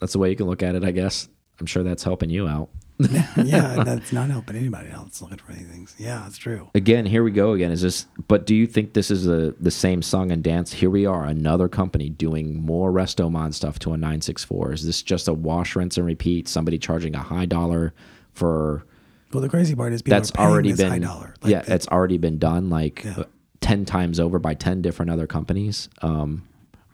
That's 0.01 0.13
the 0.13 0.19
way 0.19 0.31
you 0.31 0.37
can 0.37 0.47
look 0.47 0.63
at 0.63 0.75
it, 0.75 0.85
I 0.85 0.91
guess. 0.91 1.29
I'm 1.61 1.67
sure 1.67 1.83
that's 1.83 2.03
helping 2.03 2.31
you 2.31 2.49
out. 2.49 2.71
Yeah, 2.99 3.83
that's 3.85 4.13
not 4.13 4.31
helping 4.31 4.57
anybody 4.57 4.91
else 4.91 5.21
looking 5.23 5.39
for 5.39 5.53
anything. 5.53 5.89
Yeah, 5.99 6.21
that's 6.25 6.37
true. 6.39 6.69
Again, 6.75 7.05
here 7.07 7.25
we 7.25 7.31
go 7.31 7.53
again. 7.53 7.71
Is 7.71 7.83
this 7.83 8.07
but 8.29 8.47
do 8.47 8.55
you 8.55 8.67
think 8.67 8.93
this 8.93 9.11
is 9.11 9.25
the 9.25 9.55
the 9.61 9.71
same 9.71 10.03
song 10.03 10.31
and 10.31 10.43
dance? 10.43 10.73
Here 10.73 10.91
we 10.91 11.07
are, 11.07 11.25
another 11.25 11.69
company 11.69 12.09
doing 12.11 12.55
more 12.63 12.93
Resto 12.93 13.31
Mod 13.31 13.55
stuff 13.55 13.79
to 13.81 13.93
a 13.93 13.97
964. 13.97 14.73
Is 14.73 14.87
this 14.87 15.03
just 15.03 15.29
a 15.29 15.33
wash, 15.33 15.75
rinse, 15.75 15.97
and 15.97 16.07
repeat? 16.07 16.49
Somebody 16.49 16.79
charging 16.79 17.15
a 17.15 17.23
high 17.23 17.47
dollar 17.47 17.93
for 18.33 18.85
Well, 19.33 19.43
the 19.43 19.49
crazy 19.49 19.75
part 19.75 19.93
is 19.93 20.03
people 20.03 20.19
that's 20.19 20.33
already 20.37 20.71
this 20.73 20.81
high 20.83 20.99
been 20.99 21.03
dollar. 21.03 21.35
Like, 21.43 21.51
yeah, 21.51 21.63
it's 21.67 21.89
already 21.89 22.19
been 22.19 22.39
done 22.39 22.71
like 22.71 23.03
Yeah. 23.05 23.15
uh, 23.19 23.25
10 23.61 23.85
times 23.85 24.19
over 24.21 24.39
by 24.39 24.55
10 24.55 24.83
different 24.83 25.11
other 25.11 25.27
companies. 25.27 25.89
Um 26.03 26.45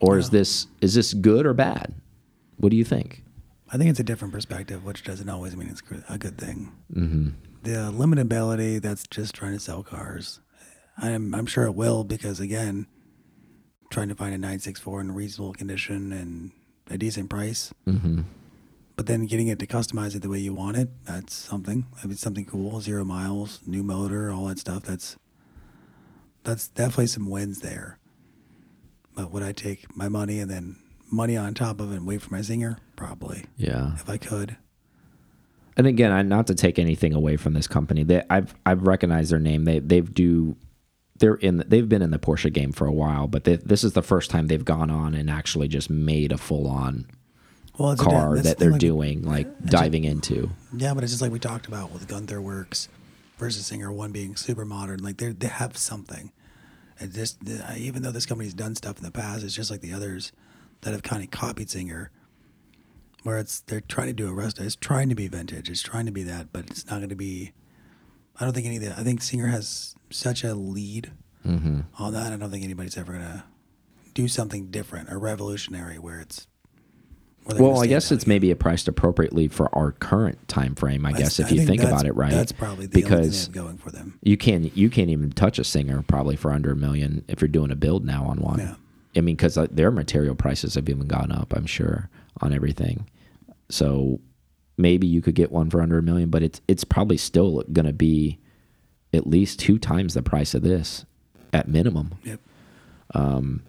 or 0.00 0.16
is 0.16 0.30
this 0.30 0.68
is 0.80 0.94
this 0.94 1.12
good 1.12 1.44
or 1.44 1.54
bad? 1.54 1.92
What 2.58 2.70
do 2.70 2.76
you 2.76 2.84
think? 2.84 3.24
I 3.70 3.76
think 3.76 3.90
it's 3.90 4.00
a 4.00 4.04
different 4.04 4.32
perspective, 4.32 4.84
which 4.84 5.04
doesn't 5.04 5.28
always 5.28 5.56
mean 5.56 5.68
it's 5.68 5.82
a 6.08 6.18
good 6.18 6.38
thing. 6.38 6.72
Mm-hmm. 6.92 7.28
The 7.62 7.92
limitability, 7.92 8.80
that's 8.80 9.06
just 9.06 9.34
trying 9.34 9.52
to 9.52 9.60
sell 9.60 9.82
cars. 9.82 10.40
I'm, 10.96 11.34
I'm 11.34 11.46
sure 11.46 11.64
it 11.64 11.74
will 11.74 12.02
because, 12.04 12.40
again, 12.40 12.86
trying 13.90 14.08
to 14.08 14.14
find 14.14 14.34
a 14.34 14.38
964 14.38 15.00
in 15.02 15.14
reasonable 15.14 15.52
condition 15.52 16.12
and 16.12 16.52
a 16.90 16.96
decent 16.96 17.28
price. 17.30 17.72
Mm-hmm. 17.86 18.22
But 18.96 19.06
then 19.06 19.26
getting 19.26 19.48
it 19.48 19.58
to 19.60 19.66
customize 19.66 20.16
it 20.16 20.22
the 20.22 20.28
way 20.28 20.38
you 20.38 20.54
want 20.54 20.76
it, 20.76 20.88
that's 21.04 21.34
something. 21.34 21.86
I 22.02 22.06
mean, 22.06 22.16
something 22.16 22.44
cool. 22.44 22.80
Zero 22.80 23.04
miles, 23.04 23.60
new 23.64 23.84
motor, 23.84 24.32
all 24.32 24.46
that 24.46 24.58
stuff. 24.58 24.82
That's 24.82 25.16
that's 26.42 26.68
definitely 26.68 27.06
some 27.06 27.30
wins 27.30 27.60
there. 27.60 27.98
But 29.14 29.30
would 29.30 29.42
I 29.42 29.52
take 29.52 29.96
my 29.96 30.08
money 30.08 30.40
and 30.40 30.50
then 30.50 30.76
money 31.10 31.36
on 31.36 31.54
top 31.54 31.80
of 31.80 31.92
it 31.92 31.96
and 31.96 32.06
wait 32.06 32.22
for 32.22 32.32
my 32.32 32.42
Singer? 32.42 32.78
Probably, 32.96 33.44
Yeah. 33.56 33.94
if 33.94 34.08
I 34.08 34.16
could. 34.18 34.56
and 35.76 35.86
again, 35.86 36.10
I 36.12 36.22
not 36.22 36.46
to 36.48 36.54
take 36.54 36.78
anything 36.78 37.14
away 37.14 37.36
from 37.36 37.52
this 37.54 37.66
company. 37.68 38.02
They, 38.02 38.22
I've 38.28 38.54
I've 38.66 38.82
recognized 38.86 39.30
their 39.30 39.38
name. 39.38 39.64
They 39.64 39.78
they've 39.78 40.12
do 40.12 40.56
they're 41.18 41.34
in 41.36 41.62
they've 41.66 41.88
been 41.88 42.02
in 42.02 42.10
the 42.10 42.18
Porsche 42.18 42.52
game 42.52 42.72
for 42.72 42.86
a 42.86 42.92
while, 42.92 43.26
but 43.28 43.44
they, 43.44 43.56
this 43.56 43.84
is 43.84 43.92
the 43.92 44.02
first 44.02 44.30
time 44.30 44.46
they've 44.48 44.64
gone 44.64 44.90
on 44.90 45.14
and 45.14 45.30
actually 45.30 45.68
just 45.68 45.88
made 45.90 46.32
a 46.32 46.38
full 46.38 46.66
on 46.66 47.06
Well, 47.78 47.92
it's 47.92 48.02
a 48.02 48.04
car 48.04 48.36
that 48.38 48.58
they're 48.58 48.70
thing, 48.72 48.78
doing, 48.78 49.22
like 49.22 49.48
diving 49.64 50.04
into. 50.04 50.50
Yeah, 50.76 50.94
but 50.94 51.04
it's 51.04 51.12
just 51.12 51.22
like 51.22 51.32
we 51.32 51.38
talked 51.38 51.66
about 51.68 51.92
with 51.92 52.08
Gunther 52.08 52.40
Werks 52.42 52.88
versus 53.38 53.66
Singer, 53.66 53.92
one 53.92 54.10
being 54.12 54.34
super 54.36 54.64
modern. 54.64 54.98
Like 55.02 55.16
they 55.18 55.28
they 55.32 55.46
have 55.48 55.76
something. 55.76 56.32
And 57.00 57.12
just 57.14 57.38
even 57.76 58.02
though 58.02 58.10
this 58.10 58.26
company's 58.26 58.54
done 58.54 58.74
stuff 58.74 58.98
in 58.98 59.04
the 59.04 59.12
past, 59.12 59.44
it's 59.44 59.54
just 59.54 59.70
like 59.70 59.80
the 59.80 59.92
others 59.92 60.32
that 60.82 60.92
have 60.92 61.02
kind 61.02 61.22
of 61.22 61.30
copied 61.30 61.70
Singer, 61.70 62.10
where 63.22 63.38
it's 63.38 63.60
they're 63.60 63.80
trying 63.80 64.06
to 64.08 64.12
do 64.12 64.28
a 64.28 64.32
rest. 64.32 64.58
It's 64.60 64.76
trying 64.76 65.08
to 65.08 65.14
be 65.14 65.28
vintage. 65.28 65.68
It's 65.68 65.82
trying 65.82 66.06
to 66.06 66.12
be 66.12 66.22
that, 66.24 66.52
but 66.52 66.66
it's 66.70 66.86
not 66.86 66.98
going 66.98 67.08
to 67.08 67.16
be. 67.16 67.52
I 68.40 68.44
don't 68.44 68.54
think 68.54 68.66
any 68.66 68.76
of 68.76 68.82
that. 68.84 68.98
I 68.98 69.02
think 69.02 69.20
Singer 69.22 69.48
has 69.48 69.94
such 70.10 70.44
a 70.44 70.54
lead 70.54 71.12
Mm-hmm. 71.46 71.80
on 72.02 72.12
that. 72.14 72.32
I 72.32 72.36
don't 72.36 72.50
think 72.50 72.64
anybody's 72.64 72.98
ever 72.98 73.12
going 73.12 73.24
to 73.24 73.44
do 74.12 74.26
something 74.28 74.66
different 74.70 75.10
or 75.10 75.18
revolutionary 75.18 75.98
where 75.98 76.18
it's. 76.20 76.46
where 77.44 77.62
Well, 77.62 77.80
I 77.80 77.86
guess 77.86 78.10
it's 78.10 78.26
maybe 78.26 78.52
priced 78.54 78.86
appropriately 78.88 79.46
for 79.48 79.72
our 79.74 79.92
current 79.92 80.46
time 80.48 80.74
frame. 80.74 81.06
I 81.06 81.12
That's- 81.12 81.38
guess 81.38 81.40
if 81.40 81.52
I 81.52 81.54
you 81.54 81.64
think 81.64 81.80
that's- 81.80 82.00
about 82.00 82.06
it 82.06 82.14
right, 82.16 82.32
That's 82.32 82.52
probably 82.52 82.86
the 82.86 83.02
only 83.04 83.08
thing 83.08 83.18
because 83.20 83.48
going 83.48 83.78
for 83.78 83.90
them. 83.90 84.18
you 84.22 84.36
can't 84.36 84.76
you 84.76 84.90
can't 84.90 85.10
even 85.10 85.30
touch 85.30 85.58
a 85.60 85.64
singer 85.64 86.02
probably 86.02 86.34
for 86.36 86.50
under 86.52 86.72
a 86.72 86.76
million 86.76 87.24
if 87.28 87.40
you're 87.40 87.48
doing 87.48 87.70
a 87.70 87.76
build 87.76 88.04
now 88.04 88.24
on 88.24 88.40
one. 88.40 88.58
Yeah. 88.58 88.74
I 89.18 89.20
mean, 89.20 89.36
because 89.36 89.56
their 89.72 89.90
material 89.90 90.34
prices 90.34 90.74
have 90.76 90.88
even 90.88 91.06
gone 91.08 91.30
up. 91.32 91.52
I'm 91.54 91.66
sure 91.66 92.08
on 92.40 92.52
everything. 92.54 93.06
So 93.68 94.20
maybe 94.76 95.06
you 95.06 95.20
could 95.20 95.34
get 95.34 95.50
one 95.52 95.68
for 95.70 95.82
under 95.82 95.98
a 95.98 96.02
million, 96.02 96.30
but 96.30 96.42
it's 96.42 96.60
it's 96.68 96.84
probably 96.84 97.16
still 97.18 97.62
going 97.72 97.86
to 97.86 97.92
be 97.92 98.38
at 99.12 99.26
least 99.26 99.58
two 99.58 99.78
times 99.78 100.14
the 100.14 100.22
price 100.22 100.54
of 100.54 100.62
this 100.62 101.04
at 101.52 101.66
minimum. 101.68 102.14
Yep. 102.24 102.40
Um, 103.14 103.62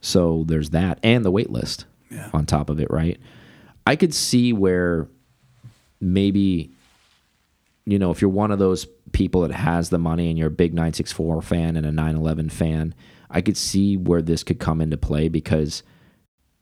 So 0.00 0.44
there's 0.46 0.70
that, 0.70 0.98
and 1.02 1.24
the 1.24 1.30
wait 1.30 1.50
list 1.50 1.84
Yeah. 2.10 2.30
on 2.32 2.44
top 2.46 2.70
of 2.70 2.78
it, 2.80 2.90
right? 2.90 3.18
I 3.86 3.96
could 3.96 4.14
see 4.14 4.52
where 4.52 5.08
maybe, 6.00 6.70
you 7.84 7.98
know, 7.98 8.10
if 8.10 8.20
you're 8.20 8.30
one 8.30 8.50
of 8.50 8.58
those 8.58 8.86
people 9.12 9.42
that 9.42 9.52
has 9.54 9.90
the 9.90 9.98
money 9.98 10.28
and 10.28 10.38
you're 10.38 10.48
a 10.48 10.50
big 10.50 10.72
964 10.74 11.42
fan 11.42 11.76
and 11.76 11.84
a 11.86 11.92
911 11.92 12.48
fan, 12.50 12.94
I 13.30 13.40
could 13.40 13.56
see 13.56 13.96
where 13.96 14.22
this 14.22 14.42
could 14.42 14.58
come 14.58 14.80
into 14.80 14.96
play 14.96 15.28
because 15.28 15.82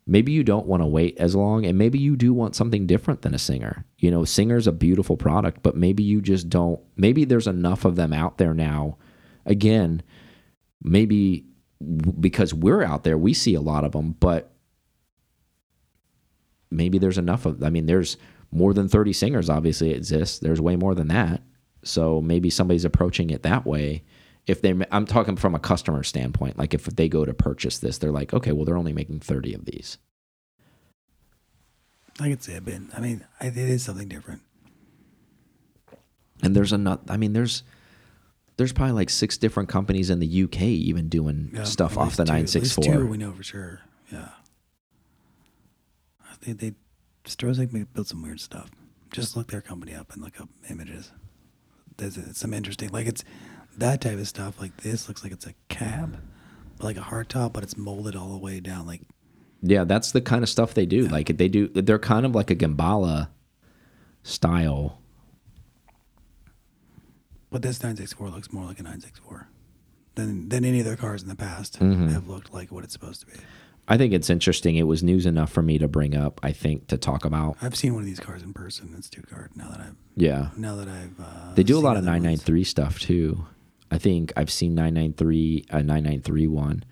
maybe 0.06 0.32
you 0.32 0.44
don't 0.44 0.66
want 0.66 0.82
to 0.82 0.86
wait 0.86 1.16
as 1.18 1.34
long 1.34 1.66
and 1.66 1.76
maybe 1.76 1.98
you 1.98 2.16
do 2.16 2.32
want 2.32 2.54
something 2.54 2.86
different 2.86 3.22
than 3.22 3.34
a 3.34 3.38
singer. 3.38 3.84
You 3.98 4.10
know, 4.10 4.24
singer's 4.24 4.66
a 4.66 4.72
beautiful 4.72 5.16
product, 5.16 5.62
but 5.62 5.76
maybe 5.76 6.02
you 6.02 6.20
just 6.20 6.48
don't, 6.48 6.80
maybe 6.96 7.24
there's 7.24 7.46
enough 7.46 7.84
of 7.84 7.96
them 7.96 8.12
out 8.12 8.38
there 8.38 8.54
now. 8.54 8.98
Again, 9.44 10.02
maybe 10.82 11.46
because 12.20 12.54
we're 12.54 12.82
out 12.82 13.04
there, 13.04 13.18
we 13.18 13.34
see 13.34 13.54
a 13.54 13.60
lot 13.60 13.84
of 13.84 13.92
them, 13.92 14.16
but 14.18 14.52
maybe 16.70 16.98
there's 16.98 17.18
enough 17.18 17.46
of 17.46 17.62
I 17.62 17.70
mean 17.70 17.86
there's 17.86 18.16
more 18.50 18.74
than 18.74 18.88
30 18.88 19.12
singers 19.12 19.50
obviously 19.50 19.92
exist. 19.92 20.40
There's 20.40 20.60
way 20.60 20.76
more 20.76 20.94
than 20.94 21.08
that. 21.08 21.42
So 21.82 22.20
maybe 22.20 22.50
somebody's 22.50 22.84
approaching 22.84 23.30
it 23.30 23.42
that 23.42 23.66
way. 23.66 24.04
If 24.46 24.62
they 24.62 24.74
I'm 24.92 25.06
talking 25.06 25.36
from 25.36 25.54
a 25.54 25.58
customer 25.58 26.02
standpoint, 26.02 26.56
like 26.58 26.72
if 26.72 26.84
they 26.84 27.08
go 27.08 27.24
to 27.24 27.34
purchase 27.34 27.78
this, 27.78 27.98
they're 27.98 28.12
like, 28.12 28.32
"Okay, 28.32 28.52
well 28.52 28.64
they're 28.64 28.76
only 28.78 28.92
making 28.92 29.20
30 29.20 29.54
of 29.54 29.64
these." 29.64 29.98
I 32.20 32.28
could 32.30 32.42
see 32.42 32.52
it, 32.52 32.64
but 32.64 32.74
I 32.94 33.00
mean, 33.00 33.24
I- 33.40 33.46
it 33.48 33.56
is 33.56 33.82
something 33.82 34.08
different. 34.08 34.42
And 36.42 36.54
there's 36.54 36.72
another. 36.72 37.02
I 37.08 37.16
mean 37.16 37.32
there's 37.32 37.62
there's 38.56 38.72
probably 38.72 38.92
like 38.94 39.10
six 39.10 39.36
different 39.36 39.68
companies 39.68 40.10
in 40.10 40.18
the 40.20 40.42
UK 40.44 40.62
even 40.62 41.08
doing 41.08 41.50
Yeah, 41.52 41.64
stuff 41.64 41.98
off 41.98 42.16
the 42.16 42.22
least 42.22 42.32
964. 42.32 42.84
Two 42.84 43.06
we 43.06 43.16
know 43.18 43.32
for 43.32 43.42
sure. 43.42 43.80
Yeah. 44.12 44.28
They 46.42 46.52
they 46.52 46.74
Strosek 47.24 47.72
may 47.72 47.82
build 47.82 48.06
some 48.06 48.22
weird 48.22 48.40
stuff. 48.40 48.70
Just 49.10 49.36
look 49.36 49.48
their 49.50 49.60
company 49.60 49.94
up 49.94 50.12
and 50.12 50.22
look 50.22 50.40
up 50.40 50.48
images. 50.70 51.10
There's 51.96 52.16
it's 52.16 52.38
some 52.38 52.54
interesting, 52.54 52.90
like 52.90 53.06
it's 53.06 53.24
that 53.78 54.00
type 54.00 54.18
of 54.18 54.28
stuff. 54.28 54.60
Like 54.60 54.76
this 54.78 55.08
looks 55.08 55.22
like 55.22 55.32
it's 55.32 55.46
a 55.46 55.54
cab, 55.68 56.18
like 56.80 56.96
a 56.96 57.00
hardtop, 57.00 57.52
but 57.52 57.62
it's 57.62 57.76
molded 57.76 58.16
all 58.16 58.30
the 58.30 58.38
way 58.38 58.60
down. 58.60 58.86
Like 58.86 59.02
Yeah, 59.62 59.84
that's 59.84 60.12
the 60.12 60.20
kind 60.20 60.42
of 60.42 60.48
stuff 60.48 60.74
they 60.74 60.86
do. 60.86 61.08
Like 61.08 61.36
they 61.36 61.48
do, 61.48 61.68
they're 61.68 61.98
kind 61.98 62.26
of 62.26 62.34
like 62.34 62.50
a 62.50 62.56
Gemballa 62.56 63.28
style. 64.22 65.00
But 67.50 67.62
this 67.62 67.78
964 67.82 68.30
looks 68.30 68.52
more 68.52 68.64
like 68.64 68.80
a 68.80 68.82
964 68.82 69.48
than 70.16 70.48
than 70.48 70.64
any 70.64 70.80
of 70.80 70.84
their 70.86 70.96
cars 70.96 71.22
in 71.22 71.28
the 71.28 71.36
past 71.36 71.78
Mm-hmm. 71.78 72.08
have 72.08 72.28
looked 72.28 72.52
like 72.52 72.70
what 72.72 72.84
it's 72.84 72.92
supposed 72.92 73.20
to 73.20 73.26
be. 73.26 73.34
I 73.88 73.96
think 73.96 74.12
it's 74.12 74.28
interesting. 74.28 74.74
It 74.76 74.82
was 74.82 75.04
news 75.04 75.26
enough 75.26 75.52
for 75.52 75.62
me 75.62 75.78
to 75.78 75.86
bring 75.86 76.16
up. 76.16 76.40
I 76.42 76.50
think 76.50 76.88
to 76.88 76.98
talk 76.98 77.24
about. 77.24 77.56
I've 77.62 77.76
seen 77.76 77.94
one 77.94 78.02
of 78.02 78.06
these 78.06 78.18
cars 78.18 78.42
in 78.42 78.52
person 78.52 78.92
in 78.96 79.02
Stuttgart. 79.02 79.52
Now 79.54 79.68
that 79.70 79.78
I've 79.80 79.94
Yeah, 80.16 80.48
now 80.56 80.74
that 80.76 80.88
I've 80.88 81.20
uh, 81.20 81.54
they 81.54 81.62
do 81.62 81.78
a 81.78 81.80
lot 81.80 81.96
of 81.96 82.02
other 82.02 82.10
ones. 82.10 82.24
993 82.24 82.64
stuff 82.64 82.98
too. 82.98 83.46
I 83.90 83.98
think 83.98 84.32
I've 84.36 84.50
seen 84.50 84.74
993, 84.74 85.66
a 85.70 85.76
uh, 85.76 85.78
993 85.78 86.46
one. 86.48 86.84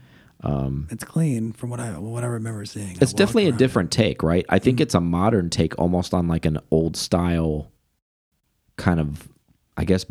Um, 0.43 0.89
it's 0.91 1.05
clean 1.05 1.53
from 1.53 1.71
what 1.71 1.81
I 1.81 1.99
what 1.99 2.23
I 2.23 2.27
remember 2.27 2.65
seeing. 2.67 2.99
It's 3.01 3.15
definitely 3.15 3.49
a 3.49 3.53
different 3.53 3.91
take, 3.91 4.23
right? 4.23 4.45
I 4.49 4.59
think 4.59 4.77
mm-hmm. 4.77 4.83
it's 4.83 4.95
a 4.95 5.01
modern 5.01 5.49
take, 5.49 5.79
almost 5.79 6.13
on 6.13 6.29
like 6.29 6.45
an 6.45 6.59
old 6.71 6.97
style 6.97 7.73
kind 8.77 9.01
of, 9.01 9.29
I 9.77 9.85
guess. 9.85 10.05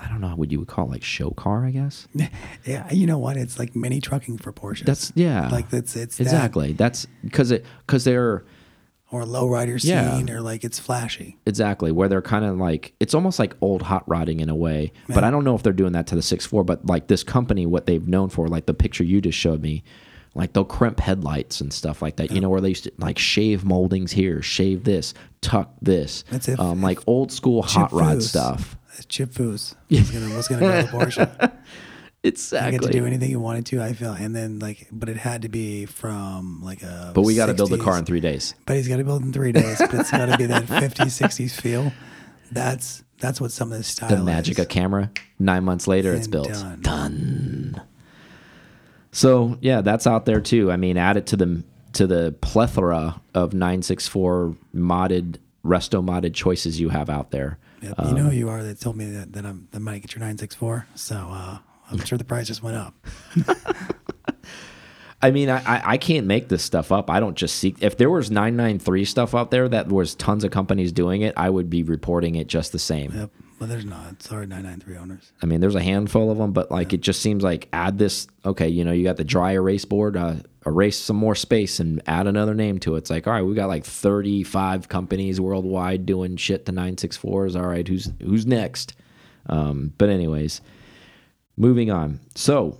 I 0.00 0.08
don't 0.08 0.20
know 0.20 0.28
what 0.28 0.52
you 0.52 0.60
would 0.60 0.68
call 0.68 0.86
it, 0.86 0.90
like 0.92 1.02
show 1.02 1.30
car. 1.30 1.66
I 1.66 1.72
guess 1.72 2.06
Yeah, 2.64 2.92
you 2.92 3.08
know 3.08 3.18
what? 3.18 3.36
It's 3.36 3.58
like 3.58 3.74
mini 3.74 4.00
trucking 4.00 4.38
for 4.38 4.52
Porsche. 4.52 4.84
that's 4.84 5.12
yeah, 5.16 5.48
like 5.48 5.72
it's 5.72 5.96
it's 5.96 6.18
that 6.18 6.22
exactly. 6.22 6.72
That's 6.72 7.06
because 7.24 7.50
it 7.50 7.66
because 7.84 8.04
they're 8.04 8.44
or 9.10 9.22
lowrider 9.24 9.82
Yeah. 9.82 10.16
scene 10.16 10.28
or 10.30 10.40
like 10.40 10.64
it's 10.64 10.78
flashy. 10.78 11.38
exactly 11.46 11.90
where 11.92 12.08
they're 12.08 12.20
kind 12.22 12.44
of 12.44 12.56
like 12.58 12.92
it's 13.00 13.14
almost 13.14 13.38
like 13.38 13.54
old 13.60 13.82
hot 13.82 14.04
rodding 14.08 14.40
in 14.40 14.48
a 14.48 14.54
way. 14.54 14.92
But 15.08 15.24
I 15.24 15.30
don't 15.30 15.44
know 15.44 15.54
if 15.54 15.62
they're 15.62 15.72
doing 15.72 15.92
that 15.92 16.06
to 16.08 16.14
the 16.14 16.22
six 16.22 16.44
four. 16.46 16.62
But 16.64 16.84
like 16.86 17.06
this 17.06 17.22
company, 17.22 17.64
what 17.66 17.86
they've 17.86 18.06
known 18.06 18.28
for, 18.28 18.48
like 18.48 18.66
the 18.66 18.74
picture 18.74 19.04
you 19.04 19.20
just 19.20 19.38
showed 19.38 19.62
me. 19.62 19.82
Like 20.34 20.52
they'll 20.52 20.64
crimp 20.64 21.00
headlights 21.00 21.60
and 21.60 21.72
stuff 21.72 22.00
like 22.02 22.16
that, 22.16 22.30
you 22.30 22.40
know, 22.40 22.48
where 22.50 22.60
they 22.60 22.68
used 22.68 22.84
to 22.84 22.92
like 22.98 23.18
shave 23.18 23.64
moldings 23.64 24.12
here, 24.12 24.40
shave 24.42 24.84
this, 24.84 25.14
tuck 25.40 25.72
this, 25.82 26.22
That's 26.30 26.48
if- 26.48 26.60
um, 26.60 26.80
like 26.82 27.00
old 27.08 27.32
school 27.32 27.62
hot 27.62 27.88
Chip 27.90 27.98
rod 27.98 28.16
Foose. 28.18 28.28
stuff. 28.28 28.76
Chip 29.08 29.30
Foose 29.30 29.74
was 29.90 30.10
gonna 30.10 30.36
was 30.36 30.48
gonna 30.48 30.60
go 30.60 31.04
to 31.10 31.52
Porsche. 32.22 32.24
You 32.24 32.28
Exactly. 32.30 32.78
get 32.78 32.86
to 32.86 32.92
do 32.92 33.06
anything 33.06 33.30
you 33.30 33.40
wanted 33.40 33.66
to. 33.66 33.80
I 33.82 33.92
feel, 33.92 34.12
and 34.12 34.34
then 34.34 34.58
like, 34.58 34.88
but 34.90 35.08
it 35.08 35.16
had 35.16 35.42
to 35.42 35.48
be 35.48 35.86
from 35.86 36.60
like 36.62 36.82
a. 36.82 37.12
but 37.14 37.22
we 37.22 37.34
got 37.36 37.46
to 37.46 37.54
build 37.54 37.70
the 37.70 37.78
car 37.78 37.96
in 37.98 38.04
three 38.04 38.20
days. 38.20 38.54
But 38.66 38.76
he's 38.76 38.88
got 38.88 38.96
to 38.96 39.04
build 39.04 39.22
in 39.22 39.32
three 39.32 39.52
days. 39.52 39.78
But 39.78 39.94
it's 39.94 40.10
got 40.10 40.26
to 40.26 40.36
be 40.36 40.46
that 40.46 40.64
50s, 40.66 41.20
60s 41.20 41.60
feel. 41.60 41.92
That's 42.50 43.04
that's 43.20 43.40
what 43.40 43.52
some 43.52 43.70
of 43.72 43.78
this 43.78 43.86
style. 43.88 44.08
The 44.10 44.18
magic 44.22 44.58
is. 44.58 44.64
of 44.64 44.68
camera. 44.68 45.10
Nine 45.38 45.64
months 45.64 45.86
later, 45.86 46.12
it's 46.14 46.26
built. 46.26 46.48
done. 46.80 47.80
So 49.12 49.56
yeah, 49.60 49.80
that's 49.80 50.06
out 50.06 50.26
there 50.26 50.40
too. 50.40 50.70
I 50.70 50.76
mean, 50.76 50.96
add 50.96 51.16
it 51.16 51.26
to 51.28 51.36
the 51.36 51.62
to 51.94 52.06
the 52.06 52.34
plethora 52.40 53.20
of 53.34 53.54
964 53.54 54.54
modded 54.74 55.36
resto 55.64 56.04
modded 56.04 56.34
choices 56.34 56.78
you 56.78 56.88
have 56.90 57.08
out 57.10 57.30
there. 57.30 57.58
Um, 57.96 58.08
you 58.08 58.14
know 58.14 58.30
who 58.30 58.36
you 58.36 58.48
are 58.48 58.62
that 58.62 58.80
told 58.80 58.96
me 58.96 59.06
that, 59.12 59.32
that 59.32 59.46
I'm 59.46 59.68
that 59.70 59.80
might 59.80 60.02
get 60.02 60.12
your 60.12 60.20
964. 60.20 60.86
So 60.94 61.14
uh, 61.16 61.58
I'm 61.90 62.04
sure 62.04 62.18
the 62.18 62.24
prices 62.24 62.62
went 62.62 62.76
up. 62.76 62.94
I 65.20 65.32
mean, 65.32 65.50
I, 65.50 65.58
I 65.58 65.82
I 65.84 65.96
can't 65.96 66.26
make 66.26 66.48
this 66.48 66.62
stuff 66.62 66.92
up. 66.92 67.10
I 67.10 67.18
don't 67.18 67.36
just 67.36 67.56
seek. 67.56 67.82
If 67.82 67.96
there 67.96 68.10
was 68.10 68.30
993 68.30 69.04
stuff 69.04 69.34
out 69.34 69.50
there 69.50 69.68
that 69.68 69.88
was 69.88 70.14
tons 70.14 70.44
of 70.44 70.52
companies 70.52 70.92
doing 70.92 71.22
it, 71.22 71.34
I 71.36 71.50
would 71.50 71.68
be 71.68 71.82
reporting 71.82 72.36
it 72.36 72.46
just 72.46 72.70
the 72.70 72.78
same. 72.78 73.12
Yep. 73.12 73.30
But 73.58 73.68
there's 73.68 73.84
not. 73.84 74.22
Sorry, 74.22 74.46
993 74.46 74.96
owners. 74.96 75.32
I 75.42 75.46
mean, 75.46 75.60
there's 75.60 75.74
a 75.74 75.82
handful 75.82 76.30
of 76.30 76.38
them, 76.38 76.52
but 76.52 76.70
like 76.70 76.92
it 76.92 77.00
just 77.00 77.20
seems 77.20 77.42
like 77.42 77.68
add 77.72 77.98
this. 77.98 78.28
Okay, 78.44 78.68
you 78.68 78.84
know, 78.84 78.92
you 78.92 79.02
got 79.02 79.16
the 79.16 79.24
dry 79.24 79.52
erase 79.52 79.84
board, 79.84 80.16
uh, 80.16 80.36
erase 80.64 80.96
some 80.96 81.16
more 81.16 81.34
space 81.34 81.80
and 81.80 82.00
add 82.06 82.28
another 82.28 82.54
name 82.54 82.78
to 82.80 82.94
it. 82.94 82.98
It's 82.98 83.10
like, 83.10 83.26
all 83.26 83.32
right, 83.32 83.42
we 83.42 83.54
got 83.54 83.66
like 83.66 83.84
35 83.84 84.88
companies 84.88 85.40
worldwide 85.40 86.06
doing 86.06 86.36
shit 86.36 86.66
to 86.66 86.72
964s. 86.72 87.60
All 87.60 87.66
right, 87.66 87.86
who's 87.88 88.12
who's 88.22 88.46
next? 88.46 88.94
Um, 89.46 89.92
but 89.98 90.10
anyways, 90.10 90.60
moving 91.58 91.90
on. 91.90 92.20
So 92.34 92.78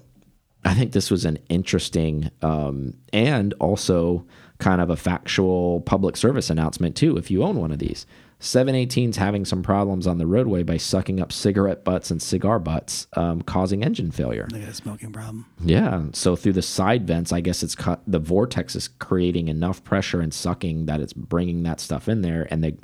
I 0.64 0.74
think 0.74 0.92
this 0.92 1.10
was 1.10 1.24
an 1.24 1.38
interesting 1.48 2.30
um, 2.42 2.94
and 3.12 3.52
also 3.54 4.24
kind 4.58 4.80
of 4.80 4.90
a 4.90 4.96
factual 4.96 5.80
public 5.82 6.16
service 6.16 6.50
announcement 6.50 6.96
too. 6.96 7.16
If 7.16 7.30
you 7.30 7.42
own 7.42 7.56
one 7.56 7.70
of 7.70 7.78
these, 7.78 8.06
718's 8.40 9.16
having 9.16 9.44
some 9.44 9.62
problems 9.62 10.06
on 10.06 10.18
the 10.18 10.26
roadway 10.26 10.62
by 10.62 10.76
sucking 10.76 11.20
up 11.20 11.32
cigarette 11.32 11.84
butts 11.84 12.10
and 12.10 12.22
cigar 12.22 12.60
butts, 12.60 13.08
um, 13.14 13.42
causing 13.42 13.82
engine 13.82 14.12
failure. 14.12 14.46
They 14.52 14.60
got 14.60 14.68
a 14.68 14.74
smoking 14.74 15.12
problem. 15.12 15.46
Yeah. 15.64 16.04
So 16.12 16.36
through 16.36 16.52
the 16.52 16.62
side 16.62 17.06
vents, 17.06 17.32
I 17.32 17.40
guess 17.40 17.64
it's 17.64 17.74
cut. 17.74 18.00
The 18.06 18.20
vortex 18.20 18.76
is 18.76 18.88
creating 19.00 19.48
enough 19.48 19.82
pressure 19.82 20.20
and 20.20 20.32
sucking 20.32 20.86
that 20.86 21.00
it's 21.00 21.12
bringing 21.12 21.64
that 21.64 21.80
stuff 21.80 22.08
in 22.08 22.22
there, 22.22 22.46
and 22.50 22.62
the, 22.62 22.76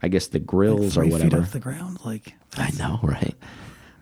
I 0.00 0.08
guess 0.08 0.26
the 0.26 0.40
grills 0.40 0.96
or 0.96 1.02
Three 1.02 1.10
feet 1.10 1.12
whatever. 1.12 1.42
off 1.42 1.52
the 1.52 1.60
ground. 1.60 1.98
Like 2.04 2.34
I 2.56 2.70
know, 2.76 2.98
right? 3.02 3.34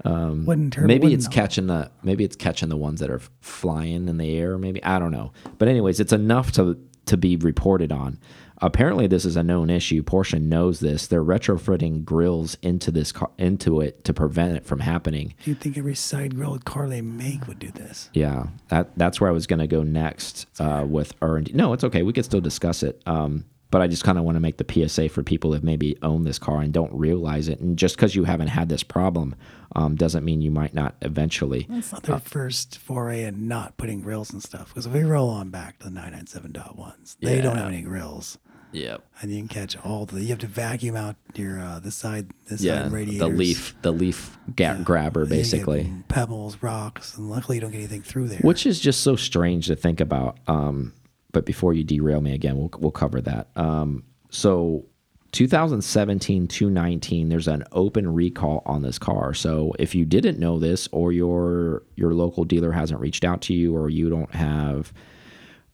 Wouldn't 0.05 0.73
turn. 0.73 0.87
maybe 0.87 1.05
wouldn't 1.07 1.15
it's 1.21 1.29
know. 1.29 1.35
catching 1.35 1.67
the 1.67 1.91
maybe 2.03 2.25
it's 2.25 2.37
catching 2.37 2.69
the 2.69 2.77
ones 2.77 3.01
that 3.01 3.11
are 3.11 3.21
flying 3.41 4.09
in 4.09 4.17
the 4.19 4.37
air 4.37 4.57
maybe 4.59 4.83
i 4.85 4.99
don't 4.99 5.13
know. 5.13 5.33
But 5.59 5.69
anyways 5.69 6.01
it's 6.01 6.13
enough 6.13 6.53
to 6.53 6.79
to 7.07 7.17
be 7.17 7.37
reported 7.37 7.91
on. 7.91 8.19
Apparently 8.61 9.07
this 9.07 9.25
is 9.25 9.37
a 9.37 9.43
known 9.43 9.71
issue. 9.71 10.03
Porsche 10.03 10.39
knows 10.43 10.81
this. 10.81 11.07
They're 11.07 11.25
retrofitting 11.25 12.05
grills 12.05 12.57
into 12.61 12.91
this 12.91 13.13
car, 13.13 13.31
into 13.39 13.81
it 13.81 14.05
to 14.05 14.13
prevent 14.13 14.57
it 14.57 14.67
from 14.67 14.81
happening. 14.81 15.35
You'd 15.45 15.61
think 15.61 15.79
every 15.79 15.95
side 15.95 16.35
grilled 16.35 16.65
car 16.65 16.89
they 16.89 17.01
make 17.01 17.47
would 17.47 17.61
do 17.61 17.71
this. 17.71 18.11
yeah 18.13 18.49
that 18.69 18.91
that's 18.99 19.21
where 19.21 19.31
i 19.31 19.33
was 19.33 19.47
going 19.47 19.61
to 19.61 19.67
go 19.67 19.83
next 19.83 20.47
uh, 20.61 20.85
with 20.87 21.15
r&d 21.23 21.53
no 21.55 21.73
it's 21.73 21.85
okay. 21.85 22.03
We 22.03 22.13
could 22.13 22.25
still 22.25 22.41
discuss 22.41 22.83
it. 22.83 23.01
Um, 23.07 23.45
but 23.71 23.81
i 23.83 23.87
just 23.87 24.05
kind 24.05 24.19
of 24.19 24.25
want 24.25 24.37
to 24.37 24.41
make 24.41 24.57
the 24.57 24.89
psa 24.89 25.09
for 25.09 25.23
people 25.23 25.51
that 25.51 25.63
maybe 25.65 25.97
own 26.03 26.25
this 26.25 26.39
car 26.39 26.61
and 26.61 26.73
don't 26.73 26.93
realize 26.93 27.49
it 27.49 27.61
and 27.61 27.77
just 27.79 27.97
because 27.97 28.15
you 28.15 28.25
haven't 28.25 28.49
had 28.49 28.69
this 28.69 28.83
problem 28.83 29.35
um, 29.77 29.95
doesn't 29.97 30.25
mean 30.25 30.41
you 30.41 30.51
might 30.51 30.73
not 30.73 30.95
eventually 31.03 31.67
It's 31.71 31.93
not 31.93 32.03
their 32.05 32.19
first 32.19 32.79
foray 32.79 33.25
in 33.25 33.47
not 33.49 33.77
putting 33.77 34.01
grills 34.01 34.33
and 34.33 34.43
stuff. 34.43 34.69
Because 34.69 34.87
if 34.87 34.93
we 34.95 35.03
roll 35.03 35.29
on 35.29 35.51
back 35.51 35.79
to 35.81 35.91
the 35.91 36.01
997.1s, 36.01 37.17
they 37.21 37.41
don't 37.43 37.57
have 37.57 37.69
any 37.69 37.83
grills. 37.83 38.39
yep 38.73 39.05
And 39.21 39.31
you 39.31 39.39
can 39.39 39.49
catch 39.49 39.77
all 39.85 40.07
the. 40.07 40.23
You 40.23 40.29
have 40.29 40.39
to 40.39 40.47
vacuum 40.47 40.97
out 40.97 41.17
your 41.35 41.61
uh, 41.61 41.81
the 41.81 41.91
side 41.91 42.31
the 42.47 42.57
yeah, 42.57 42.85
side 42.85 42.93
radiators. 42.93 43.21
the 43.21 43.29
leaf, 43.29 43.75
the 43.83 43.93
leaf 43.93 44.39
ga- 44.57 44.83
grabber, 44.83 45.27
basically, 45.27 45.93
pebbles, 46.09 46.57
rocks, 46.63 47.17
and 47.17 47.29
luckily 47.31 47.59
you 47.59 47.61
don't 47.61 47.71
get 47.71 47.79
anything 47.79 48.03
through 48.03 48.29
there. 48.29 48.39
which 48.41 48.65
is 48.67 48.81
just 48.81 49.01
so 49.03 49.17
strange 49.17 49.67
to 49.67 49.77
think 49.77 50.01
about. 50.01 50.39
Um, 50.47 50.95
but 51.33 51.45
before 51.45 51.75
you 51.75 51.85
derail 51.85 52.21
me 52.21 52.35
again, 52.35 52.57
we'll 52.57 52.71
we'll 52.79 52.91
cover 52.91 53.21
that. 53.21 53.49
Um, 53.57 54.05
so 54.31 54.85
2017 55.33 56.49
219 56.49 57.29
there's 57.29 57.49
an 57.49 57.63
open 57.73 58.13
recall 58.13 58.63
on 58.65 58.83
this 58.83 58.99
car. 58.99 59.35
So 59.35 59.75
if 59.79 59.95
you 59.95 60.05
didn't 60.05 60.39
know 60.39 60.59
this 60.59 60.89
or 60.91 61.13
your 61.13 61.83
your 61.97 62.15
local 62.15 62.45
dealer 62.45 62.73
hasn't 62.73 63.01
reached 63.01 63.25
out 63.25 63.43
to 63.43 63.55
you 63.55 63.77
or 63.77 63.91
you 63.91 64.09
don't 64.09 64.35
have 64.35 64.93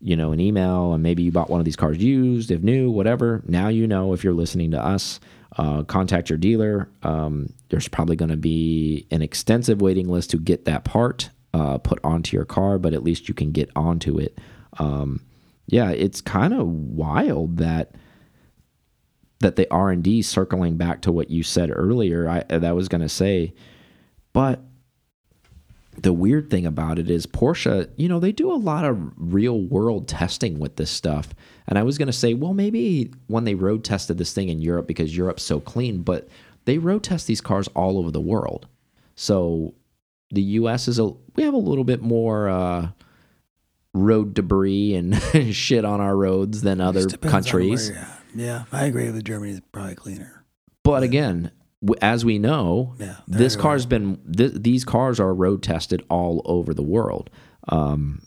you 0.00 0.16
know 0.16 0.32
an 0.32 0.40
email 0.40 0.92
and 0.92 1.02
maybe 1.02 1.22
you 1.22 1.30
bought 1.30 1.50
one 1.50 1.60
of 1.60 1.64
these 1.64 1.76
cars 1.76 1.98
used 1.98 2.50
if 2.50 2.62
new 2.62 2.90
whatever 2.90 3.42
now 3.46 3.68
you 3.68 3.86
know 3.86 4.12
if 4.12 4.24
you're 4.24 4.34
listening 4.34 4.72
to 4.72 4.84
us 4.84 5.20
uh, 5.56 5.84
contact 5.84 6.28
your 6.28 6.36
dealer. 6.36 6.88
Um, 7.04 7.52
there's 7.68 7.86
probably 7.86 8.16
going 8.16 8.32
to 8.32 8.36
be 8.36 9.06
an 9.12 9.22
extensive 9.22 9.80
waiting 9.80 10.08
list 10.08 10.30
to 10.30 10.38
get 10.38 10.64
that 10.64 10.82
part 10.82 11.30
uh, 11.52 11.78
put 11.78 12.00
onto 12.02 12.36
your 12.36 12.44
car 12.44 12.76
but 12.76 12.92
at 12.92 13.04
least 13.04 13.28
you 13.28 13.34
can 13.34 13.52
get 13.52 13.70
onto 13.76 14.18
it. 14.18 14.36
Um, 14.80 15.20
yeah 15.66 15.90
it's 15.90 16.20
kind 16.20 16.54
of 16.54 16.66
wild 16.66 17.56
that 17.58 17.94
that 19.40 19.56
the 19.56 19.70
r&d 19.70 20.22
circling 20.22 20.76
back 20.76 21.02
to 21.02 21.12
what 21.12 21.30
you 21.30 21.42
said 21.42 21.70
earlier 21.72 22.28
i 22.28 22.42
that 22.48 22.74
was 22.74 22.88
going 22.88 23.00
to 23.00 23.08
say 23.08 23.52
but 24.32 24.62
the 25.96 26.12
weird 26.12 26.50
thing 26.50 26.66
about 26.66 26.98
it 26.98 27.08
is 27.08 27.26
Porsche, 27.26 27.88
you 27.96 28.08
know, 28.08 28.18
they 28.18 28.32
do 28.32 28.50
a 28.52 28.54
lot 28.54 28.84
of 28.84 29.12
real 29.16 29.60
world 29.60 30.08
testing 30.08 30.58
with 30.58 30.76
this 30.76 30.90
stuff. 30.90 31.28
And 31.68 31.78
I 31.78 31.82
was 31.82 31.98
going 31.98 32.06
to 32.06 32.12
say, 32.12 32.34
well, 32.34 32.54
maybe 32.54 33.12
when 33.28 33.44
they 33.44 33.54
road 33.54 33.84
tested 33.84 34.18
this 34.18 34.32
thing 34.32 34.48
in 34.48 34.60
Europe 34.60 34.86
because 34.86 35.16
Europe's 35.16 35.42
so 35.42 35.60
clean, 35.60 36.02
but 36.02 36.28
they 36.64 36.78
road 36.78 37.04
test 37.04 37.26
these 37.26 37.40
cars 37.40 37.68
all 37.68 37.98
over 37.98 38.10
the 38.10 38.20
world. 38.20 38.66
So 39.14 39.74
the 40.30 40.42
US 40.42 40.88
is 40.88 40.98
a 40.98 41.12
we 41.36 41.42
have 41.44 41.54
a 41.54 41.58
little 41.58 41.84
bit 41.84 42.02
more 42.02 42.48
uh 42.48 42.88
road 43.94 44.34
debris 44.34 44.94
and 44.94 45.16
shit 45.52 45.84
on 45.84 46.00
our 46.00 46.16
roads 46.16 46.60
than 46.62 46.80
other 46.80 47.02
Just 47.02 47.10
depends 47.12 47.34
on 47.34 47.42
countries. 47.42 47.92
Yeah, 48.34 48.64
I 48.72 48.86
agree 48.86 49.10
with 49.10 49.24
Germany 49.24 49.52
is 49.52 49.60
probably 49.72 49.94
cleaner. 49.94 50.44
But 50.82 51.02
again, 51.02 51.52
as 52.02 52.24
we 52.24 52.38
know, 52.38 52.94
Yeah, 52.98 53.16
this 53.26 53.56
car's 53.56 53.86
been 53.86 54.18
th 54.36 54.52
these 54.54 54.84
cars 54.84 55.20
are 55.20 55.32
road 55.32 55.62
tested 55.62 56.02
all 56.10 56.42
over 56.44 56.74
the 56.74 56.82
world. 56.82 57.30
Um, 57.68 58.22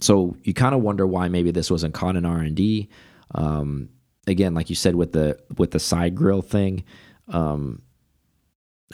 so 0.00 0.36
you 0.42 0.52
kind 0.52 0.74
of 0.74 0.82
wonder 0.82 1.06
why 1.06 1.28
maybe 1.28 1.50
this 1.50 1.70
wasn't 1.70 1.94
caught 1.94 2.16
in 2.16 2.24
R 2.24 2.38
and 2.38 2.54
D. 2.54 2.88
Um, 3.34 3.88
again, 4.26 4.54
like 4.54 4.68
you 4.68 4.76
said 4.76 4.94
with 4.94 5.12
the 5.12 5.38
with 5.56 5.70
the 5.70 5.78
side 5.78 6.14
grill 6.14 6.42
thing, 6.42 6.84
um, 7.28 7.82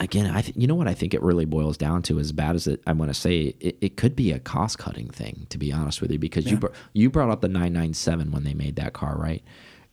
again, 0.01 0.25
I 0.35 0.41
th 0.41 0.55
you 0.57 0.67
know 0.67 0.75
what 0.75 0.87
I 0.87 0.93
think 0.93 1.13
it 1.13 1.21
really 1.21 1.45
boils 1.45 1.77
down 1.77 2.01
to. 2.03 2.19
As 2.19 2.31
bad 2.31 2.55
as 2.55 2.67
it, 2.67 2.81
I 2.85 2.93
want 2.93 3.09
to 3.09 3.13
say, 3.13 3.55
it, 3.59 3.77
it 3.81 3.97
could 3.97 4.15
be 4.15 4.31
a 4.31 4.39
cost 4.39 4.77
cutting 4.77 5.09
thing. 5.09 5.45
To 5.49 5.57
be 5.57 5.71
honest 5.71 6.01
with 6.01 6.11
you, 6.11 6.19
because 6.19 6.45
Yeah. 6.45 6.51
you 6.51 6.57
br 6.57 6.67
you 6.93 7.09
brought 7.09 7.29
up 7.29 7.41
the 7.41 7.47
997 7.47 8.31
when 8.31 8.43
they 8.43 8.53
made 8.53 8.75
that 8.75 8.93
car, 8.93 9.15
right? 9.17 9.43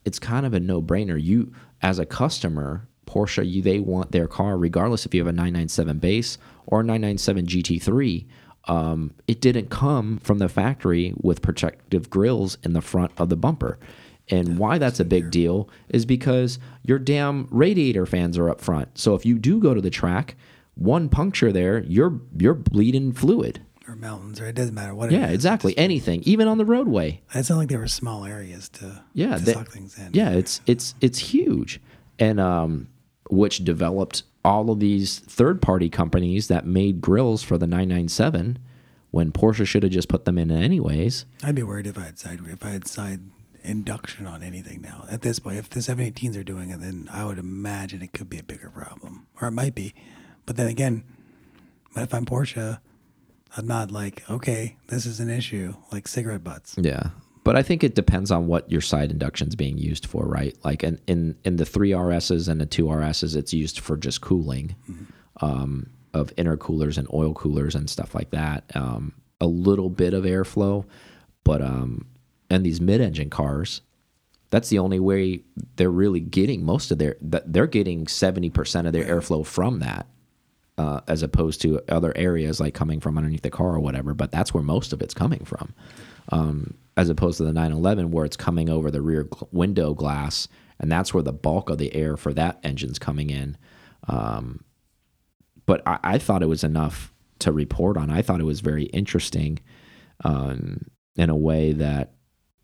It's 0.05 0.19
kind 0.19 0.45
of 0.45 0.53
a 0.53 0.59
no 0.59 0.81
brainer. 0.81 1.21
You 1.21 1.51
as 1.81 1.99
a 1.99 2.05
customer, 2.05 2.87
Porsche, 3.05 3.49
you 3.49 3.61
they 3.61 3.79
want 3.79 4.11
their 4.11 4.27
car 4.27 4.57
regardless 4.57 5.05
if 5.05 5.13
you 5.13 5.21
have 5.21 5.27
a 5.27 5.31
997 5.31 5.99
base 5.99 6.37
or 6.65 6.83
997 6.83 7.45
GT3. 7.47 8.25
Um, 8.65 9.13
it 9.27 9.41
didn't 9.41 9.69
come 9.69 10.19
from 10.19 10.37
the 10.37 10.49
factory 10.49 11.13
with 11.19 11.41
protective 11.41 12.09
grills 12.09 12.57
in 12.63 12.73
the 12.73 12.81
front 12.81 13.11
of 13.17 13.29
the 13.29 13.37
bumper. 13.37 13.79
And 14.29 14.59
why 14.59 14.77
that's 14.77 14.99
a 14.99 15.05
big 15.05 15.31
deal 15.31 15.69
is 15.89 16.05
because 16.05 16.59
your 16.83 16.99
damn 16.99 17.47
radiator 17.49 18.05
fans 18.05 18.37
are 18.37 18.49
up 18.49 18.61
front. 18.61 18.97
So 18.97 19.15
if 19.15 19.25
you 19.25 19.39
do 19.39 19.59
go 19.59 19.73
to 19.73 19.81
the 19.81 19.89
track, 19.89 20.35
one 20.75 21.09
puncture 21.09 21.51
there, 21.51 21.83
you're 21.83 22.19
you're 22.37 22.53
bleeding 22.53 23.11
fluid. 23.11 23.61
Or 23.87 23.95
mountains, 23.95 24.39
or 24.39 24.45
it 24.45 24.53
doesn't 24.53 24.75
matter 24.75 24.93
what. 24.93 25.11
Yeah, 25.11 25.27
is. 25.27 25.33
exactly. 25.33 25.75
Anything, 25.77 26.21
even 26.23 26.47
on 26.47 26.59
the 26.59 26.65
roadway. 26.65 27.21
It's 27.33 27.49
not 27.49 27.57
like 27.57 27.69
there 27.69 27.79
were 27.79 27.87
small 27.87 28.23
areas 28.23 28.69
to 28.69 29.03
Yeah, 29.13 29.37
to 29.37 29.45
suck 29.45 29.71
things 29.71 29.97
in. 29.97 30.11
Yeah, 30.13 30.29
it's 30.29 30.61
it's 30.67 30.93
it's 31.01 31.17
huge, 31.17 31.81
and 32.19 32.39
um, 32.39 32.87
which 33.31 33.63
developed 33.63 34.23
all 34.45 34.69
of 34.69 34.79
these 34.79 35.19
third 35.19 35.61
party 35.61 35.89
companies 35.89 36.47
that 36.47 36.65
made 36.65 37.01
grills 37.01 37.43
for 37.43 37.57
the 37.57 37.67
997 37.67 38.57
when 39.11 39.31
Porsche 39.31 39.65
should 39.65 39.83
have 39.83 39.91
just 39.91 40.07
put 40.07 40.25
them 40.25 40.37
in 40.37 40.51
anyways. 40.51 41.25
I'd 41.43 41.55
be 41.55 41.63
worried 41.63 41.87
if 41.87 41.97
I 41.97 42.05
had 42.05 42.19
side 42.19 42.39
if 42.47 42.63
I 42.63 42.69
had 42.69 42.87
side 42.87 43.21
induction 43.69 44.25
on 44.25 44.43
anything 44.43 44.81
now. 44.81 45.05
At 45.09 45.21
this 45.21 45.39
point, 45.39 45.57
if 45.57 45.69
the 45.69 45.79
718s 45.79 46.37
are 46.37 46.43
doing 46.43 46.71
it, 46.71 46.81
then 46.81 47.09
I 47.11 47.25
would 47.25 47.37
imagine 47.37 48.01
it 48.01 48.13
could 48.13 48.29
be 48.29 48.39
a 48.39 48.43
bigger 48.43 48.69
problem, 48.69 49.27
or 49.39 49.47
it 49.47 49.51
might 49.51 49.75
be. 49.75 49.93
But 50.45 50.57
then 50.57 50.67
again, 50.67 51.03
but 51.93 52.03
if 52.03 52.13
I'm 52.13 52.25
Porsche, 52.25 52.79
I'm 53.55 53.67
not 53.67 53.91
like 53.91 54.29
okay, 54.29 54.77
this 54.87 55.05
is 55.05 55.19
an 55.19 55.29
issue 55.29 55.75
like 55.91 56.07
cigarette 56.07 56.43
butts. 56.43 56.75
Yeah. 56.77 57.09
But 57.43 57.55
I 57.55 57.63
think 57.63 57.83
it 57.83 57.95
depends 57.95 58.31
on 58.31 58.47
what 58.47 58.69
your 58.69 58.81
side 58.81 59.11
induction's 59.11 59.55
being 59.55 59.77
used 59.77 60.05
for, 60.05 60.25
right? 60.25 60.55
Like 60.63 60.83
in 60.83 60.99
in, 61.07 61.37
in 61.45 61.55
the 61.55 61.65
three 61.65 61.91
RSs 61.91 62.47
and 62.47 62.59
the 62.59 62.65
two 62.65 62.85
RSs, 62.85 63.35
it's 63.35 63.53
used 63.53 63.79
for 63.79 63.97
just 63.97 64.21
cooling 64.21 64.75
um, 65.41 65.89
of 66.13 66.35
intercoolers 66.35 66.97
and 66.97 67.07
oil 67.13 67.33
coolers 67.33 67.75
and 67.75 67.89
stuff 67.89 68.13
like 68.13 68.31
that. 68.31 68.65
Um, 68.75 69.13
a 69.41 69.47
little 69.47 69.89
bit 69.89 70.13
of 70.13 70.25
airflow, 70.25 70.85
but 71.43 71.61
um, 71.61 72.05
and 72.49 72.65
these 72.65 72.81
mid-engine 72.81 73.29
cars, 73.29 73.81
that's 74.49 74.69
the 74.69 74.79
only 74.79 74.99
way 74.99 75.43
they're 75.75 75.89
really 75.89 76.19
getting 76.19 76.63
most 76.63 76.91
of 76.91 76.97
their. 76.97 77.15
They're 77.21 77.67
getting 77.67 78.07
seventy 78.07 78.49
percent 78.49 78.87
of 78.87 78.93
their 78.93 79.05
airflow 79.05 79.45
from 79.45 79.79
that 79.79 80.07
uh, 80.79 81.01
as 81.09 81.21
opposed 81.21 81.61
to 81.61 81.81
other 81.89 82.13
areas 82.15 82.61
like 82.61 82.73
coming 82.73 83.01
from 83.01 83.17
underneath 83.17 83.41
the 83.41 83.49
car 83.49 83.75
or 83.75 83.79
whatever. 83.81 84.13
But 84.13 84.31
that's 84.31 84.53
where 84.53 84.63
most 84.63 84.93
of 84.93 85.01
it's 85.01 85.13
coming 85.13 85.43
from, 85.43 85.73
um, 86.29 86.75
as 86.95 87.09
opposed 87.09 87.37
to 87.37 87.43
the 87.43 87.51
911 87.51 88.11
where 88.11 88.23
it's 88.23 88.37
coming 88.37 88.69
over 88.69 88.89
the 88.89 89.01
rear 89.01 89.27
window 89.51 89.93
glass, 89.93 90.47
and 90.79 90.89
that's 90.89 91.13
where 91.13 91.21
the 91.21 91.33
bulk 91.33 91.69
of 91.69 91.79
the 91.79 91.93
air 91.93 92.15
for 92.15 92.33
that 92.33 92.59
engine's 92.63 92.97
coming 92.97 93.29
in. 93.29 93.57
Um, 94.07 94.63
but 95.65 95.85
I, 95.85 95.99
I 96.01 96.17
thought 96.17 96.43
it 96.43 96.47
was 96.47 96.63
enough 96.63 97.13
to 97.39 97.51
report 97.51 97.97
on. 97.97 98.09
I 98.09 98.21
thought 98.21 98.39
it 98.39 98.45
was 98.45 98.61
very 98.61 98.85
interesting 98.85 99.59
um, 100.23 100.85
in 101.17 101.29
a 101.29 101.35
way 101.35 101.73
that 101.73 102.13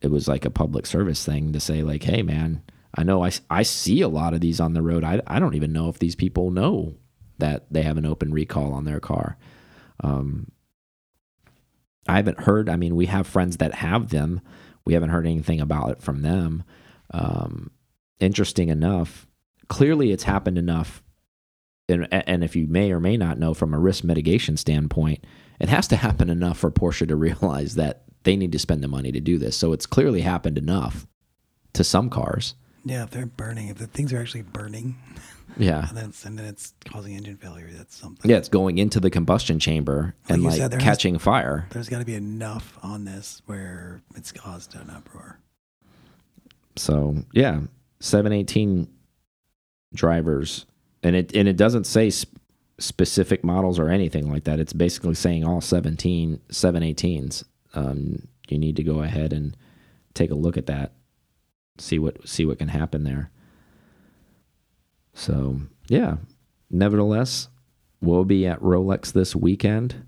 it 0.06 0.12
was 0.12 0.28
like 0.28 0.45
a 0.45 0.49
public 0.49 0.86
service 0.86 1.26
thing 1.26 1.51
to 1.51 1.60
say 1.60 1.84
like, 1.84 2.03
hey 2.03 2.22
man. 2.22 2.62
I 2.97 3.03
know 3.03 3.26
I, 3.26 3.32
I 3.49 3.64
see 3.64 3.99
a 3.99 4.08
lot 4.08 4.34
of 4.34 4.39
these 4.39 4.62
on 4.62 4.74
the 4.74 4.82
road. 4.82 5.03
I, 5.03 5.22
I 5.28 5.38
don't 5.38 5.56
even 5.56 5.74
know 5.74 5.89
if 5.89 5.99
these 5.99 6.16
people 6.16 6.49
know 6.49 6.95
that 7.39 7.66
they 7.70 7.82
have 7.82 7.97
an 7.97 8.06
open 8.06 8.32
recall 8.32 8.72
on 8.72 8.86
their 8.86 9.01
car. 9.01 9.38
Um, 10.01 10.49
I 12.08 12.16
haven't 12.16 12.41
heard. 12.41 12.70
I 12.70 12.76
mean, 12.76 12.95
we 12.95 13.08
have 13.08 13.28
friends 13.28 13.58
that 13.58 13.74
have 13.76 14.10
them. 14.10 14.39
We 14.86 14.93
haven't 14.93 15.10
heard 15.10 15.26
anything 15.26 15.60
about 15.60 15.89
it 15.89 16.01
from 16.01 16.22
them. 16.22 16.64
Um, 17.12 17.72
interesting 18.20 18.70
enough, 18.70 19.28
clearly 19.68 20.12
it's 20.12 20.24
happened 20.24 20.58
enough. 20.58 21.03
And, 21.89 22.08
and 22.12 22.43
if 22.43 22.56
you 22.56 22.68
may 22.68 22.91
or 22.91 22.99
may 22.99 23.18
not 23.18 23.38
know 23.38 23.53
from 23.53 23.74
a 23.74 23.80
risk 23.80 24.03
mitigation 24.03 24.58
standpoint, 24.58 25.26
it 25.60 25.70
has 25.70 25.88
to 25.89 25.97
happen 25.97 26.30
enough 26.30 26.60
for 26.60 26.72
Porsche 26.72 27.08
to 27.08 27.16
realize 27.18 27.76
that 27.76 28.05
they 28.26 28.36
need 28.36 28.51
to 28.51 28.59
spend 28.59 28.84
the 28.84 28.88
money 28.89 29.11
to 29.11 29.19
do 29.21 29.38
this. 29.38 29.55
So 29.55 29.71
it's 29.71 29.86
clearly 29.86 30.21
happened 30.21 30.57
enough 30.57 31.07
to 31.73 31.84
some 31.84 32.09
cars. 32.09 32.55
Yeah, 32.84 33.03
if 33.03 33.09
they're 33.11 33.26
burning, 33.26 33.69
if 33.69 33.78
the 33.78 33.88
things 33.88 34.11
are 34.13 34.19
actually 34.19 34.43
burning, 34.43 34.95
Yeah. 35.57 35.88
and 35.88 35.97
then 35.97 36.05
it's, 36.09 36.26
and 36.26 36.38
then 36.38 36.45
it's 36.45 36.73
causing 36.86 37.15
engine 37.15 37.38
failure, 37.38 37.69
that's 37.71 37.95
something. 37.95 38.30
Yeah, 38.30 38.38
it's 38.38 38.49
going 38.49 38.78
into 38.78 38.99
the 38.99 39.09
combustion 39.09 39.57
chamber 39.59 40.13
and 40.30 40.41
you 40.43 40.49
like 40.49 40.57
said, 40.57 40.69
there 40.71 40.80
has- 40.80 40.84
catching 40.97 41.17
fire. 41.17 41.65
There's 41.71 41.88
got 41.89 41.99
to 41.99 42.05
be 42.05 42.13
enough 42.15 42.78
on 42.84 43.05
this 43.05 43.41
where 43.45 44.01
it's 44.15 44.32
caused 44.32 44.76
an 44.76 44.89
uproar. 44.89 45.39
So 46.76 47.23
yeah, 47.34 47.61
seven 48.01 48.34
eighteen 48.34 48.89
drivers, 49.93 50.65
and 51.03 51.15
it 51.15 51.34
and 51.36 51.47
it 51.47 51.55
doesn't 51.57 51.86
say 51.86 52.09
sp- 52.11 52.36
specific 52.80 53.43
models 53.45 53.80
or 53.80 53.89
anything 53.89 54.30
like 54.30 54.43
that. 54.43 54.59
It's 54.59 54.73
basically 54.73 55.15
saying 55.15 55.45
all 55.45 55.61
17 55.61 56.41
718s. 56.49 57.45
Um, 57.76 58.28
you 58.47 58.57
need 58.57 58.76
to 58.78 58.84
go 58.84 59.01
ahead 59.01 59.34
and 59.34 59.55
take 60.13 60.32
a 60.32 60.36
look 60.36 60.57
at 60.57 60.67
that, 60.67 60.93
see 61.78 61.99
what 61.99 62.28
see 62.28 62.45
what 62.45 62.59
can 62.59 62.69
happen 62.69 63.03
there. 63.03 63.32
So 65.13 65.61
yeah, 65.88 66.17
nevertheless, 66.69 67.49
we'll 68.01 68.26
be 68.26 68.45
at 68.45 68.59
Rolex 68.61 69.11
this 69.11 69.36
weekend. 69.36 70.05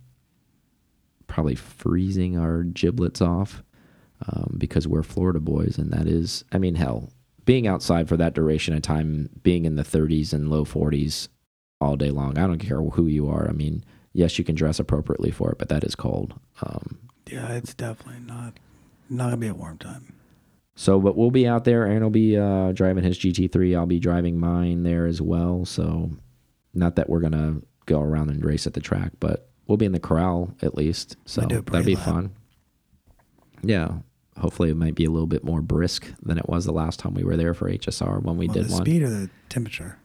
Probably 1.28 1.55
freezing 1.55 2.38
our 2.38 2.63
giblets 2.63 3.22
off 3.22 3.63
um, 4.26 4.55
because 4.57 4.88
we're 4.88 5.03
Florida 5.03 5.39
boys, 5.39 5.78
and 5.78 5.91
that 5.91 6.07
is, 6.07 6.43
I 6.51 6.57
mean, 6.57 6.76
hell, 6.76 7.11
being 7.45 7.68
outside 7.68 8.09
for 8.09 8.18
that 8.18 8.34
duration 8.34 8.74
of 8.76 8.82
time, 8.82 9.30
being 9.43 9.65
in 9.65 9.76
the 9.76 9.84
30s 9.84 10.34
and 10.34 10.49
low 10.49 10.65
40s 10.65 11.28
all 11.80 11.95
day 11.95 12.11
long. 12.11 12.38
I 12.38 12.47
don't 12.47 12.59
care 12.59 12.82
who 12.82 13.07
you 13.07 13.30
are. 13.30 13.47
I 13.47 13.53
mean, 13.53 13.84
yes, 14.13 14.38
you 14.39 14.43
can 14.43 14.55
dress 14.55 14.80
appropriately 14.80 15.32
for 15.32 15.51
it, 15.51 15.57
but 15.57 15.70
that 15.70 15.84
is 15.84 15.95
cold. 15.95 16.34
Um, 16.61 16.97
Yeah, 17.32 17.54
it's 17.54 17.74
definitely 17.74 18.22
not 18.26 18.54
not 19.10 19.26
gonna 19.26 19.38
be 19.38 19.48
a 19.48 19.54
warm 19.54 19.78
time. 19.78 20.14
so, 20.76 21.00
but 21.00 21.16
we'll 21.18 21.32
be 21.32 21.48
out 21.48 21.64
there. 21.64 21.86
Aaron 21.86 22.04
will 22.04 22.10
be 22.10 22.38
uh, 22.38 22.72
driving 22.74 23.04
his 23.04 23.18
GT3. 23.18 23.76
I'll 23.78 23.86
be 23.86 24.00
driving 24.00 24.40
mine 24.40 24.84
there 24.84 25.06
as 25.08 25.22
well. 25.22 25.66
So, 25.66 26.12
not 26.74 26.96
that 26.98 27.10
we're 27.10 27.20
gonna 27.22 27.62
go 27.86 28.02
around 28.02 28.30
and 28.30 28.44
race 28.44 28.68
at 28.68 28.74
the 28.74 28.82
track, 28.82 29.12
but 29.20 29.50
we'll 29.68 29.78
be 29.78 29.86
in 29.86 29.92
the 29.94 30.00
corral 30.00 30.54
at 30.62 30.76
least. 30.76 31.16
So 31.26 31.42
that'd 31.42 31.86
be 31.86 31.96
fun. 31.96 32.32
Yeah. 33.64 34.00
Hopefully, 34.38 34.70
it 34.70 34.76
might 34.78 34.94
be 34.94 35.06
a 35.06 35.10
little 35.10 35.26
bit 35.28 35.44
more 35.44 35.62
brisk 35.64 36.06
than 36.22 36.38
it 36.38 36.48
was 36.48 36.66
the 36.66 36.72
last 36.72 37.00
time 37.00 37.16
we 37.16 37.24
were 37.24 37.36
there 37.38 37.56
for 37.56 37.68
HSR 37.72 38.22
when 38.22 38.38
we 38.38 38.46
Well, 38.48 38.54
did 38.54 38.66
the 38.68 38.74
one. 38.74 38.82
speed 38.84 39.02
or 39.02 39.10
the 39.10 39.30
temperature? 39.50 39.98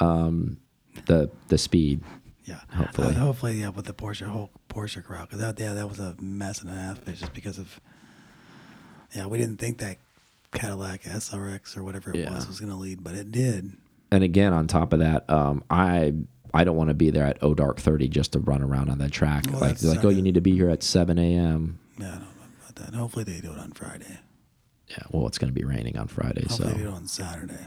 Um, 0.00 0.56
the 1.06 1.30
the 1.48 1.56
speed. 1.58 2.00
Yeah, 2.46 2.60
Hopefully. 2.72 3.08
Uh, 3.08 3.10
hopefully, 3.12 3.60
yeah, 3.60 3.68
with 3.70 3.86
the 3.86 3.92
Porsche 3.92 4.26
whole 4.26 4.50
Porsche 4.68 5.02
crowd, 5.02 5.28
because 5.28 5.40
that 5.40 5.58
yeah, 5.58 5.74
that 5.74 5.88
was 5.88 5.98
a 5.98 6.14
mess 6.20 6.62
and 6.62 6.70
a 6.70 6.74
half. 6.74 7.06
It's 7.08 7.18
just 7.20 7.34
because 7.34 7.58
of 7.58 7.80
yeah, 9.14 9.26
we 9.26 9.36
didn't 9.38 9.56
think 9.58 9.78
that 9.78 9.96
Cadillac 10.52 11.02
SRX 11.02 11.76
or 11.76 11.82
whatever 11.82 12.10
it 12.10 12.16
Yeah. 12.16 12.32
was 12.32 12.46
was 12.46 12.60
gonna 12.60 12.78
lead, 12.78 13.02
but 13.02 13.14
it 13.14 13.32
did. 13.32 13.72
And 14.12 14.22
again, 14.22 14.52
on 14.52 14.68
top 14.68 14.92
of 14.92 15.00
that, 15.00 15.28
um, 15.28 15.64
I 15.68 16.14
I 16.54 16.62
don't 16.62 16.76
want 16.76 16.88
to 16.88 16.94
be 16.94 17.10
there 17.10 17.24
at 17.24 17.42
O 17.42 17.52
Dark 17.52 17.80
thirty 17.80 18.06
just 18.08 18.32
to 18.34 18.38
run 18.38 18.62
around 18.62 18.90
on 18.90 18.98
that 18.98 19.10
track. 19.10 19.44
Well, 19.50 19.60
like 19.60 19.82
like 19.82 20.04
oh, 20.04 20.08
you 20.10 20.22
need 20.22 20.34
to 20.34 20.40
be 20.40 20.52
here 20.52 20.70
at 20.70 20.84
seven 20.84 21.18
a.m. 21.18 21.80
Yeah, 21.98 22.06
I 22.06 22.10
don't 22.12 22.20
know 22.20 22.26
about 22.62 22.76
that. 22.76 22.94
Hopefully, 22.94 23.24
they 23.24 23.40
do 23.40 23.50
it 23.52 23.58
on 23.58 23.72
Friday. 23.72 24.20
Yeah, 24.88 24.98
well, 25.10 25.26
it's 25.26 25.38
going 25.38 25.52
to 25.52 25.58
be 25.60 25.64
raining 25.64 25.98
on 25.98 26.06
Friday, 26.06 26.46
Hopefully, 26.48 26.72
they 26.74 26.78
do 26.78 26.84
so 26.84 26.90
it 26.90 26.94
on 26.94 27.08
Saturday, 27.08 27.66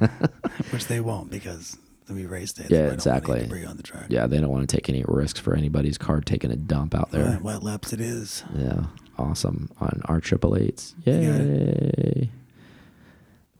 which 0.70 0.86
they 0.86 0.98
won't 0.98 1.30
because 1.30 1.76
it'll 2.08 2.16
be 2.16 2.26
race 2.26 2.52
day. 2.52 2.64
Yeah, 2.64 2.68
They 2.68 2.76
don't 2.76 2.82
want 2.82 2.90
any 2.90 2.94
exactly. 2.94 3.40
Debris 3.42 3.64
on 3.66 3.76
the 3.76 3.82
track. 3.82 4.06
yeah, 4.08 4.26
they 4.26 4.38
don't 4.40 4.50
want 4.50 4.68
to 4.68 4.76
take 4.76 4.88
any 4.88 5.04
risks 5.06 5.38
for 5.40 5.54
anybody's 5.54 5.98
car 5.98 6.20
taking 6.20 6.50
a 6.50 6.56
dump 6.56 6.94
out 6.94 7.10
there. 7.10 7.24
Right, 7.26 7.42
wet 7.42 7.62
laps 7.62 7.92
it 7.92 8.00
is. 8.00 8.44
Yeah, 8.56 8.84
awesome 9.18 9.70
on 9.80 10.02
our 10.06 10.20
triple 10.20 10.56
eights. 10.56 10.94
Yay! 11.04 12.30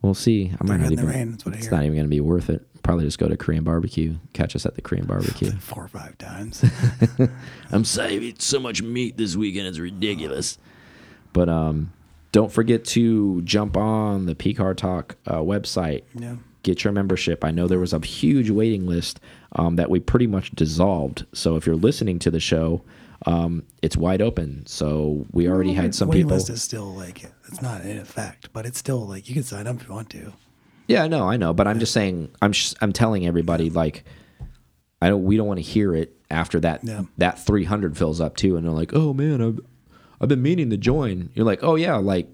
We'll 0.02 0.14
see. 0.14 0.52
I 0.60 0.64
might 0.64 0.76
They're 0.78 0.78
not 0.78 0.92
even. 0.92 1.06
rain, 1.06 1.30
that's 1.32 1.44
what 1.44 1.54
I 1.54 1.58
it's 1.58 1.70
not 1.70 1.82
even 1.82 1.94
going 1.94 2.04
to 2.06 2.08
be 2.10 2.20
worth 2.20 2.48
it. 2.50 2.64
Probably 2.84 3.04
just 3.04 3.18
go 3.18 3.28
to 3.28 3.36
Korean 3.36 3.64
barbecue. 3.64 4.14
Catch 4.32 4.54
us 4.54 4.64
at 4.64 4.76
the 4.76 4.80
Korean 4.80 5.06
barbecue. 5.06 5.50
Four 5.58 5.84
or 5.84 5.88
five 5.88 6.16
times. 6.18 6.64
I'm 7.72 7.84
saving 7.84 8.36
so 8.38 8.60
much 8.60 8.80
meat 8.80 9.16
this 9.16 9.34
weekend. 9.36 9.66
It's 9.66 9.78
ridiculous. 9.80 10.56
But 11.32 11.48
um, 11.48 11.92
don't 12.30 12.50
forget 12.52 12.84
to 12.86 13.42
jump 13.42 13.76
on 13.76 14.26
the 14.26 14.34
PCAR 14.36 14.76
Talk 14.76 15.16
uh, 15.26 15.38
website. 15.38 16.04
yeah. 16.14 16.36
Get 16.62 16.84
your 16.84 16.92
membership. 16.92 17.44
I 17.44 17.50
know 17.50 17.66
there 17.68 17.78
was 17.78 17.92
a 17.92 18.00
huge 18.00 18.50
waiting 18.50 18.86
list 18.86 19.20
um, 19.52 19.76
that 19.76 19.90
we 19.90 20.00
pretty 20.00 20.26
much 20.26 20.50
dissolved. 20.52 21.24
So 21.32 21.56
if 21.56 21.66
you're 21.66 21.76
listening 21.76 22.18
to 22.20 22.30
the 22.30 22.40
show, 22.40 22.82
Um, 23.26 23.64
it's 23.82 23.96
wide 23.96 24.22
open. 24.22 24.64
So 24.66 25.26
we 25.32 25.48
already 25.48 25.74
had 25.74 25.92
some 25.94 26.08
waiting 26.08 26.26
people. 26.26 26.36
list 26.36 26.50
is 26.50 26.62
still 26.62 26.94
like 26.94 27.24
it's 27.48 27.60
not 27.60 27.80
in 27.82 27.98
effect, 27.98 28.52
but 28.52 28.64
it's 28.64 28.78
still 28.78 29.04
like 29.08 29.28
you 29.28 29.34
can 29.34 29.42
sign 29.42 29.66
up 29.66 29.80
if 29.80 29.88
you 29.88 29.94
want 29.94 30.08
to. 30.10 30.32
Yeah, 30.86 31.02
I 31.02 31.08
know, 31.08 31.28
I 31.28 31.36
know, 31.36 31.52
but 31.52 31.66
I'm 31.66 31.80
just 31.80 31.92
saying, 31.92 32.28
I'm 32.40 32.52
sh- 32.52 32.74
I'm 32.80 32.92
telling 32.92 33.26
everybody 33.26 33.70
like, 33.70 34.04
I 35.02 35.08
don't, 35.08 35.24
we 35.24 35.36
don't 35.36 35.48
want 35.48 35.58
to 35.58 35.62
hear 35.66 35.94
it 35.96 36.14
after 36.30 36.60
that 36.60 36.84
Yeah. 36.84 37.02
that 37.18 37.44
300 37.44 37.96
fills 37.98 38.20
up 38.20 38.36
too, 38.36 38.56
and 38.56 38.64
they're 38.64 38.72
like, 38.72 38.94
oh 38.94 39.12
man, 39.12 39.42
I've 39.42 39.60
I've 40.20 40.28
been 40.28 40.42
meaning 40.42 40.70
to 40.70 40.76
join. 40.76 41.30
You're 41.34 41.44
like, 41.46 41.62
oh 41.64 41.74
yeah, 41.74 41.96
like 41.96 42.28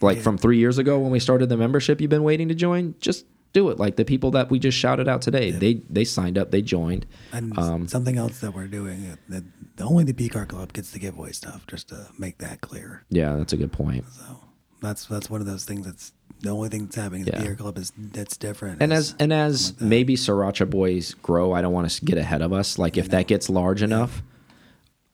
like 0.00 0.20
from 0.20 0.38
three 0.38 0.58
years 0.58 0.78
ago 0.78 0.98
when 1.00 1.10
we 1.10 1.18
started 1.18 1.48
the 1.48 1.56
membership, 1.56 2.00
you've 2.00 2.10
been 2.10 2.22
waiting 2.24 2.48
to 2.48 2.54
join. 2.54 2.94
Just 3.00 3.26
do 3.54 3.70
it. 3.70 3.78
Like 3.78 3.96
the 3.96 4.04
people 4.04 4.30
that 4.32 4.50
we 4.50 4.58
just 4.58 4.76
shouted 4.76 5.08
out 5.08 5.22
today, 5.22 5.50
they 5.50 5.74
they 5.88 6.04
signed 6.04 6.36
up, 6.36 6.50
they 6.50 6.60
joined. 6.60 7.06
And 7.32 7.56
Um, 7.58 7.88
something 7.88 8.18
else 8.18 8.40
that 8.40 8.52
we're 8.54 8.66
doing 8.66 9.06
uh, 9.06 9.16
that 9.30 9.44
only 9.80 10.04
the 10.04 10.12
P 10.12 10.28
Car 10.28 10.44
Club 10.44 10.72
gets 10.74 10.90
the 10.90 10.98
giveaway 10.98 11.32
stuff, 11.32 11.66
just 11.66 11.88
to 11.88 12.08
make 12.18 12.38
that 12.38 12.60
clear. 12.60 13.04
Yeah, 13.08 13.36
that's 13.36 13.52
a 13.54 13.56
good 13.56 13.72
point. 13.72 14.04
So 14.12 14.40
that's 14.82 15.06
that's 15.06 15.30
one 15.30 15.40
of 15.40 15.46
those 15.46 15.64
things 15.64 15.86
that's 15.86 16.12
the 16.40 16.50
only 16.50 16.68
thing 16.68 16.84
that's 16.84 16.96
happening 16.96 17.24
Yeah. 17.26 17.38
the 17.40 17.48
P 17.50 17.54
Club 17.56 17.78
is 17.78 17.92
that's 17.96 18.36
different. 18.36 18.82
And 18.82 18.92
as 18.92 19.14
and 19.18 19.32
as 19.32 19.80
maybe 19.80 20.16
Sriracha 20.16 20.68
boys 20.68 21.14
grow, 21.14 21.52
I 21.52 21.62
don't 21.62 21.72
want 21.72 21.88
to 21.90 22.04
get 22.04 22.18
ahead 22.18 22.42
of 22.42 22.52
us. 22.52 22.78
Like 22.78 22.96
if 22.98 23.08
that 23.10 23.26
gets 23.28 23.48
large 23.48 23.82
enough, 23.82 24.22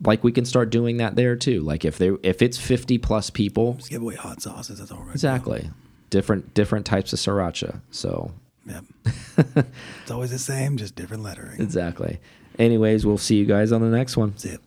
like 0.05 0.24
we 0.24 0.32
can 0.32 0.45
start 0.47 0.70
doing 0.70 0.97
that 0.97 1.14
there 1.14 1.36
too. 1.36 1.61
Like 1.61 1.84
if 1.84 1.99
they 1.99 2.11
if 2.22 2.41
it's 2.43 2.57
50 2.59 2.99
plus 2.99 3.28
people, 3.30 3.74
just 3.74 3.91
give 3.91 4.03
away 4.03 4.14
hot 4.16 4.41
sauces. 4.43 4.78
That's 4.78 4.91
all 4.91 5.03
right. 5.03 5.12
exactly. 5.14 5.70
Different 6.11 6.53
different 6.55 6.87
types 6.87 7.13
of 7.13 7.19
sriracha. 7.19 7.81
So 7.91 8.33
Yep. 8.67 8.85
it's 10.03 10.11
always 10.11 10.31
the 10.31 10.39
same, 10.39 10.77
just 10.77 10.95
different 10.95 11.23
lettering. 11.23 11.61
exactly. 11.61 12.21
Anyways, 12.59 13.07
we'll 13.07 13.17
see 13.19 13.37
you 13.37 13.47
guys 13.47 13.73
on 13.73 13.81
the 13.81 13.89
next 13.89 14.17
one. 14.17 14.31
That's 14.31 14.45
it. 14.45 14.61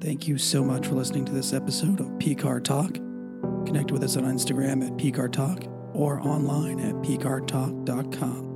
Thank 0.00 0.28
you 0.28 0.36
so 0.36 0.62
much 0.62 0.86
for 0.86 0.94
listening 0.94 1.24
to 1.24 1.32
this 1.32 1.52
episode 1.54 1.98
of 2.00 2.06
PCAR 2.18 2.62
Talk. 2.62 2.94
Connect 3.66 3.90
with 3.90 4.02
us 4.04 4.16
on 4.18 4.24
Instagram 4.24 4.84
at 4.86 4.92
PCAR 4.98 5.32
Talk 5.32 5.64
or 5.94 6.20
online 6.20 6.78
at 6.80 6.94
PCARTalk.com. 6.96 8.53